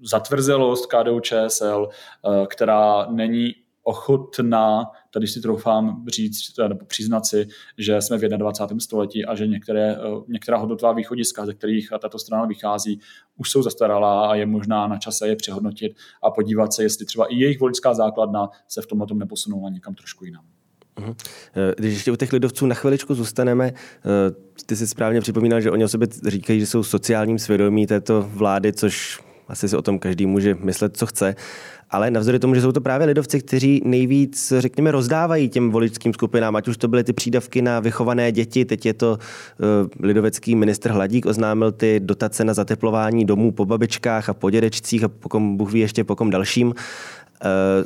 zatvrzelost 0.02 0.86
KDU 0.86 1.20
ČSL, 1.20 1.90
eh, 1.90 2.48
která 2.48 3.08
není 3.12 3.56
ochotná, 3.84 4.92
tady 5.16 5.28
si 5.28 5.42
troufám 5.42 6.06
říct, 6.08 6.58
nebo 6.68 6.86
přiznat 6.86 7.26
si, 7.26 7.48
že 7.78 8.02
jsme 8.02 8.18
v 8.18 8.22
21. 8.22 8.80
století 8.80 9.26
a 9.26 9.36
že 9.36 9.48
některé, 9.48 9.96
eh, 9.96 9.98
některá 10.28 10.58
hodnotová 10.58 10.94
východiska, 10.94 11.46
ze 11.46 11.54
kterých 11.54 11.90
tato 12.02 12.20
strana 12.20 12.46
vychází, 12.46 13.00
už 13.38 13.52
jsou 13.52 13.64
zastaralá 13.64 14.30
a 14.30 14.36
je 14.36 14.46
možná 14.46 14.88
na 14.88 14.98
čase 14.98 15.28
je 15.28 15.36
přehodnotit 15.36 15.92
a 16.24 16.32
podívat 16.32 16.74
se, 16.74 16.84
jestli 16.84 17.06
třeba 17.06 17.26
i 17.26 17.36
jejich 17.36 17.60
voličská 17.60 17.94
základna 17.94 18.50
se 18.68 18.82
v 18.82 18.88
tomhle 18.88 19.08
tom 19.08 19.20
neposunula 19.20 19.70
někam 19.70 19.96
trošku 19.96 20.26
jinam. 20.26 20.46
Mhm. 21.00 21.14
Eh, 21.56 21.74
když 21.78 21.94
ještě 21.94 22.12
u 22.12 22.16
těch 22.16 22.34
lidovců 22.34 22.66
na 22.66 22.76
chviličku 22.76 23.14
zůstaneme, 23.14 23.66
eh, 23.68 24.62
ty 24.66 24.76
si 24.76 24.88
správně 24.88 25.22
připomínal, 25.22 25.62
že 25.62 25.72
oni 25.72 25.84
o 25.84 25.88
sobě 25.88 26.08
říkají, 26.28 26.60
že 26.60 26.66
jsou 26.66 26.84
sociálním 26.84 27.40
svědomí 27.40 27.88
této 27.88 28.22
vlády, 28.22 28.74
což 28.74 29.25
asi 29.48 29.70
si 29.70 29.78
o 29.78 29.82
tom 29.82 30.00
každý 30.00 30.26
může 30.26 30.56
myslet, 30.56 30.98
co 30.98 31.06
chce 31.06 31.36
ale 31.90 32.12
navzdory 32.12 32.40
tomu, 32.40 32.56
že 32.56 32.62
jsou 32.62 32.72
to 32.72 32.82
právě 32.82 33.08
lidovci, 33.08 33.40
kteří 33.40 33.82
nejvíc, 33.86 34.54
řekněme, 34.58 34.92
rozdávají 34.92 35.50
těm 35.50 35.72
voličským 35.72 36.14
skupinám, 36.14 36.56
ať 36.56 36.68
už 36.68 36.78
to 36.78 36.88
byly 36.88 37.04
ty 37.04 37.14
přídavky 37.14 37.62
na 37.62 37.80
vychované 37.80 38.32
děti, 38.32 38.66
teď 38.66 38.86
je 38.86 38.94
to 38.94 39.12
uh, 39.12 39.90
lidovecký 40.00 40.56
ministr 40.56 40.92
Hladík 40.92 41.26
oznámil 41.26 41.72
ty 41.72 42.00
dotace 42.00 42.44
na 42.44 42.54
zateplování 42.54 43.26
domů 43.26 43.52
po 43.52 43.66
babičkách 43.66 44.30
a 44.30 44.34
po 44.34 44.50
dědečcích 44.50 45.04
a 45.04 45.08
pokom, 45.08 45.58
Bůh 45.58 45.72
ví 45.72 45.80
ještě 45.80 46.04
pokom 46.04 46.30
dalším. 46.30 46.68
Uh, 46.68 46.74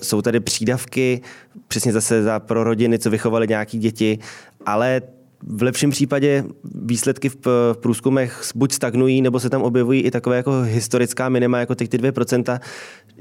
jsou 0.02 0.22
tady 0.22 0.40
přídavky, 0.40 1.22
přesně 1.68 1.94
zase 1.94 2.24
za 2.24 2.40
pro 2.40 2.64
rodiny, 2.64 3.00
co 3.00 3.10
vychovali 3.10 3.48
nějaký 3.48 3.78
děti, 3.80 4.20
ale 4.66 5.02
v 5.44 5.64
lepším 5.64 5.90
případě 5.90 6.44
výsledky 6.64 7.30
v, 7.30 7.48
průzkumech 7.82 8.52
buď 8.56 8.72
stagnují, 8.72 9.22
nebo 9.22 9.40
se 9.40 9.50
tam 9.50 9.62
objevují 9.62 10.02
i 10.02 10.12
takové 10.12 10.38
jako 10.38 10.62
historická 10.62 11.30
minima, 11.30 11.60
jako 11.60 11.76
teď 11.76 11.90
ty 11.90 11.98
2%. 11.98 12.60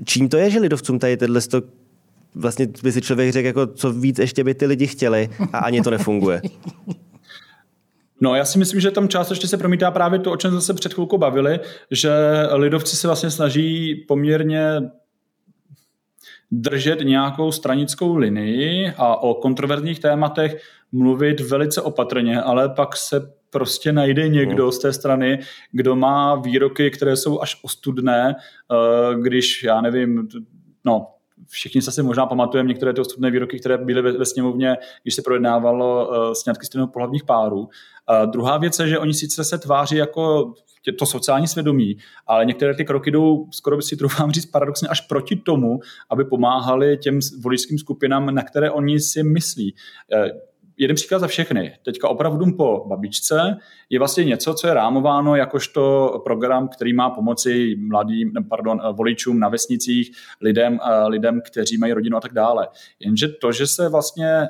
Čím 0.04 0.28
to 0.28 0.36
je, 0.36 0.50
že 0.50 0.58
lidovcům 0.58 0.98
tady 0.98 1.16
tenhle 1.16 1.40
to 1.40 1.62
vlastně 2.34 2.68
by 2.82 2.92
si 2.92 3.00
člověk 3.00 3.32
řekl, 3.32 3.46
jako 3.46 3.66
co 3.66 3.92
víc 3.92 4.18
ještě 4.18 4.44
by 4.44 4.54
ty 4.54 4.66
lidi 4.66 4.86
chtěli 4.86 5.30
a 5.52 5.58
ani 5.58 5.82
to 5.82 5.90
nefunguje? 5.90 6.42
No, 8.20 8.34
já 8.34 8.44
si 8.44 8.58
myslím, 8.58 8.80
že 8.80 8.90
tam 8.90 9.08
částečně 9.08 9.48
se 9.48 9.56
promítá 9.56 9.90
právě 9.90 10.18
to, 10.18 10.32
o 10.32 10.36
čem 10.36 10.50
jsme 10.50 10.60
se 10.60 10.74
před 10.74 10.94
chvilkou 10.94 11.18
bavili, 11.18 11.60
že 11.90 12.10
lidovci 12.52 12.96
se 12.96 13.06
vlastně 13.08 13.30
snaží 13.30 13.94
poměrně 14.08 14.80
držet 16.50 17.00
nějakou 17.00 17.52
stranickou 17.52 18.16
linii 18.16 18.92
a 18.96 19.16
o 19.16 19.34
kontroverzních 19.34 20.00
tématech 20.00 20.62
mluvit 20.92 21.40
velice 21.40 21.82
opatrně, 21.82 22.42
ale 22.42 22.68
pak 22.68 22.96
se 22.96 23.32
prostě 23.50 23.92
najde 23.92 24.28
někdo 24.28 24.62
hmm. 24.62 24.72
z 24.72 24.78
té 24.78 24.92
strany, 24.92 25.38
kdo 25.72 25.96
má 25.96 26.34
výroky, 26.34 26.90
které 26.90 27.16
jsou 27.16 27.40
až 27.40 27.60
ostudné, 27.62 28.34
eh, 28.36 29.14
když, 29.20 29.62
já 29.62 29.80
nevím, 29.80 30.28
no, 30.84 31.06
všichni 31.46 31.82
se 31.82 31.92
si 31.92 32.02
možná 32.02 32.26
pamatujeme 32.26 32.68
některé 32.68 32.92
ty 32.92 33.00
ostudné 33.00 33.30
výroky, 33.30 33.58
které 33.58 33.78
byly 33.78 34.02
ve, 34.02 34.12
ve 34.12 34.26
sněmovně, 34.26 34.76
když 35.02 35.14
se 35.14 35.22
projednávalo 35.22 36.08
uh, 36.08 36.32
sňatky 36.32 36.66
pohlavních 36.92 37.24
párů. 37.24 37.60
Uh, 37.60 38.30
druhá 38.30 38.58
věc 38.58 38.78
je, 38.78 38.88
že 38.88 38.98
oni 38.98 39.14
sice 39.14 39.44
se 39.44 39.58
tváří 39.58 39.96
jako 39.96 40.54
to 40.98 41.06
sociální 41.06 41.48
svědomí, 41.48 41.96
ale 42.26 42.44
některé 42.44 42.74
ty 42.74 42.84
kroky 42.84 43.10
jdou, 43.10 43.46
skoro 43.50 43.76
by 43.76 43.82
si 43.82 43.96
troufám 43.96 44.30
říct, 44.30 44.46
paradoxně 44.46 44.88
až 44.88 45.00
proti 45.00 45.36
tomu, 45.36 45.80
aby 46.10 46.24
pomáhali 46.24 46.96
těm 46.96 47.18
voličským 47.40 47.78
skupinám, 47.78 48.34
na 48.34 48.42
které 48.42 48.70
oni 48.70 49.00
si 49.00 49.22
myslí. 49.22 49.74
Uh, 50.14 50.28
jeden 50.78 50.94
příklad 50.94 51.18
za 51.18 51.26
všechny. 51.26 51.78
Teďka 51.84 52.08
opravdu 52.08 52.56
po 52.56 52.84
babičce 52.88 53.56
je 53.90 53.98
vlastně 53.98 54.24
něco, 54.24 54.54
co 54.54 54.66
je 54.66 54.74
rámováno 54.74 55.36
jakožto 55.36 56.12
program, 56.24 56.68
který 56.68 56.92
má 56.92 57.10
pomoci 57.10 57.76
mladým, 57.76 58.32
pardon, 58.48 58.80
voličům 58.92 59.40
na 59.40 59.48
vesnicích, 59.48 60.10
lidem, 60.40 60.78
lidem, 61.06 61.40
kteří 61.46 61.78
mají 61.78 61.92
rodinu 61.92 62.16
a 62.16 62.20
tak 62.20 62.32
dále. 62.32 62.68
Jenže 63.00 63.28
to, 63.28 63.52
že 63.52 63.66
se 63.66 63.88
vlastně 63.88 64.48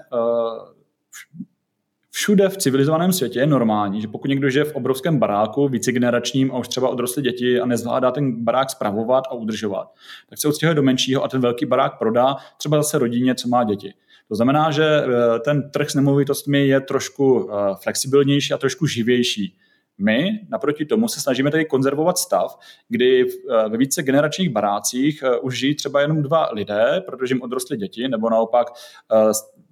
všude 2.18 2.48
v 2.48 2.56
civilizovaném 2.56 3.12
světě 3.12 3.38
je 3.38 3.46
normální, 3.46 4.00
že 4.00 4.08
pokud 4.08 4.28
někdo 4.28 4.50
žije 4.50 4.64
v 4.64 4.74
obrovském 4.74 5.18
baráku, 5.18 5.68
vícegeneračním 5.68 6.52
a 6.52 6.58
už 6.58 6.68
třeba 6.68 6.88
odrostly 6.88 7.22
děti 7.22 7.60
a 7.60 7.66
nezvládá 7.66 8.10
ten 8.10 8.44
barák 8.44 8.70
spravovat 8.70 9.24
a 9.30 9.34
udržovat, 9.34 9.92
tak 10.30 10.38
se 10.38 10.48
odstěhuje 10.48 10.74
do 10.74 10.82
menšího 10.82 11.24
a 11.24 11.28
ten 11.28 11.40
velký 11.40 11.66
barák 11.66 11.98
prodá 11.98 12.36
třeba 12.56 12.76
zase 12.76 12.98
rodině, 12.98 13.34
co 13.34 13.48
má 13.48 13.64
děti. 13.64 13.94
To 14.28 14.34
znamená, 14.34 14.70
že 14.70 14.84
eh, 14.84 15.38
ten 15.38 15.70
trh 15.70 15.90
s 15.90 15.94
nemovitostmi 15.94 16.66
je 16.66 16.80
trošku 16.80 17.50
eh, 17.50 17.74
flexibilnější 17.82 18.52
a 18.52 18.58
trošku 18.58 18.86
živější. 18.86 19.56
My 19.98 20.40
naproti 20.48 20.84
tomu 20.84 21.08
se 21.08 21.20
snažíme 21.20 21.50
tady 21.50 21.64
konzervovat 21.64 22.18
stav, 22.18 22.58
kdy 22.88 23.24
eh, 23.24 23.68
ve 23.68 23.76
více 23.76 24.02
generačních 24.02 24.50
barácích 24.50 25.24
už 25.42 25.58
žijí 25.58 25.74
třeba 25.74 26.00
jenom 26.00 26.22
dva 26.22 26.48
lidé, 26.52 27.02
protože 27.06 27.34
jim 27.34 27.42
odrostly 27.42 27.76
děti, 27.76 28.08
nebo 28.08 28.30
naopak 28.30 28.66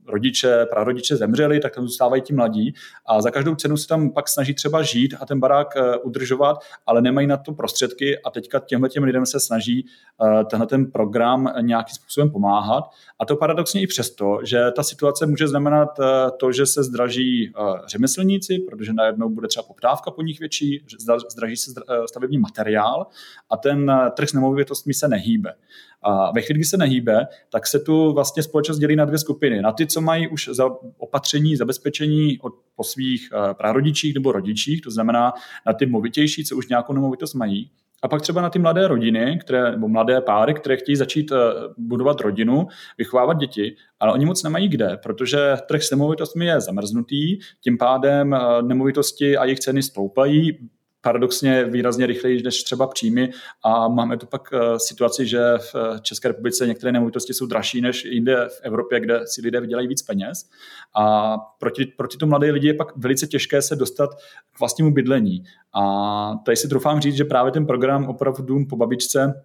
rodiče, 0.09 0.66
prarodiče 0.70 1.16
zemřeli, 1.16 1.61
tak 1.61 1.74
tam 1.74 1.84
zůstávají 1.84 2.22
ti 2.22 2.34
mladí 2.34 2.74
a 3.07 3.22
za 3.22 3.30
každou 3.30 3.54
cenu 3.54 3.76
se 3.76 3.88
tam 3.88 4.11
pak 4.11 4.28
snaží 4.28 4.54
třeba 4.54 4.82
žít 4.82 5.14
a 5.20 5.26
ten 5.26 5.40
barák 5.40 5.76
eh, 5.76 5.96
udržovat, 5.96 6.59
ale 6.86 7.02
nemají 7.02 7.26
na 7.26 7.36
to 7.36 7.52
prostředky 7.52 8.18
a 8.18 8.30
teďka 8.30 8.59
těmhle 8.59 8.88
těm 8.88 9.04
lidem 9.04 9.26
se 9.26 9.40
snaží 9.40 9.86
eh, 9.86 10.44
tenhle 10.44 10.66
ten 10.66 10.90
program 10.90 11.52
nějakým 11.61 11.94
způsobem 11.94 12.30
pomáhat. 12.30 12.84
A 13.18 13.24
to 13.24 13.36
paradoxně 13.36 13.82
i 13.82 13.86
přesto, 13.86 14.38
že 14.44 14.70
ta 14.76 14.82
situace 14.82 15.26
může 15.26 15.48
znamenat 15.48 16.00
eh, 16.00 16.30
to, 16.40 16.52
že 16.52 16.66
se 16.66 16.82
zdraží 16.82 17.52
řemeslníci, 17.86 18.59
protože 18.59 18.92
najednou 18.92 19.28
bude 19.28 19.48
třeba 19.48 19.62
poptávka 19.62 20.11
po 20.11 20.22
nich 20.22 20.40
větší, 20.40 20.84
zdraží 21.30 21.57
se 21.57 21.70
stavební 22.09 22.38
materiál 22.38 23.07
a 23.50 23.57
ten 23.57 23.92
trh 24.16 24.28
s 24.28 24.32
nemovitostmi 24.32 24.94
se 24.94 25.09
nehýbe. 25.09 25.54
A 26.02 26.32
ve 26.32 26.40
chvíli, 26.40 26.59
kdy 26.59 26.64
se 26.64 26.76
nehýbe, 26.76 27.26
tak 27.50 27.66
se 27.66 27.78
tu 27.78 28.12
vlastně 28.12 28.42
společnost 28.42 28.78
dělí 28.78 28.96
na 28.96 29.04
dvě 29.04 29.18
skupiny. 29.18 29.62
Na 29.62 29.72
ty, 29.72 29.86
co 29.86 29.95
mají 30.01 30.28
už 30.28 30.49
za 30.53 30.70
opatření, 30.99 31.57
zabezpečení 31.57 32.38
od, 32.40 32.53
po 32.76 32.84
svých 32.84 33.28
uh, 33.32 33.53
prarodičích 33.55 34.14
nebo 34.14 34.32
rodičích, 34.32 34.80
to 34.80 34.90
znamená 34.90 35.32
na 35.66 35.72
ty 35.72 35.86
movitější, 35.86 36.44
co 36.44 36.57
už 36.57 36.68
nějakou 36.68 36.92
nemovitost 36.92 37.34
mají, 37.34 37.70
a 38.03 38.09
pak 38.09 38.22
třeba 38.22 38.40
na 38.40 38.51
ty 38.51 38.59
mladé 38.59 38.88
rodiny, 38.88 39.38
které, 39.40 39.70
nebo 39.70 39.88
mladé 39.88 40.20
páry, 40.20 40.55
které 40.55 40.76
chtějí 40.76 40.97
začít 40.97 41.30
uh, 41.30 41.38
budovat 41.78 42.20
rodinu, 42.20 42.66
vychovávat 42.99 43.38
děti, 43.38 43.76
ale 44.01 44.12
oni 44.12 44.24
moc 44.26 44.42
nemají 44.42 44.68
kde, 44.68 44.97
protože 45.03 45.38
trh 45.68 45.82
s 45.82 45.90
nemovitostmi 45.90 46.47
je 46.47 46.61
zamrznutý, 46.61 47.38
tím 47.61 47.78
pádem 47.78 48.32
uh, 48.32 48.68
nemovitosti 48.68 49.36
a 49.36 49.44
jejich 49.44 49.61
ceny 49.61 49.82
stoupají, 49.82 50.59
paradoxně 51.07 51.64
výrazně 51.64 52.07
rychleji 52.07 52.42
než 52.42 52.62
třeba 52.62 52.86
příjmy 52.86 53.30
a 53.64 53.88
máme 53.88 54.16
tu 54.16 54.26
pak 54.26 54.50
eh, 54.52 54.78
situaci, 54.78 55.26
že 55.26 55.38
v 55.59 55.74
eh, 55.74 56.00
České 56.00 56.28
republice 56.28 56.66
některé 56.66 56.92
nemovitosti 56.92 57.34
jsou 57.34 57.46
dražší 57.46 57.80
než 57.80 58.04
jinde 58.04 58.48
v 58.48 58.61
Evropě, 58.62 59.00
kde 59.00 59.20
si 59.26 59.40
lidé 59.40 59.61
vydělají 59.61 59.88
víc 59.88 60.02
peněz 60.02 60.48
a 60.96 61.36
proti, 61.61 61.86
proti 61.86 62.16
to 62.16 62.26
mladé 62.26 62.50
lidi 62.50 62.66
je 62.66 62.74
pak 62.74 62.96
velice 62.96 63.26
těžké 63.26 63.62
se 63.62 63.76
dostat 63.76 64.11
k 64.52 64.61
vlastnímu 64.61 64.92
bydlení. 64.92 65.44
A 65.74 66.34
tady 66.44 66.57
si 66.57 66.68
troufám 66.68 67.00
říct, 67.00 67.16
že 67.16 67.24
právě 67.24 67.52
ten 67.52 67.66
program 67.66 68.09
opravdu 68.09 68.42
dům 68.42 68.66
po 68.66 68.76
babičce 68.76 69.44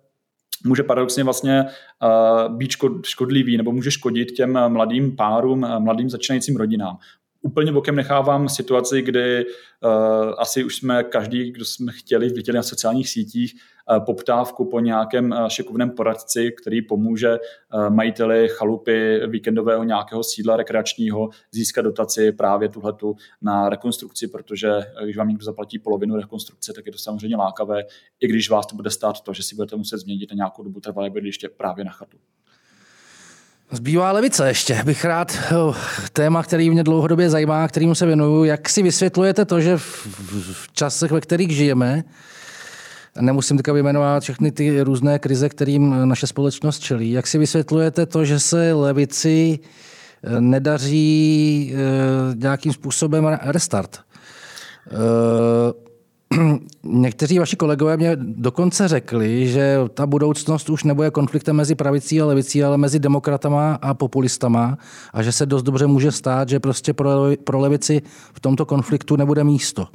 může 0.66 0.84
paradoxně 0.84 1.24
vlastně 1.24 1.66
uh, 1.66 2.57
být 2.57 2.72
škodlivý 3.05 3.57
nebo 3.57 3.72
může 3.72 3.91
škodit 3.91 4.32
těm 4.32 4.70
mladým 4.70 5.16
párům, 5.16 5.68
mladým 5.80 6.09
začínajícím 6.09 6.55
rodinám. 6.55 6.97
Úplně 7.44 7.72
bokem 7.72 7.96
nechávám 7.96 8.50
situaci, 8.50 9.02
kdy 9.02 9.46
uh, 9.46 9.92
asi 10.38 10.64
už 10.64 10.76
jsme 10.76 11.04
každý, 11.04 11.52
kdo 11.52 11.66
jsme 11.66 11.92
chtěli, 11.92 12.30
viděli 12.30 12.56
na 12.56 12.64
sociálních 12.64 13.10
sítích 13.10 13.54
uh, 13.54 14.06
poptávku 14.06 14.66
po 14.66 14.80
nějakém 14.80 15.32
uh, 15.32 15.48
šikovném 15.48 15.89
poradci, 15.89 16.52
který 16.62 16.82
pomůže 16.82 17.38
uh, 17.39 17.89
majiteli 17.89 18.48
chalupy 18.50 19.20
víkendového 19.28 19.84
nějakého 19.84 20.24
sídla 20.24 20.58
rekreačního 20.58 21.30
získat 21.52 21.82
dotaci 21.82 22.32
právě 22.32 22.70
tuhletu 22.70 23.16
na 23.42 23.70
rekonstrukci, 23.70 24.28
protože 24.28 24.72
když 25.04 25.18
vám 25.18 25.28
někdo 25.28 25.46
zaplatí 25.46 25.80
polovinu 25.80 26.16
rekonstrukce, 26.16 26.74
tak 26.74 26.86
je 26.86 26.92
to 26.92 26.98
samozřejmě 26.98 27.36
lákavé, 27.36 27.84
i 28.20 28.28
když 28.28 28.50
vás 28.50 28.66
to 28.66 28.76
bude 28.76 28.89
stát 28.89 29.22
to, 29.22 29.34
že 29.34 29.44
si 29.44 29.56
budete 29.56 29.76
muset 29.76 29.98
změnit 29.98 30.32
na 30.32 30.36
nějakou 30.36 30.64
dobu 30.64 30.80
trvalé 30.80 31.10
bydliště 31.10 31.50
právě 31.50 31.86
na 31.86 31.92
chatu. 31.92 32.18
Zbývá 33.72 34.12
levice 34.12 34.48
ještě. 34.48 34.82
Bych 34.86 35.06
rád 35.06 35.38
téma, 36.14 36.44
který 36.44 36.70
mě 36.70 36.84
dlouhodobě 36.84 37.30
zajímá, 37.30 37.68
kterým 37.68 37.96
se 37.96 38.06
věnuju. 38.06 38.44
Jak 38.44 38.70
si 38.70 38.84
vysvětlujete 38.84 39.46
to, 39.46 39.62
že 39.62 39.78
v, 39.78 40.68
časech, 40.74 41.12
ve 41.12 41.22
kterých 41.22 41.52
žijeme, 41.52 42.04
nemusím 43.20 43.58
teďka 43.58 43.74
vyjmenovat 43.74 44.24
všechny 44.24 44.52
ty 44.52 44.82
různé 44.82 45.20
krize, 45.20 45.50
kterým 45.50 46.10
naše 46.10 46.28
společnost 46.28 46.80
čelí, 46.80 47.12
jak 47.12 47.28
si 47.28 47.38
vysvětlujete 47.38 48.06
to, 48.06 48.26
že 48.26 48.40
se 48.40 48.74
levici 48.74 49.60
eh, 50.24 50.42
nedaří 50.42 51.74
e, 51.74 52.36
nějakým 52.36 52.74
způsobem 52.74 53.26
restart? 53.42 54.00
Někteří 56.84 57.40
vaši 57.40 57.56
kolegové 57.56 57.98
mě 57.98 58.12
dokonce 58.16 58.88
řekli, 58.88 59.48
že 59.48 59.78
ta 59.94 60.06
budoucnost 60.06 60.70
už 60.70 60.84
nebude 60.84 61.12
konfliktem 61.12 61.56
mezi 61.56 61.76
pravicí 61.76 62.22
a 62.22 62.26
levicí, 62.26 62.64
ale 62.64 62.78
mezi 62.78 63.00
demokratama 63.00 63.76
a 63.82 63.94
populistama 63.94 64.78
a 65.14 65.24
že 65.24 65.32
se 65.32 65.46
dost 65.46 65.64
dobře 65.64 65.88
může 65.88 66.12
stát, 66.12 66.50
že 66.50 66.60
prostě 66.60 66.94
pro 67.44 67.60
levici 67.60 68.02
v 68.34 68.40
tomto 68.40 68.66
konfliktu 68.66 69.16
nebude 69.16 69.44
místo. 69.44 69.88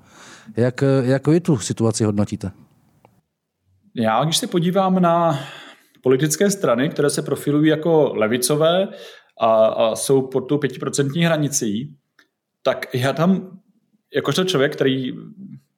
Jak, 0.56 0.84
jak 1.02 1.26
vy 1.26 1.40
tu 1.40 1.58
situaci 1.58 2.04
hodnotíte? 2.04 2.50
Já, 3.94 4.24
když 4.24 4.36
se 4.36 4.46
podívám 4.46 5.02
na 5.02 5.38
politické 6.02 6.50
strany, 6.50 6.88
které 6.88 7.10
se 7.10 7.22
profilují 7.22 7.70
jako 7.70 8.12
levicové 8.14 8.88
a, 9.40 9.66
a 9.66 9.96
jsou 9.96 10.22
pod 10.22 10.40
tu 10.40 10.58
pětiprocentní 10.58 11.24
hranicí, 11.24 11.96
tak 12.62 12.94
já 12.94 13.12
tam 13.12 13.58
jakožto 14.14 14.44
člověk, 14.44 14.72
který 14.72 15.12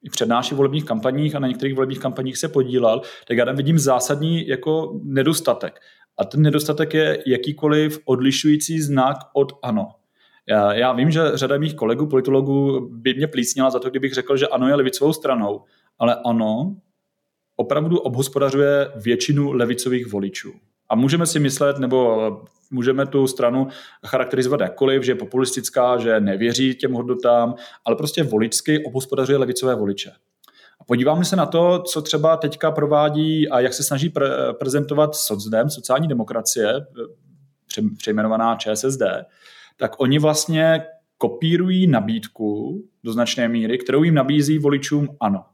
i 0.03 0.09
přednáší 0.09 0.55
volebních 0.55 0.85
kampaních 0.85 1.35
a 1.35 1.39
na 1.39 1.47
některých 1.47 1.75
volebních 1.75 1.99
kampaních 1.99 2.37
se 2.37 2.47
podílel, 2.47 3.01
tak 3.27 3.37
já 3.37 3.45
tam 3.45 3.55
vidím 3.55 3.79
zásadní 3.79 4.47
jako 4.47 4.99
nedostatek. 5.03 5.79
A 6.17 6.25
ten 6.25 6.41
nedostatek 6.41 6.93
je 6.93 7.23
jakýkoliv 7.27 7.99
odlišující 8.05 8.81
znak 8.81 9.17
od 9.33 9.51
ano. 9.63 9.87
Já, 10.47 10.73
já 10.73 10.93
vím, 10.93 11.11
že 11.11 11.21
řada 11.33 11.57
mých 11.57 11.75
kolegů, 11.75 12.07
politologů 12.07 12.89
by 12.91 13.13
mě 13.13 13.27
plísnila 13.27 13.69
za 13.69 13.79
to, 13.79 13.89
kdybych 13.89 14.13
řekl, 14.13 14.37
že 14.37 14.47
ano 14.47 14.67
je 14.67 14.75
levicovou 14.75 15.13
stranou, 15.13 15.63
ale 15.99 16.17
ano 16.25 16.75
opravdu 17.55 17.99
obhospodařuje 17.99 18.91
většinu 18.95 19.51
levicových 19.51 20.07
voličů. 20.07 20.53
A 20.89 20.95
můžeme 20.95 21.25
si 21.25 21.39
myslet, 21.39 21.79
nebo 21.79 22.41
můžeme 22.71 23.05
tu 23.05 23.27
stranu 23.27 23.67
charakterizovat 24.07 24.61
jakkoliv, 24.61 25.03
že 25.03 25.11
je 25.11 25.15
populistická, 25.15 25.97
že 25.97 26.19
nevěří 26.19 26.75
těm 26.75 26.93
hodnotám, 26.93 27.55
ale 27.85 27.95
prostě 27.95 28.23
voličsky 28.23 28.83
obhospodařuje 28.83 29.37
levicové 29.37 29.75
voliče. 29.75 30.11
A 30.81 30.83
podíváme 30.83 31.25
se 31.25 31.35
na 31.35 31.45
to, 31.45 31.83
co 31.83 32.01
třeba 32.01 32.37
teďka 32.37 32.71
provádí 32.71 33.49
a 33.49 33.59
jak 33.59 33.73
se 33.73 33.83
snaží 33.83 34.09
pre- 34.09 34.53
prezentovat 34.53 35.15
socdem, 35.15 35.69
sociální 35.69 36.07
demokracie, 36.07 36.73
přejmenovaná 37.97 38.55
ČSSD, 38.55 39.01
tak 39.77 39.99
oni 39.99 40.19
vlastně 40.19 40.83
kopírují 41.17 41.87
nabídku 41.87 42.81
do 43.03 43.13
značné 43.13 43.47
míry, 43.47 43.77
kterou 43.77 44.03
jim 44.03 44.13
nabízí 44.13 44.57
voličům 44.57 45.07
ANO. 45.19 45.45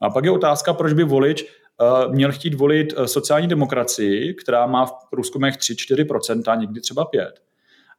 A 0.00 0.10
pak 0.10 0.24
je 0.24 0.30
otázka, 0.30 0.72
proč 0.72 0.92
by 0.92 1.04
volič 1.04 1.44
Eh, 1.44 1.61
měl 2.08 2.32
chtít 2.32 2.54
volit 2.54 2.94
eh, 2.96 3.08
sociální 3.08 3.48
demokracii, 3.48 4.34
která 4.34 4.66
má 4.66 4.86
v 4.86 4.92
průzkumech 5.10 5.56
3-4%, 5.56 6.58
někdy 6.58 6.80
třeba 6.80 7.04
5%, 7.04 7.28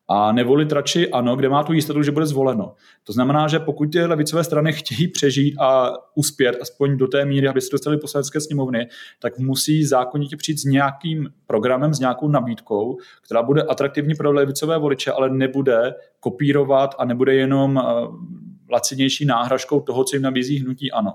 a 0.10 0.32
nevolit 0.32 0.72
radši 0.72 1.10
ano, 1.10 1.36
kde 1.36 1.50
má 1.50 1.64
tu 1.64 1.74
jistotu, 1.74 2.04
že 2.04 2.12
bude 2.12 2.26
zvoleno. 2.26 2.74
To 3.04 3.14
znamená, 3.14 3.48
že 3.48 3.60
pokud 3.60 3.92
ty 3.92 4.06
levicové 4.06 4.44
strany 4.44 4.74
chtějí 4.74 5.08
přežít 5.08 5.56
a 5.60 5.94
uspět 6.16 6.58
aspoň 6.62 6.98
do 6.98 7.08
té 7.08 7.26
míry, 7.26 7.48
aby 7.48 7.62
se 7.62 7.70
dostali 7.72 7.96
do 7.96 8.02
poslanecké 8.02 8.42
sněmovny, 8.42 8.88
tak 9.20 9.40
musí 9.40 9.86
zákonitě 9.86 10.38
přijít 10.38 10.60
s 10.60 10.64
nějakým 10.64 11.30
programem, 11.48 11.94
s 11.94 12.00
nějakou 12.00 12.28
nabídkou, 12.28 12.98
která 13.26 13.44
bude 13.44 13.64
atraktivní 13.64 14.16
pro 14.16 14.32
levicové 14.32 14.80
voliče, 14.80 15.12
ale 15.12 15.30
nebude 15.30 15.94
kopírovat 16.20 16.96
a 17.00 17.06
nebude 17.06 17.36
jenom 17.36 17.78
eh, 17.78 17.84
lacinější 18.72 19.26
náhražkou 19.26 19.82
toho, 19.82 20.04
co 20.04 20.16
jim 20.16 20.24
nabízí 20.24 20.60
hnutí 20.60 20.92
ano. 20.92 21.14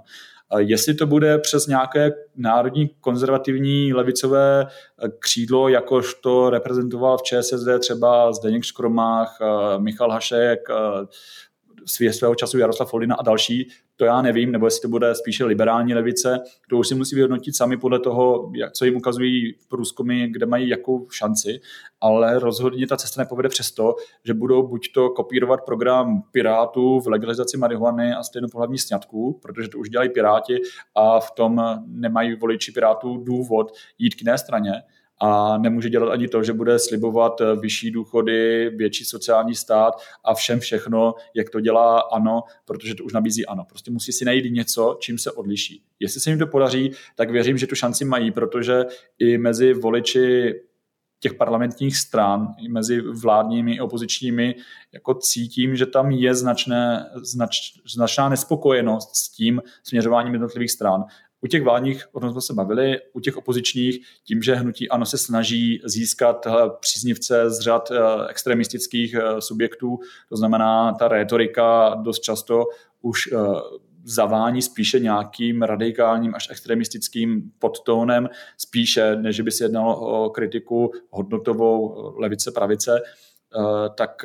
Jestli 0.57 0.94
to 0.94 1.07
bude 1.07 1.38
přes 1.38 1.66
nějaké 1.66 2.11
národní 2.36 2.90
konzervativní 3.01 3.92
levicové 3.94 4.66
eh, 4.66 5.09
křídlo, 5.18 5.68
jakož 5.68 6.14
to 6.14 6.51
reprezentoval 6.51 7.18
v 7.18 7.22
ČSSD 7.22 7.68
třeba 7.80 8.32
Zdeněk 8.32 8.64
Škromách, 8.64 9.38
eh, 9.40 9.78
Michal 9.78 10.11
Hašek, 10.11 10.61
eh, 10.70 11.07
svého 11.89 12.34
času 12.34 12.59
Jaroslav 12.59 12.91
Folina 12.91 13.14
a 13.14 13.22
další, 13.22 13.68
to 13.97 14.05
já 14.05 14.22
nevím, 14.22 14.53
nebo 14.53 14.66
jestli 14.66 14.80
to 14.80 14.89
bude 14.89 15.14
spíše 15.14 15.45
liberální 15.45 15.95
levice, 15.95 16.39
to 16.70 16.76
už 16.76 16.89
si 16.89 16.95
musí 16.95 17.14
vyhodnotit 17.14 17.57
sami 17.57 17.76
podle 17.76 17.99
toho, 17.99 18.53
co 18.72 18.84
jim 18.84 18.97
ukazují 18.97 19.55
průzkumy, 19.68 20.28
kde 20.28 20.47
mají 20.47 20.68
jakou 20.68 21.11
šanci, 21.11 21.61
ale 22.01 22.39
rozhodně 22.39 22.86
ta 22.86 22.97
cesta 22.97 23.22
nepovede 23.22 23.49
přesto, 23.49 23.95
že 24.24 24.34
budou 24.34 24.66
buď 24.66 24.93
to 24.95 25.11
kopírovat 25.11 25.64
program 25.64 26.22
Pirátů 26.32 27.01
v 27.01 27.09
legalizaci 27.09 27.57
marihuany 27.57 28.14
a 28.14 28.22
stejnopohlavní 28.22 28.78
sňatků, 28.78 29.39
protože 29.43 29.68
to 29.68 29.78
už 29.78 29.91
dělají 29.91 30.11
Piráti 30.11 30.57
a 30.95 31.20
v 31.20 31.30
tom 31.30 31.62
nemají 31.86 32.34
voliči 32.34 32.72
Pirátů 32.72 33.16
důvod 33.16 33.72
jít 33.99 34.14
k 34.14 34.20
jiné 34.20 34.39
straně, 34.39 34.72
a 35.21 35.59
nemůže 35.59 35.91
dělat 35.91 36.12
ani 36.12 36.29
to, 36.29 36.43
že 36.43 36.53
bude 36.53 36.79
slibovat 36.79 37.41
eh, 37.41 37.57
vyšší 37.57 37.91
důchody, 37.91 38.71
větší 38.71 39.05
sociální 39.05 39.55
stát 39.55 39.95
a 40.25 40.35
všem 40.35 40.61
všechno, 40.61 41.14
jak 41.35 41.51
to 41.51 41.61
dělá 41.61 42.01
ANO, 42.01 42.43
protože 42.64 42.95
to 42.95 43.05
už 43.05 43.12
nabízí 43.12 43.47
ANO. 43.47 43.64
Prostě 43.69 43.91
musí 43.91 44.12
si 44.12 44.25
najít 44.25 44.53
něco, 44.53 44.99
čím 45.01 45.19
se 45.19 45.33
odliší. 45.33 45.83
Jestli 46.01 46.21
se 46.21 46.31
jim 46.31 46.39
to 46.39 46.47
podaří, 46.47 46.93
tak 47.16 47.31
věřím, 47.31 47.59
že 47.59 47.66
tu 47.66 47.75
šanci 47.75 48.05
mají, 48.05 48.31
protože 48.31 48.85
i 49.19 49.39
mezi 49.39 49.75
voliči 49.75 50.55
těch 51.21 51.35
parlamentních 51.35 51.97
stran, 51.97 52.55
i 52.59 52.69
mezi 52.69 53.01
vládními 53.01 53.75
i 53.75 53.81
opozičními, 53.81 54.55
jako 54.93 55.14
cítím, 55.14 55.77
že 55.77 55.87
tam 55.87 56.11
je 56.11 56.35
značné, 56.35 57.11
znač, 57.14 57.57
značná 57.95 58.29
nespokojenost 58.29 59.16
s 59.16 59.29
tím 59.29 59.62
směřováním 59.83 60.33
jednotlivých 60.33 60.71
stran. 60.71 61.05
U 61.41 61.47
těch 61.47 61.62
vládních, 61.62 62.05
o 62.12 62.20
tom 62.20 62.32
jsme 62.32 62.41
se 62.41 62.55
bavili, 62.55 62.99
u 63.12 63.20
těch 63.20 63.36
opozičních, 63.36 64.07
tím, 64.24 64.43
že 64.43 64.55
hnutí 64.55 64.89
ANO 64.89 65.07
se 65.07 65.18
snaží 65.18 65.80
získat 65.84 66.47
eh, 66.47 66.51
příznivce 66.80 67.51
z 67.51 67.61
řad 67.61 67.91
eh, 67.91 67.97
extremistických 68.30 69.14
eh, 69.14 69.41
subjektů, 69.41 69.99
to 70.28 70.36
znamená, 70.36 70.93
ta 70.93 71.09
rétorika 71.09 71.95
dost 71.95 72.20
často 72.20 72.64
už 73.03 73.28
zavání 74.05 74.62
spíše 74.62 75.01
nějakým 75.01 75.62
radikálním 75.62 76.34
až 76.34 76.51
extremistickým 76.51 77.53
podtónem, 77.59 78.28
spíše 78.57 79.16
než 79.16 79.41
by 79.41 79.51
se 79.51 79.64
jednalo 79.64 80.01
o 80.01 80.30
kritiku 80.30 80.93
hodnotovou 81.11 81.95
levice, 82.18 82.51
pravice, 82.51 83.01
tak 83.95 84.22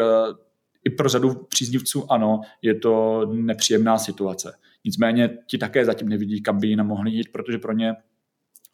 i 0.83 0.89
pro 0.89 1.09
řadu 1.09 1.33
příznivců 1.49 2.11
ano, 2.11 2.41
je 2.61 2.75
to 2.75 3.25
nepříjemná 3.25 3.97
situace. 3.97 4.53
Nicméně 4.85 5.29
ti 5.47 5.57
také 5.57 5.85
zatím 5.85 6.09
nevidí, 6.09 6.41
kam 6.41 6.59
by 6.59 6.67
jinam 6.67 6.87
mohli 6.87 7.11
jít, 7.11 7.31
protože 7.31 7.57
pro 7.57 7.73
ně 7.73 7.93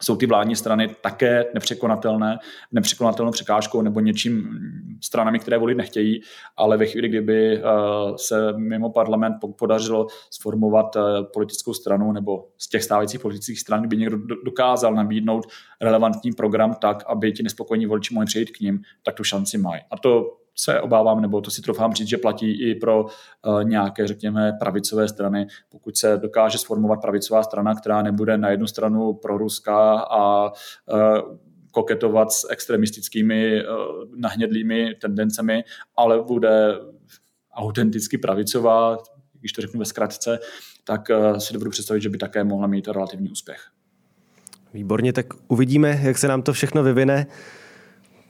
jsou 0.02 0.16
ty 0.16 0.26
vládní 0.26 0.56
strany 0.56 0.88
také 1.00 1.44
nepřekonatelné, 1.54 2.38
nepřekonatelnou 2.72 3.32
překážkou 3.32 3.82
nebo 3.82 4.00
něčím 4.00 4.48
stranami, 5.04 5.38
které 5.38 5.58
volit 5.58 5.74
nechtějí, 5.74 6.20
ale 6.56 6.76
ve 6.76 6.86
chvíli, 6.86 7.08
kdyby 7.08 7.58
eh, 7.58 7.62
se 8.16 8.52
mimo 8.56 8.90
parlament 8.90 9.34
podařilo 9.58 10.06
sformovat 10.30 10.96
eh, 10.96 11.00
politickou 11.32 11.74
stranu 11.74 12.12
nebo 12.12 12.48
z 12.58 12.68
těch 12.68 12.84
stávajících 12.84 13.20
politických 13.20 13.60
stran, 13.60 13.88
by 13.88 13.96
někdo 13.96 14.18
dokázal 14.44 14.94
nabídnout 14.94 15.46
relevantní 15.80 16.32
program 16.32 16.74
tak, 16.80 17.02
aby 17.06 17.32
ti 17.32 17.42
nespokojení 17.42 17.86
voliči 17.86 18.14
mohli 18.14 18.26
přejít 18.26 18.50
k 18.50 18.60
ním, 18.60 18.80
tak 19.02 19.14
tu 19.14 19.24
šanci 19.24 19.58
mají. 19.58 19.82
A 19.90 19.98
to 19.98 20.39
se 20.62 20.80
obávám, 20.80 21.20
nebo 21.20 21.40
to 21.40 21.50
si 21.50 21.62
trofám 21.62 21.92
říct, 21.92 22.08
že 22.08 22.18
platí 22.18 22.70
i 22.70 22.74
pro 22.74 23.04
uh, 23.04 23.64
nějaké, 23.64 24.06
řekněme, 24.06 24.52
pravicové 24.60 25.08
strany. 25.08 25.46
Pokud 25.68 25.96
se 25.96 26.16
dokáže 26.16 26.58
sformovat 26.58 27.00
pravicová 27.00 27.42
strana, 27.42 27.74
která 27.74 28.02
nebude 28.02 28.38
na 28.38 28.50
jednu 28.50 28.66
stranu 28.66 29.12
proruská 29.12 30.00
a 30.00 30.44
uh, 30.44 31.36
koketovat 31.70 32.32
s 32.32 32.50
extremistickými 32.50 33.64
uh, 33.64 33.74
nahnědlými 34.16 34.94
tendencemi, 35.00 35.64
ale 35.96 36.22
bude 36.22 36.74
autenticky 37.54 38.18
pravicová, 38.18 38.98
když 39.40 39.52
to 39.52 39.60
řeknu 39.60 39.78
ve 39.78 39.84
zkratce, 39.84 40.38
tak 40.84 41.00
si 41.38 41.52
dovedu 41.52 41.70
představit, 41.70 42.00
že 42.00 42.08
by 42.08 42.18
také 42.18 42.44
mohla 42.44 42.66
mít 42.66 42.88
relativní 42.88 43.30
úspěch. 43.30 43.60
Výborně, 44.74 45.12
tak 45.12 45.26
uvidíme, 45.48 46.00
jak 46.02 46.18
se 46.18 46.28
nám 46.28 46.42
to 46.42 46.52
všechno 46.52 46.82
vyvine. 46.82 47.26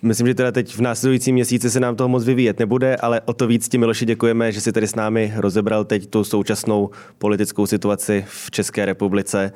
Myslím, 0.03 0.27
že 0.27 0.35
teda 0.35 0.53
teď 0.53 0.77
v 0.77 0.81
následujícím 0.81 1.35
měsíci 1.35 1.71
se 1.71 1.81
nám 1.81 1.97
toho 1.97 2.09
moc 2.09 2.25
vyvíjet 2.25 2.59
nebude, 2.59 2.97
ale 2.97 3.21
o 3.21 3.33
to 3.33 3.47
víc 3.47 3.69
ti 3.69 3.79
Miloši 3.79 4.07
děkujeme, 4.07 4.53
že 4.53 4.61
si 4.61 4.73
tady 4.73 4.87
s 4.87 4.95
námi 4.95 5.33
rozebral 5.37 5.85
teď 5.85 6.07
tu 6.07 6.25
současnou 6.25 6.91
politickou 7.19 7.67
situaci 7.67 8.25
v 8.29 8.51
České 8.51 8.85
republice. 8.85 9.53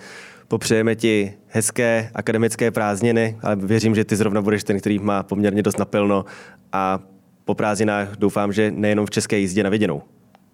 Popřejeme 0.49 0.97
ti 0.97 1.34
hezké 1.47 2.11
akademické 2.14 2.70
prázdniny, 2.70 3.38
ale 3.42 3.57
věřím, 3.57 3.95
že 3.95 4.05
ty 4.05 4.16
zrovna 4.16 4.42
budeš 4.42 4.64
ten, 4.64 4.80
který 4.80 4.99
má 4.99 5.22
poměrně 5.22 5.62
dost 5.62 5.78
napilno 5.78 6.24
a 6.72 7.01
po 7.45 7.55
prázdninách 7.55 8.16
doufám, 8.16 8.53
že 8.53 8.70
nejenom 8.70 9.07
v 9.07 9.11
české 9.11 9.38
jízdě 9.38 9.62
na 9.62 9.70
viděnou. 9.70 10.03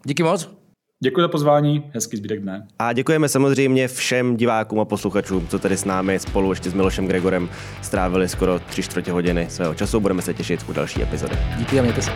Díky 0.04 0.22
moc. 0.22 0.59
Děkuji 1.02 1.20
za 1.20 1.28
pozvání, 1.28 1.90
hezký 1.94 2.16
zbytek 2.16 2.40
dne. 2.40 2.66
A 2.78 2.92
děkujeme 2.92 3.28
samozřejmě 3.28 3.88
všem 3.88 4.36
divákům 4.36 4.80
a 4.80 4.84
posluchačům, 4.84 5.46
co 5.46 5.58
tady 5.58 5.76
s 5.76 5.84
námi 5.84 6.18
spolu 6.18 6.52
ještě 6.52 6.70
s 6.70 6.74
Milošem 6.74 7.06
Gregorem 7.06 7.48
strávili 7.82 8.28
skoro 8.28 8.58
tři 8.58 8.82
čtvrtě 8.82 9.12
hodiny 9.12 9.46
svého 9.50 9.74
času. 9.74 10.00
Budeme 10.00 10.22
se 10.22 10.34
těšit 10.34 10.64
u 10.68 10.72
další 10.72 11.02
epizody. 11.02 11.36
Díky 11.58 11.78
a 11.78 11.82
mějte 11.82 12.02
se. 12.02 12.10